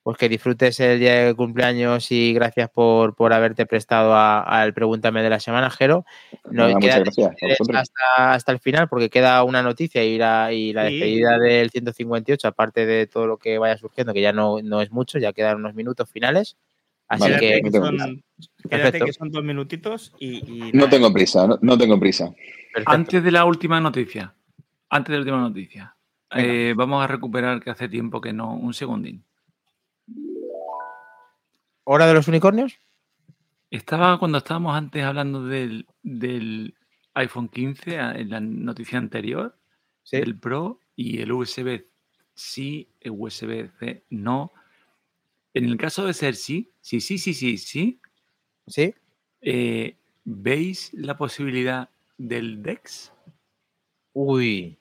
[0.02, 5.22] Pues que disfrutes el día de cumpleaños y gracias por, por haberte prestado al Pregúntame
[5.22, 6.06] de la semana, Jero.
[6.44, 7.36] No, Nada, muchas gracias.
[7.74, 10.94] Hasta, hasta, el final, porque queda una noticia y la, y la sí.
[10.94, 14.90] despedida del 158, aparte de todo lo que vaya surgiendo, que ya no, no es
[14.90, 16.56] mucho, ya quedan unos minutos finales.
[17.10, 18.22] Así vale, que, que son,
[18.70, 22.32] quédate que son dos minutitos y, y no tengo prisa, no, no tengo prisa.
[22.72, 22.90] Perfecto.
[22.92, 24.32] Antes de la última noticia,
[24.88, 25.96] antes de la última noticia,
[26.36, 29.24] eh, vamos a recuperar que hace tiempo que no, un segundín.
[31.84, 32.78] ¿Hora de los unicornios?
[33.70, 36.74] Estaba cuando estábamos antes hablando del, del
[37.14, 39.56] iPhone 15 en la noticia anterior,
[40.02, 40.16] sí.
[40.16, 41.84] el Pro y el USB
[42.40, 44.52] sí, el USB-C no.
[45.52, 48.00] En el caso de ser sí, sí, sí, sí, sí, sí.
[48.66, 48.94] Sí.
[49.42, 51.88] Eh, ¿Veis la posibilidad
[52.18, 53.12] del DEX?
[54.12, 54.78] Uy,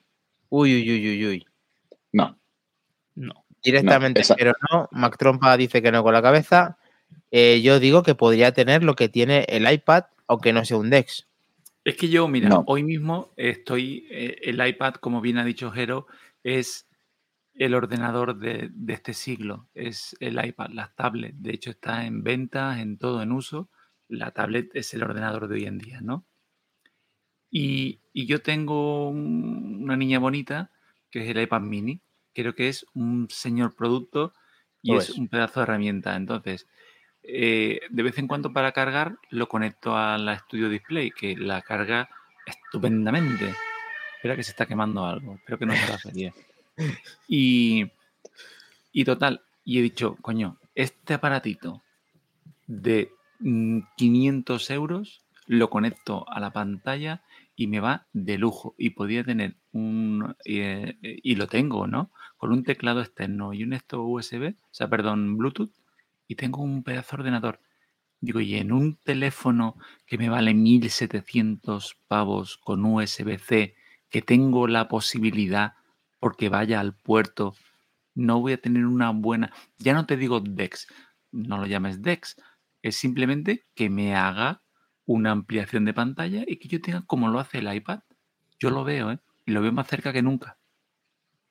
[0.48, 1.46] uy, uy, uy, uy, uy.
[2.12, 2.38] No.
[3.14, 3.44] No.
[3.62, 4.88] Directamente, no, pero no.
[4.92, 6.78] Mac Trompa dice que no con la cabeza.
[7.30, 10.90] Eh, yo digo que podría tener lo que tiene el iPad, aunque no sea un
[10.90, 11.26] DeX.
[11.84, 12.64] Es que yo, mira, no.
[12.66, 16.06] hoy mismo estoy, eh, el iPad, como bien ha dicho Jero,
[16.42, 16.86] es
[17.54, 21.42] el ordenador de, de, este siglo, es el iPad, las tablets.
[21.42, 23.70] De hecho, está en ventas, en todo, en uso.
[24.08, 26.26] La tablet es el ordenador de hoy en día, ¿no?
[27.50, 30.70] Y, y yo tengo un, una niña bonita,
[31.10, 32.00] que es el iPad mini.
[32.32, 34.32] Creo que es un señor producto
[34.82, 36.14] y es, es un pedazo de herramienta.
[36.16, 36.66] Entonces,
[37.22, 41.62] eh, de vez en cuando para cargar lo conecto a la Studio Display, que la
[41.62, 42.08] carga
[42.46, 43.54] estupendamente.
[44.16, 46.34] Espera que se está quemando algo, espero que no se la serie.
[47.28, 47.90] Y,
[48.92, 51.82] y total, y he dicho, coño, este aparatito
[52.66, 53.12] de
[53.96, 57.22] 500 euros lo conecto a la pantalla
[57.56, 58.74] y me va de lujo.
[58.78, 62.10] Y podía tener un, eh, y lo tengo, ¿no?
[62.36, 65.72] Con un teclado externo y un esto USB, o sea, perdón, Bluetooth,
[66.30, 67.60] y tengo un pedazo de ordenador.
[68.20, 69.76] Digo, y en un teléfono
[70.06, 73.74] que me vale 1700 pavos con USB-C,
[74.08, 75.72] que tengo la posibilidad,
[76.20, 77.56] porque vaya al puerto,
[78.14, 79.52] no voy a tener una buena.
[79.78, 80.86] Ya no te digo DEX,
[81.32, 82.36] no lo llames DEX,
[82.80, 84.62] es simplemente que me haga
[85.06, 88.02] una ampliación de pantalla y que yo tenga como lo hace el iPad.
[88.60, 89.18] Yo lo veo, ¿eh?
[89.46, 90.59] Y lo veo más cerca que nunca.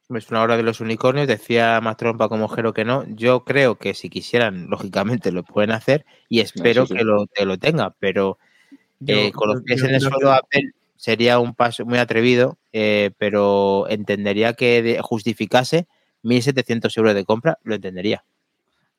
[0.10, 3.06] Es una hora de los unicornios, decía más trompa como Jero que no.
[3.08, 6.98] Yo creo que si quisieran, lógicamente lo pueden hacer y espero sí, sí.
[6.98, 8.40] que, lo, que lo tenga, pero
[9.06, 13.12] eh, yo, con los pies en el suelo Apple sería un paso muy atrevido, eh,
[13.18, 15.88] pero entendería que justificase
[16.24, 18.24] 1.700 euros de compra, lo entendería.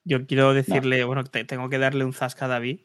[0.05, 1.09] Yo quiero decirle, no.
[1.09, 2.81] bueno, te, tengo que darle un zasca a David,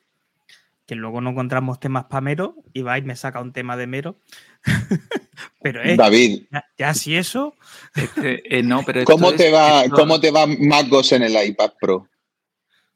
[0.85, 3.88] que luego no encontramos temas para Mero y va y me saca un tema de
[3.88, 4.19] Mero.
[5.62, 5.98] pero es.
[5.98, 6.44] David.
[6.52, 7.56] Ya, ya si eso.
[7.95, 11.48] Este, eh, no, pero ¿Cómo, te es, va, esto, ¿Cómo te va MacOS en el
[11.48, 12.07] iPad Pro?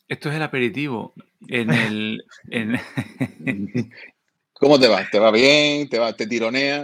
[0.08, 1.14] Esto es el aperitivo.
[1.48, 2.26] En el.
[2.50, 2.80] En...
[4.54, 5.08] ¿Cómo te va?
[5.10, 5.88] ¿Te va bien?
[5.90, 6.84] ¿Te, va, te tironea?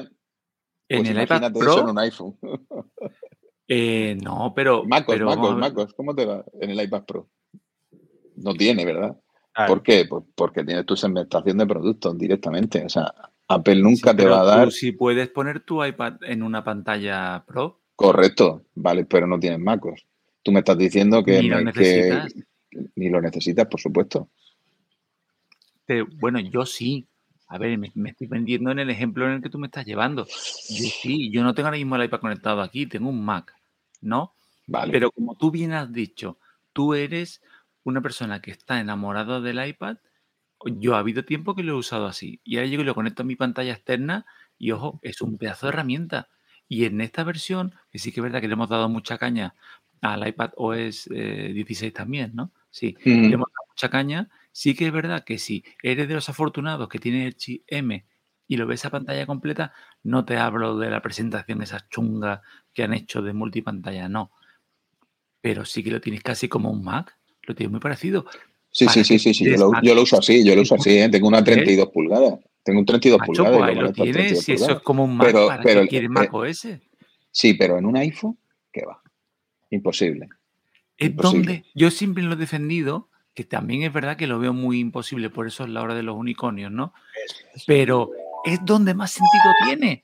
[0.87, 1.71] En pues el iPad Pro.
[1.71, 2.37] Eso en un iPhone.
[3.67, 4.83] eh, no, pero.
[4.85, 5.93] MacOS, pero MacOS, MacOS.
[5.93, 7.29] ¿Cómo te va en el iPad Pro?
[8.35, 9.17] No tiene, ¿verdad?
[9.53, 9.73] Claro.
[9.73, 10.05] ¿Por qué?
[10.05, 12.83] Pues porque tienes tu segmentación de productos directamente.
[12.85, 13.13] O sea,
[13.47, 14.71] Apple nunca sí, te va a dar.
[14.71, 17.81] Si puedes poner tu iPad en una pantalla Pro.
[17.95, 20.05] Correcto, vale, pero no tienes MacOS.
[20.43, 22.33] Tú me estás diciendo que, ni lo necesitas.
[22.33, 22.43] Que,
[22.95, 24.29] ni lo necesitas, por supuesto.
[26.19, 27.07] Bueno, yo sí.
[27.47, 29.85] A ver, me, me, estoy vendiendo en el ejemplo en el que tú me estás
[29.85, 30.25] llevando.
[30.25, 33.53] Yo sí, yo no tengo ahora mismo el iPad conectado aquí, tengo un Mac,
[34.01, 34.33] ¿no?
[34.65, 34.91] Vale.
[34.91, 36.39] Pero como tú bien has dicho,
[36.73, 37.41] tú eres
[37.83, 39.97] una persona que está enamorada del iPad,
[40.65, 42.41] yo ha habido tiempo que lo he usado así.
[42.43, 44.25] Y ahora llego y lo conecto a mi pantalla externa
[44.57, 46.29] y ojo, es un pedazo de herramienta.
[46.67, 49.55] Y en esta versión, que sí que es verdad que le hemos dado mucha caña
[50.01, 52.51] al iPad OS eh, 16 también, ¿no?
[52.69, 53.09] Sí, mm.
[53.09, 56.89] le hemos dado mucha caña, sí que es verdad que si eres de los afortunados
[56.89, 58.05] que tiene el chip M
[58.47, 59.73] y lo ves a pantalla completa,
[60.03, 62.41] no te hablo de la presentación esa chunga
[62.73, 64.31] que han hecho de multipantalla, no.
[65.41, 68.25] Pero sí que lo tienes casi como un Mac, lo tienes muy parecido.
[68.75, 69.45] Sí, sí, sí, sí, sí.
[69.45, 71.07] Yo, lo, uso así, yo lo uso así, ¿eh?
[71.07, 72.39] tengo una 32 pulgadas.
[72.61, 73.57] Tengo un 32 pulgadas.
[73.57, 76.33] Pues lo tienes, si eso es como un Mac, pero, ¿para pero, qué quieres Mac
[76.33, 76.67] OS?
[77.31, 78.37] Sí, pero en un iPhone,
[78.73, 79.01] ¿qué va?
[79.69, 80.27] Imposible.
[80.97, 84.81] Es donde yo siempre lo he defendido, que también es verdad que lo veo muy
[84.81, 86.93] imposible, por eso es la hora de los unicornios, ¿no?
[87.65, 88.11] Pero
[88.43, 90.03] es donde más sentido tiene.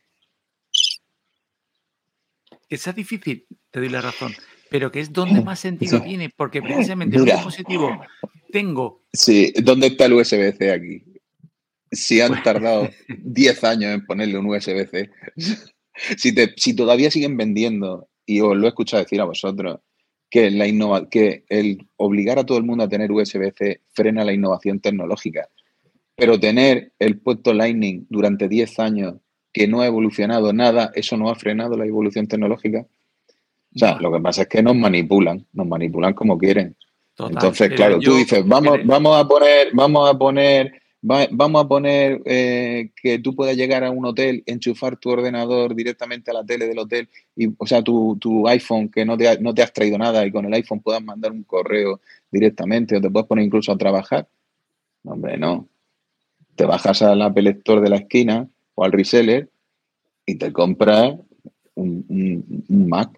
[2.69, 4.33] Que sea difícil, te doy la razón,
[4.69, 7.99] pero que es donde más sentido tiene, porque precisamente en un dispositivo
[8.51, 9.03] tengo.
[9.13, 11.03] Sí, ¿dónde está el USB-C aquí?
[11.91, 15.09] Si han tardado 10 años en ponerle un USB-C,
[16.17, 19.79] si, si todavía siguen vendiendo, y os lo he escuchado decir a vosotros,
[20.29, 24.33] que, la innova que el obligar a todo el mundo a tener USB-C frena la
[24.33, 25.49] innovación tecnológica.
[26.15, 29.15] Pero tener el puerto Lightning durante 10 años
[29.51, 32.87] que no ha evolucionado nada, ¿eso no ha frenado la evolución tecnológica?
[33.75, 36.75] O sea, lo que pasa es que nos manipulan, nos manipulan como quieren.
[37.17, 42.91] Entonces, claro, tú dices, vamos, vamos a poner, vamos a poner vamos a poner eh,
[43.01, 46.79] que tú puedas llegar a un hotel, enchufar tu ordenador directamente a la tele del
[46.79, 50.31] hotel, y, o sea, tu, iPhone que no te, no te has traído nada y
[50.31, 54.27] con el iPhone puedas mandar un correo directamente o te puedes poner incluso a trabajar.
[55.03, 55.67] hombre, no.
[56.55, 59.49] Te bajas al Apple Store de la esquina o al reseller
[60.25, 61.15] y te compras
[61.73, 63.09] un, Mac.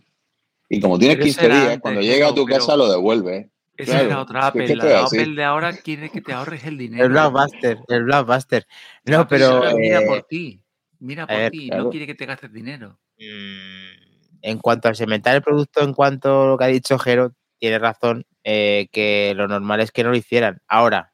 [0.70, 3.48] Y como tienes 15 días, cuando llega a tu casa lo devuelves.
[3.76, 4.76] Esa es la otra Apple.
[4.76, 7.04] la Apple de ahora quiere que te ahorres el dinero.
[7.04, 8.68] El Blockbuster, el Blockbuster.
[9.06, 9.76] No, pero.
[9.76, 10.62] Mira por eh, ti.
[11.00, 11.70] Mira por ti.
[11.70, 13.00] No quiere que te gastes dinero.
[13.18, 17.34] Mm, en cuanto a segmentar el producto, en cuanto a lo que ha dicho Jero,
[17.58, 20.62] tiene razón eh, que lo normal es que no lo hicieran.
[20.68, 21.13] Ahora,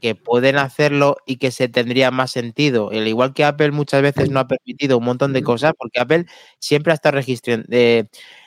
[0.00, 2.90] que pueden hacerlo y que se tendría más sentido.
[2.90, 6.26] Al igual que Apple muchas veces no ha permitido un montón de cosas, porque Apple
[6.58, 7.66] siempre ha estado registrando.
[7.70, 8.04] Eh,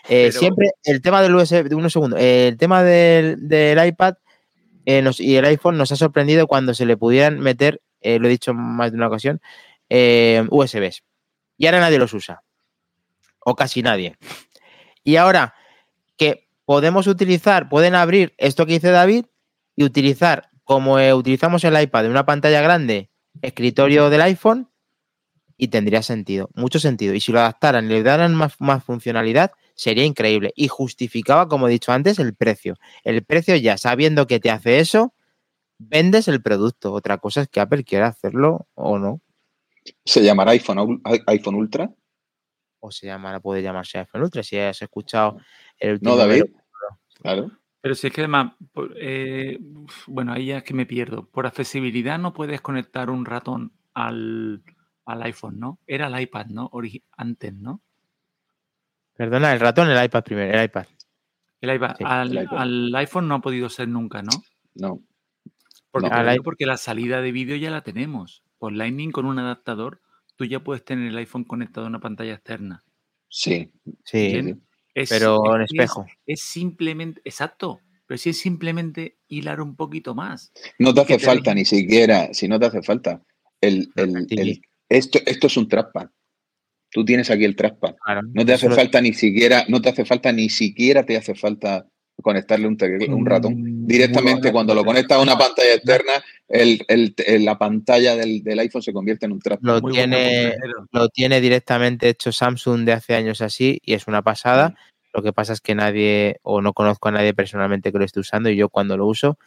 [0.10, 3.40] eh, siempre el tema del USB, de unos segundos, el tema del,
[3.86, 4.16] iPad
[4.86, 8.54] eh, y el iPhone nos ha sorprendido cuando se le pudieran meter, lo he dicho
[8.54, 9.42] más de una ocasión,
[9.90, 11.04] USBs.
[11.58, 12.44] Y ahora nadie los usa.
[13.40, 14.18] O casi nadie.
[15.04, 15.54] Y ahora
[16.18, 19.26] que podemos utilizar, pueden abrir esto que dice David
[19.76, 23.10] y utilizar como eh, utilizamos el iPad en una pantalla grande,
[23.42, 24.70] escritorio del iPhone,
[25.58, 27.16] y tendría sentido, mucho sentido.
[27.16, 30.54] Y si lo adaptaran y le daran más, funcionalidad, sería increíble.
[30.56, 32.76] Y justificaba, como he dicho antes, el precio.
[33.04, 35.16] El precio ya, sabiendo que te hace eso,
[35.80, 36.94] vendes el producto.
[36.94, 39.22] Otra cosa es que Apple quiera hacerlo o no.
[40.06, 41.90] ¿Se llamará iPhone, iPhone Ultra?
[42.80, 45.38] O se llamará, puede llamarse iPhone Ultra, si has escuchado
[45.80, 46.12] el último.
[46.12, 46.44] No, David.
[47.24, 47.59] Claro.
[47.82, 48.54] Pero si es que además,
[48.98, 49.58] eh,
[50.08, 51.30] bueno, ahí ya es que me pierdo.
[51.30, 54.64] Por accesibilidad no puedes conectar un ratón al,
[55.06, 55.80] iPhone, ¿no?
[55.88, 56.70] Era el iPad, ¿no?
[57.16, 57.82] antes, ¿no?
[59.16, 60.86] Perdona, el ratón, el iPad primero, el iPad.
[61.62, 61.96] El iPad.
[62.06, 64.32] al, iPhone no ha podido ser nunca, ¿no?
[64.76, 65.02] No.
[65.92, 66.10] Porque,
[66.44, 68.44] porque la salida de vídeo ya la tenemos.
[68.58, 70.02] Por Lightning con un adaptador,
[70.36, 72.84] tú ya puedes tener el iPhone conectado a una pantalla externa.
[73.30, 73.72] Sí.
[74.04, 74.60] Sí
[74.94, 76.06] pero en espejo.
[76.26, 80.52] Es, simplemente, exacto, pero si es simplemente hilar un poquito más.
[80.78, 83.22] No te hace falta ni siquiera, si no te hace falta,
[83.62, 83.92] el,
[84.90, 86.08] esto, esto es un trackpad.
[86.92, 87.96] Tú tienes aquí el trackpad.
[88.34, 91.88] no te hace falta ni siquiera, no te hace falta ni siquiera te hace falta
[92.22, 92.78] conectarle un,
[93.10, 93.56] un ratón.
[93.56, 96.14] Mm, Directamente cuando lo conectas a una pantalla externa,
[96.48, 96.86] el,
[97.44, 99.68] la pantalla del, iPhone se convierte en un trackpad.
[99.68, 100.56] Lo tiene,
[100.92, 104.76] lo tiene directamente hecho Samsung de hace años así y es una pasada.
[105.14, 108.20] Lo que pasa es que nadie, o no conozco a nadie personalmente que lo esté
[108.20, 109.38] usando y yo cuando lo uso,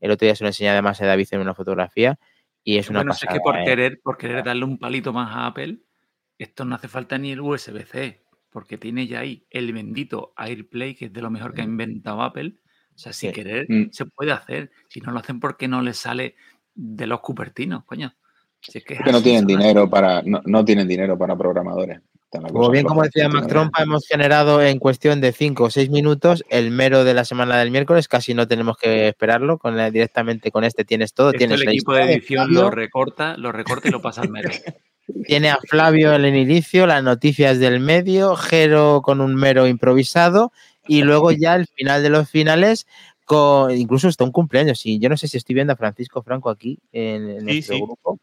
[0.00, 2.18] el otro día se lo enseñé además a David en una fotografía
[2.64, 3.32] y es una pasada.
[3.32, 3.64] Es que por, ¿eh?
[3.64, 5.78] querer, por querer darle un palito más a Apple,
[6.38, 11.06] esto no hace falta ni el USB-C porque tiene ya ahí el bendito AirPlay, que
[11.06, 12.54] es de lo mejor que ha inventado Apple.
[12.94, 13.90] O sea, si querer, mm.
[13.92, 14.70] se puede hacer.
[14.88, 16.34] Si no lo hacen, porque no les sale
[16.74, 18.14] de los cupertinos, coño?
[18.74, 22.00] es que, no tienen dinero para, no, tienen dinero para programadores.
[22.28, 26.44] Como bien, como decía Mac Trompa, hemos generado en cuestión de 5 o 6 minutos
[26.48, 28.06] el mero de la semana del miércoles.
[28.06, 29.58] Casi no tenemos que esperarlo.
[29.58, 31.32] Con directamente con este tienes todo.
[31.32, 34.50] tienes el equipo de edición lo recorta, lo recorta y lo pasa al mero.
[35.26, 40.52] Tiene a Flavio en el inicio, las noticias del medio, Jero con un mero improvisado
[40.86, 42.86] y luego ya el final de los finales,
[43.24, 44.84] con, incluso está un cumpleaños.
[44.86, 48.18] Y yo no sé si estoy viendo a Francisco Franco aquí en, nuestro grupo.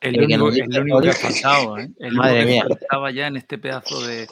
[0.00, 1.90] El, único, que ha faltado, ¿eh?
[1.98, 2.64] El Madre mía.
[2.68, 4.28] Estaba ya en este pedazo de,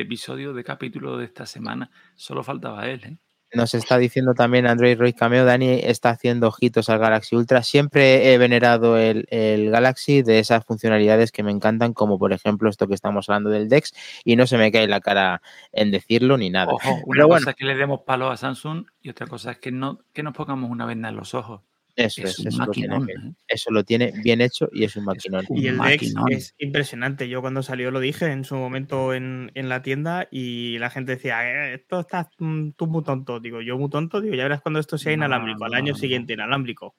[0.00, 1.90] episodio, de capítulo de esta semana.
[2.16, 3.16] Solo faltaba él, ¿eh?
[3.54, 7.62] Nos está diciendo también Android Roy Cameo, Dani está haciendo ojitos al Galaxy Ultra.
[7.62, 12.70] Siempre he venerado el, el, Galaxy de esas funcionalidades que me encantan, como por ejemplo
[12.70, 13.92] esto que estamos hablando del DeX,
[14.24, 16.72] y no se me cae la cara en decirlo ni nada.
[16.72, 19.52] Ojo, una Pero cosa bueno, es que le demos palo a Samsung y otra cosa
[19.52, 21.62] es que no que nos pongamos una venda en los ojos.
[22.00, 23.34] Eso, es es, un eso, lo tiene maquinón, bien, ¿eh?
[23.48, 25.48] eso lo tiene bien hecho y es un maquinón.
[25.48, 26.32] un Y el Dex maquinón.
[26.32, 27.28] es impresionante.
[27.28, 31.12] Yo cuando salió lo dije en su momento en, en la tienda y la gente
[31.12, 33.40] decía, "Eh, esto estás mm, tú muy tonto.
[33.40, 35.98] Digo, yo muy tonto, digo, ya verás cuando esto sea No, inalámbrico, al año no.
[35.98, 36.94] siguiente inalámbrico.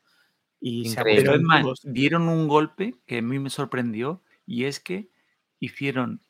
[0.60, 1.24] Y se Increíble.
[1.64, 1.82] Todos.
[1.84, 5.10] dieron un golpe que a mí me sorprendió y es que
[5.60, 6.22] hicieron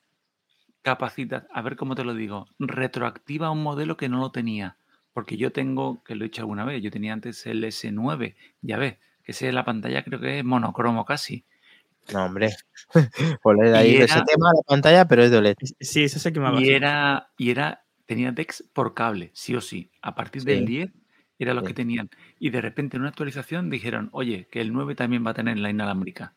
[0.82, 4.78] capacidad, a ver cómo te lo digo, retroactiva a un modelo que no lo tenía.
[5.14, 8.78] Porque yo tengo, que lo he hecho alguna vez, yo tenía antes el S9, ya
[8.78, 11.44] ves, que ese de la pantalla creo que es monocromo casi.
[12.14, 12.50] No, hombre.
[13.44, 15.56] OLED ahí de ese era- tema la pantalla, pero es de OLED.
[15.80, 16.62] Sí, eso se quemaba.
[16.62, 19.92] Y era, y era, tenía DeX por cable, sí o sí.
[20.02, 20.48] A partir Sí.
[20.48, 20.92] del 10
[21.40, 21.68] era los Sí.
[21.70, 22.10] que tenían.
[22.40, 25.58] Y de repente en una actualización dijeron, oye, que el 9 también va a tener
[25.58, 26.34] la inalámbrica.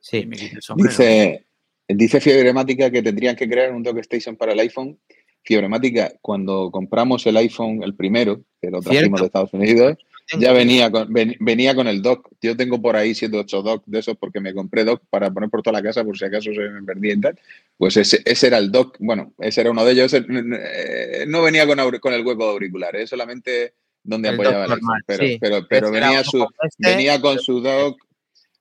[0.00, 0.26] Sí.
[0.26, 0.36] me.
[0.76, 1.46] Dice,
[1.88, 4.98] dice Fiebremática que tendrían que crear un dock station para el iPhone.
[5.44, 9.98] Fiebremática, cuando compramos el iPhone, el primero, que lo trajimos de Estados Unidos,
[10.38, 12.28] ya venía con, ven- venía con el dock.
[12.40, 15.30] Yo tengo por ahí 7 o 8 dock de esos porque me compré dock para
[15.30, 17.38] poner por toda la casa por si acaso se me perdía y tal.
[17.76, 18.96] Pues ese, ese era el dock.
[19.00, 20.12] Bueno, ese era uno de ellos.
[20.14, 23.74] Ese, eh, no venía con, con el hueco de auriculares, solamente
[24.04, 24.78] donde El apoyaba el iPhone.
[24.80, 25.38] normal, Pero, sí.
[25.68, 28.00] pero, venía, su, este, venía con su dock.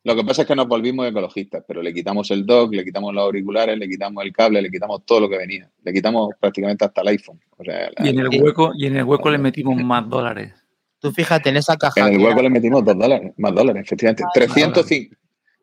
[0.03, 3.14] Lo que pasa es que nos volvimos ecologistas, pero le quitamos el dock, le quitamos
[3.14, 5.69] los auriculares, le quitamos el cable, le quitamos todo lo que venía.
[5.84, 7.40] Le quitamos prácticamente hasta el iPhone.
[7.57, 10.53] O sea, la- Y en el hueco, y en el hueco le metimos más dólares.
[10.99, 11.99] Tú fíjate en esa caja.
[12.07, 14.23] En el hueco era- le metimos dos dólares, más dólares, efectivamente.
[14.34, 15.15] 305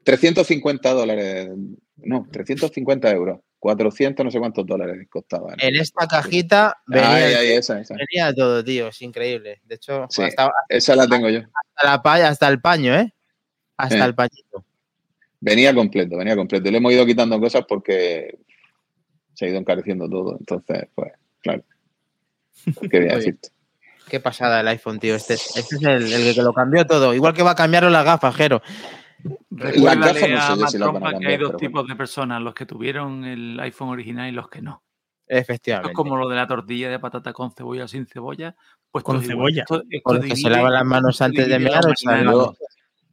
[0.05, 1.51] 350 dólares,
[1.97, 3.41] no, 350 euros.
[3.59, 5.53] 400 no sé cuántos dólares costaba.
[5.59, 7.95] En esta cajita venía, Ahí, ahí, esa, esa.
[7.97, 8.87] venía todo, tío.
[8.89, 9.61] Es increíble.
[9.65, 10.23] De hecho, Sí.
[10.23, 11.41] hasta, Esa la tengo yo.
[11.41, 13.13] hasta la hasta el paño, ¿eh?
[13.79, 14.05] Hasta Eh.
[14.05, 14.65] el pañito.
[15.41, 16.69] Venía completo, venía completo.
[16.69, 18.39] Y le hemos ido quitando cosas porque
[19.35, 20.37] se ha ido encareciendo todo.
[20.39, 21.63] Entonces, pues, claro.
[22.65, 23.15] ¿Qué voy a Muy bien.
[23.17, 23.49] decirte?
[24.09, 25.15] Qué pasada el iPhone, tío.
[25.15, 27.15] Este es, este es el, el que lo cambió todo.
[27.15, 28.63] Igual que va a cambiarlo las gafas, Jero.
[29.51, 32.55] Recuérdale gafas no sé a si van a que hay dos tipos de personas, los
[32.55, 34.83] que tuvieron el iPhone original y los que no.
[35.27, 35.91] Esto Efectivamente.
[35.91, 38.57] es como lo de la tortilla de patata con cebolla o sin cebolla.
[38.91, 39.63] Pues Con esto cebolla.
[39.63, 41.81] Esto- esto Con los que se divide- lavan las manos esto antes de divide la
[41.81, 41.87] mear,
[42.35, 42.57] o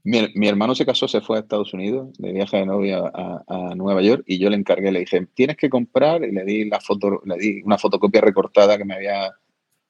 [0.06, 3.44] Mi, mi hermano se casó, se fue a Estados Unidos de viaje de novia a,
[3.48, 6.66] a Nueva York y yo le encargué, le dije, tienes que comprar y le di
[6.70, 9.32] la foto, le di una fotocopia recortada que me había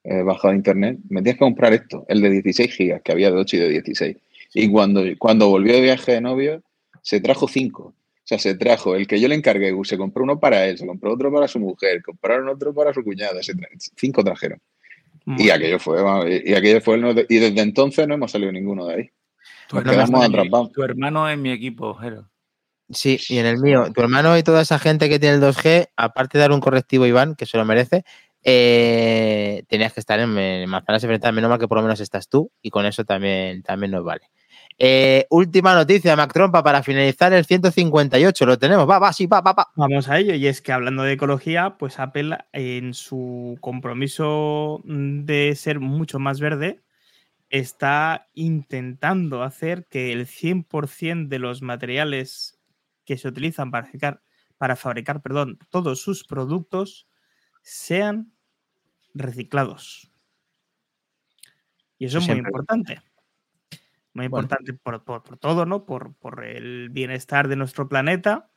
[0.05, 0.99] eh, bajado de internet.
[1.09, 3.69] Me tienes que comprar esto, el de 16 gigas, que había de 8 y de
[3.69, 4.17] 16.
[4.53, 6.63] Y cuando, cuando volvió de viaje de novio,
[7.01, 7.83] se trajo cinco.
[7.87, 10.87] O sea, se trajo el que yo le encargué, se compró uno para él, se
[10.87, 13.67] compró otro para su mujer, compraron otro para su cuñada, se tra-
[13.97, 14.59] cinco trajeron.
[15.37, 15.99] Y aquello fue,
[16.45, 19.09] y aquello fue, y desde entonces no hemos salido ninguno de ahí.
[19.67, 20.71] Tu hermano, es mi- atrapados.
[20.71, 22.29] tu hermano es mi equipo, Jero.
[22.89, 25.87] Sí, y en el mío, tu hermano y toda esa gente que tiene el 2G,
[25.95, 28.03] aparte de dar un correctivo, Iván, que se lo merece,
[28.43, 31.33] eh, tenías que estar en, en manzanas enfrentadas.
[31.33, 34.29] Menos mal que por lo menos estás tú y con eso también, también nos vale.
[34.77, 38.45] Eh, última noticia, Mac Trompa, para finalizar el 158.
[38.45, 39.67] Lo tenemos, va, va, sí, va, va, va.
[39.75, 45.55] Vamos a ello, y es que hablando de ecología, pues Apple en su compromiso de
[45.55, 46.81] ser mucho más verde,
[47.49, 52.59] está intentando hacer que el 100% de los materiales
[53.05, 54.23] que se utilizan para fabricar,
[54.57, 57.07] para fabricar perdón, todos sus productos
[57.61, 58.33] sean
[59.13, 60.11] reciclados.
[61.97, 63.01] Y eso es muy importante.
[64.13, 64.45] Muy Bueno.
[64.45, 65.85] importante por, por- por todo, ¿no?
[65.85, 68.49] Por, por el bienestar de nuestro planeta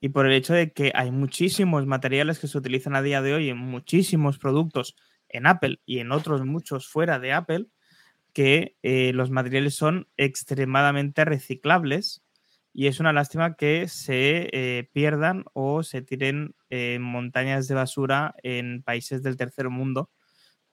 [0.00, 3.34] y por el hecho de que hay muchísimos materiales que se utilizan a día de
[3.34, 4.96] hoy en muchísimos productos
[5.28, 7.66] en Apple y en otros muchos fuera de Apple,
[8.32, 12.22] que eh, los materiales son extremadamente reciclables
[12.72, 18.34] y es una lástima que se eh, pierdan o se tiren eh, montañas de basura
[18.42, 20.10] en países del tercer mundo,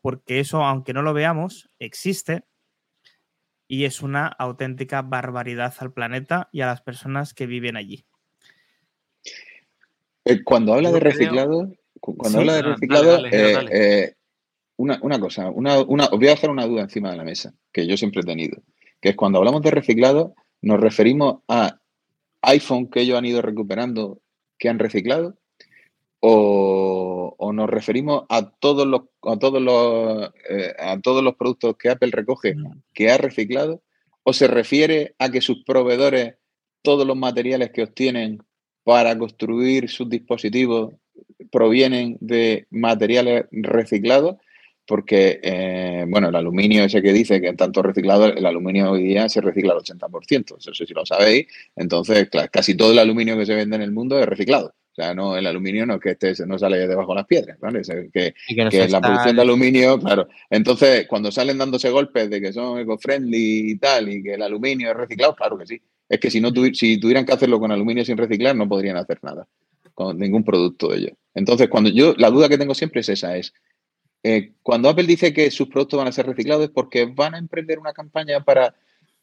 [0.02, 2.46] porque eso, aunque no lo veamos, existe
[3.68, 8.06] y es una auténtica barbaridad al planeta y a las personas que viven allí.
[10.26, 13.54] Eh, Cuando habla Yo de reciclado, cu- cuando Sí, habla de reciclado, dale, dale, eh,
[13.54, 14.18] dale.
[14.80, 17.54] Una, una cosa, una, una- os voy a dejar una duda encima de la mesa,
[17.74, 18.62] que yo siempre he tenido,
[19.02, 21.80] que es cuando hablamos de reciclado, nos referimos a
[22.42, 24.22] iPhone que ellos han ido recuperando
[24.58, 25.38] que han reciclado,
[26.22, 31.76] o, o nos referimos a todos los, a todos los, eh, a todos los productos
[31.78, 32.56] que Apple recoge
[32.94, 33.82] que ha reciclado,
[34.24, 36.36] o se refiere a que sus proveedores,
[36.82, 38.40] todos los materiales que obtienen
[38.84, 40.94] para construir sus dispositivos
[41.52, 44.38] provienen de materiales reciclados.
[44.90, 49.04] Porque, eh, bueno, el aluminio ese que dice que en tanto reciclado, el aluminio hoy
[49.04, 51.46] día se recicla al 80%, no sé si lo sabéis.
[51.76, 54.70] Entonces, casi todo el aluminio que se vende en el mundo es reciclado.
[54.70, 57.60] O sea, no, el aluminio no es que este no sale debajo de las piedras,
[57.60, 57.84] ¿vale?
[58.12, 60.28] que, que, la producción de aluminio, claro.
[60.50, 64.90] Entonces, cuando salen dándose golpes de que son eco-friendly y tal, y que el aluminio
[64.90, 65.80] es reciclado, claro que sí.
[66.10, 69.20] Es que si, no si tuvieran que hacerlo con aluminio sin reciclar, no podrían hacer
[69.22, 69.48] nada
[69.94, 71.12] con ningún producto de ellos.
[71.36, 73.54] Entonces, cuando yo, la duda que tengo siempre es esa, es,
[74.24, 77.38] eh, cuando Apple dice que sus productos van a ser reciclados es porque van a
[77.38, 78.76] emprender una campaña para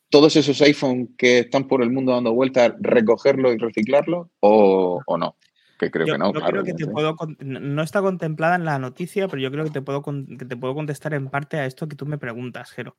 [0.09, 5.37] todos esos iPhones que están por el mundo dando vueltas, recogerlos y reciclarlos o, no.
[5.79, 6.33] Que creo que no.
[6.33, 9.83] creo que te puedo, no está contemplada en la noticia, pero yo creo que te
[9.83, 12.97] puedo, que te puedo contestar en parte a esto que tú me preguntas, Jero.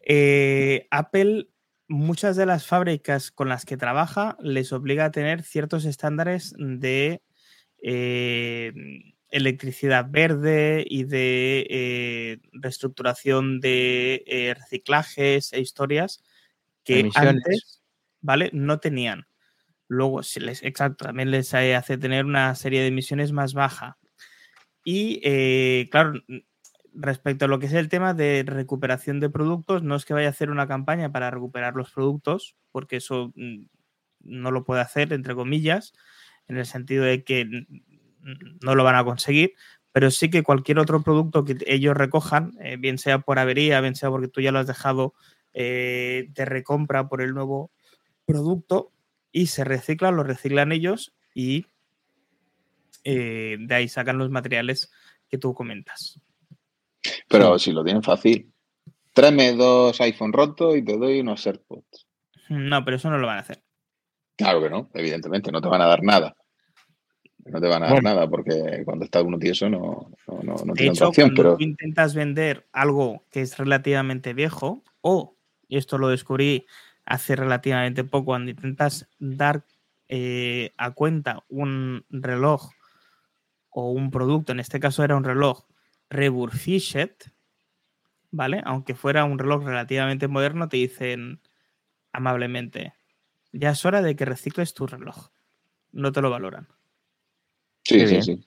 [0.00, 1.48] Eh, Apple,
[1.88, 7.22] muchas de las fábricas con las que trabaja les obliga a tener ciertos estándares de
[7.82, 8.72] eh,
[9.36, 16.22] electricidad verde y de eh, reestructuración de eh, reciclajes e historias
[16.84, 17.82] que antes,
[18.20, 18.50] ¿vale?
[18.52, 19.26] No tenían.
[19.88, 23.98] Luego, les, exacto, también les hace tener una serie de emisiones más baja.
[24.84, 26.14] Y, eh, claro,
[26.92, 30.28] respecto a lo que es el tema de recuperación de productos, no es que vaya
[30.28, 33.66] a hacer una campaña para recuperar los productos, porque eso mm,
[34.20, 35.92] no lo puede hacer, entre comillas,
[36.48, 37.66] en el sentido de que
[38.62, 39.54] no lo van a conseguir,
[39.92, 43.94] pero sí que cualquier otro producto que ellos recojan, eh, bien sea por avería, bien
[43.94, 45.14] sea porque tú ya lo has dejado
[45.54, 47.70] eh, de recompra por el nuevo
[48.26, 48.92] producto
[49.32, 51.66] y se recicla, lo reciclan ellos y
[53.04, 54.90] eh, de ahí sacan los materiales
[55.28, 56.20] que tú comentas.
[57.28, 58.52] Pero si lo tienen fácil,
[59.12, 62.06] tráeme dos iPhone rotos y te doy unos AirPods.
[62.48, 63.62] No, pero eso no lo van a hacer.
[64.36, 66.36] Claro que no, evidentemente, no te van a dar nada
[67.48, 70.92] no te van a dar nada porque cuando está uno tieso no, no, no, tiene
[70.92, 71.32] hecho, opción.
[71.34, 75.36] Pero tú intentas vender algo que es relativamente viejo o,
[75.68, 76.66] y esto lo descubrí
[77.04, 79.64] hace relativamente poco, cuando intentas dar
[80.08, 82.70] eh, a cuenta un reloj
[83.70, 85.64] o un producto, en este caso era un reloj
[86.10, 87.14] refurbished,
[88.30, 88.62] ¿vale?
[88.64, 91.40] Aunque fuera un reloj relativamente moderno, te dicen
[92.12, 92.94] amablemente,
[93.52, 95.28] ya es hora de que recicles tu reloj.
[95.92, 96.68] No te lo valoran.
[97.86, 98.44] Sí, sí, sí.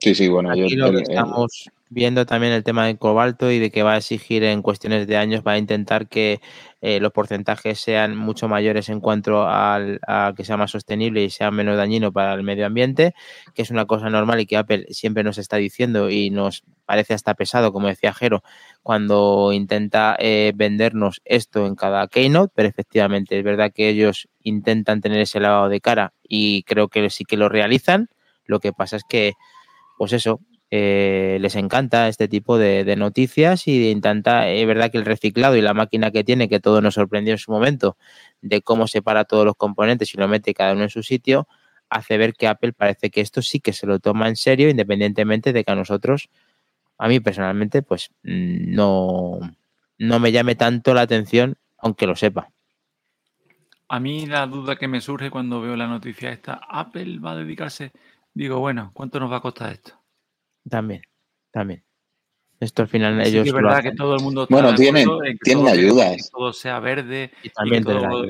[0.00, 3.94] Sí, sí, bueno, yo, estamos viendo también el tema del cobalto y de que va
[3.94, 6.40] a exigir en cuestiones de años, va a intentar que
[6.80, 11.30] eh, los porcentajes sean mucho mayores en cuanto al, a que sea más sostenible y
[11.30, 13.14] sea menos dañino para el medio ambiente,
[13.54, 17.14] que es una cosa normal y que Apple siempre nos está diciendo y nos parece
[17.14, 18.42] hasta pesado, como decía Jero,
[18.82, 25.00] cuando intenta eh, vendernos esto en cada keynote, pero efectivamente es verdad que ellos intentan
[25.00, 28.08] tener ese lavado de cara y creo que sí que lo realizan.
[28.44, 29.34] Lo que pasa es que,
[29.98, 30.40] pues eso,
[30.74, 35.60] eh, les encanta este tipo de, noticias y intenta, es verdad que el reciclado y
[35.60, 37.98] la máquina que tiene, que todo nos sorprendió en su momento,
[38.40, 41.46] de cómo separa todos los componentes y lo mete cada uno en su sitio,
[41.90, 45.52] hace ver que Apple parece que esto sí que se lo toma en serio, independientemente
[45.52, 46.30] de que a nosotros,
[46.96, 49.40] a mí personalmente, pues mm, no,
[49.98, 52.48] no me llame tanto la atención, aunque lo sepa.
[53.88, 57.36] A mí la duda que me surge cuando veo la noticia esta, Apple va a
[57.36, 57.92] dedicarse,
[58.32, 60.01] digo, bueno, ¿cuánto nos va a costar esto?
[60.68, 61.02] También,
[61.50, 61.84] también.
[62.62, 63.44] Esto al final ellos.
[63.44, 64.46] es verdad que todo el mundo.
[64.48, 65.08] bueno, tienen,
[65.42, 66.16] tienen ayudas.
[66.16, 67.84] Que todo sea verde y, también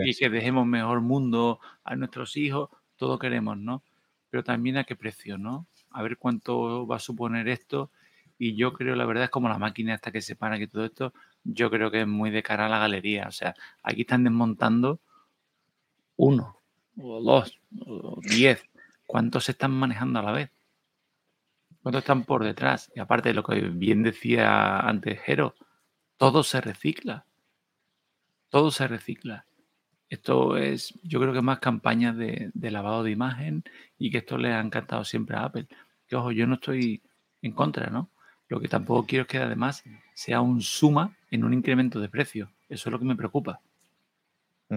[0.05, 2.71] y, que dejemos mejor mundo a nuestros hijos.
[2.97, 3.83] Todo queremos, ¿no?
[4.31, 5.67] Pero también a qué precio, ¿no?
[5.91, 7.91] A ver cuánto va a suponer esto.
[8.39, 10.87] Y yo creo, la verdad, es como la máquina hasta que se para que todo
[10.87, 11.13] esto,
[11.45, 13.29] yo creo que es muy de cara a la galería.
[13.29, 14.99] O sea, aquí están desmontando
[16.17, 16.57] uno,
[16.97, 18.65] o dos, o diez.
[19.07, 20.51] ¿Cuántos se están manejando a la vez?
[21.83, 22.93] ¿Cuántos están por detrás?
[22.95, 25.55] Y aparte de lo que bien decía antes Jero,
[26.17, 27.27] todo se recicla.
[28.51, 29.47] Todo se recicla.
[30.09, 33.65] Esto es, yo creo que más campañas de, lavado de imagen
[33.99, 35.67] y que esto le ha encantado siempre a Apple.
[36.07, 37.03] Que ojo, yo no estoy
[37.41, 38.11] en contra, ¿no?
[38.49, 39.83] Lo que tampoco quiero es que además
[40.15, 42.53] sea un suma en un incremento de precio.
[42.69, 43.61] Eso es lo que me preocupa.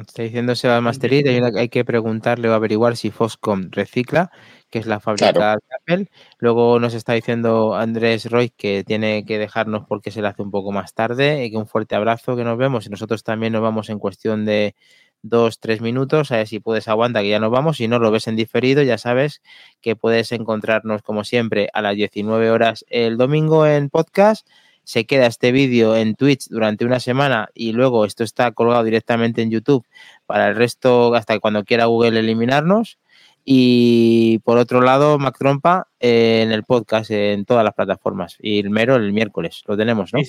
[0.02, 4.30] Está diciendo Seba Masterit, hay, hay que preguntarle o averiguar si Foscom recicla,
[4.70, 6.10] que es la fábrica de Apple.
[6.40, 10.52] Luego nos está diciendo Andrés Roy que tiene que dejarnos porque se le hace un
[10.52, 11.46] poco más tarde.
[11.46, 12.86] Y que un fuerte abrazo, que nos vemos.
[12.86, 14.76] Y nosotros también nos vamos en cuestión de
[15.22, 16.32] dos, tres minutos.
[16.32, 17.78] A ver si puedes aguantar, que ya nos vamos.
[17.78, 19.42] Si no lo ves en diferido, ya sabes
[19.82, 24.46] que puedes encontrarnos, como siempre, a las 19 horas el domingo en podcast
[24.86, 29.42] se queda este vídeo en Twitch durante una semana y luego esto está colgado directamente
[29.42, 29.86] en YouTube
[30.26, 33.00] para el resto hasta cuando quiera Google eliminarnos.
[33.44, 38.38] Y por otro lado, Mac Trompa eh, en el podcast, en todas las plataformas.
[38.40, 40.20] Y el mero el miércoles, lo tenemos, ¿no?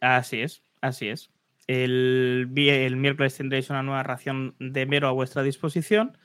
[0.00, 1.30] así es, así es.
[1.66, 6.18] El, el miércoles tendréis una nueva ración de mero a vuestra disposición.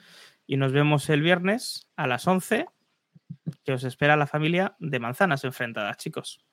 [0.45, 2.65] Y nos vemos el viernes a las 11,
[3.63, 6.43] que os espera la familia de manzanas enfrentadas, chicos.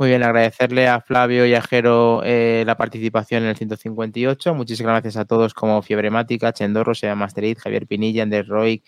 [0.00, 4.54] Muy bien, agradecerle a Flavio y a Jero eh, la participación en el 158.
[4.54, 8.82] Muchísimas gracias a todos como Fiebremática, Chendorro, Sea Masterid, Javier Pinilla, Ander Roy.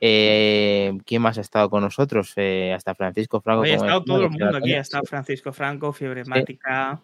[0.00, 2.32] Eh, ¿Quién más ha estado con nosotros?
[2.36, 3.64] Eh, hasta Francisco Franco.
[3.64, 4.72] ha estado todo el mundo aquí.
[4.72, 7.02] Ha estado Francisco Franco, Fiebremática,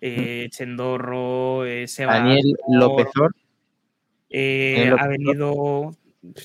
[0.00, 2.14] Chendorro, Seba.
[2.14, 3.36] Daniel Lópezor.
[4.32, 5.90] Ha venido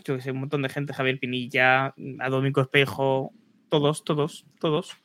[0.03, 3.31] yo sé, un montón de gente, Javier Pinilla, a Domingo Espejo,
[3.69, 4.97] todos, todos, todos.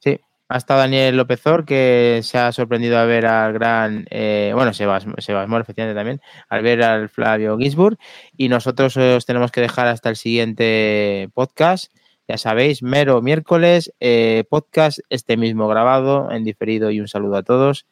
[0.00, 0.18] Sí,
[0.48, 5.48] hasta Daniel Lópezor, que se ha sorprendido al ver al gran, eh, bueno, Sebas, Sebas
[5.48, 7.98] Mor, efectivamente también, al ver al Flavio Gisburg.
[8.36, 11.92] Y nosotros os tenemos que dejar hasta el siguiente podcast.
[12.28, 17.42] Ya sabéis, mero miércoles, eh, podcast este mismo grabado en diferido y un saludo a
[17.42, 17.86] todos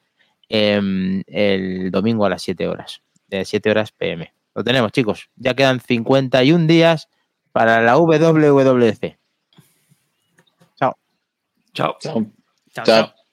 [0.48, 4.32] em, el domingo a las 7 horas, de 7 horas pm.
[4.54, 5.30] Lo tenemos, chicos.
[5.36, 7.08] Ya quedan 51 días
[7.52, 9.18] para la WWDC.
[10.76, 10.96] Chao.
[11.72, 11.96] Chao.
[12.00, 12.43] Chao.
[12.82, 13.23] Chao.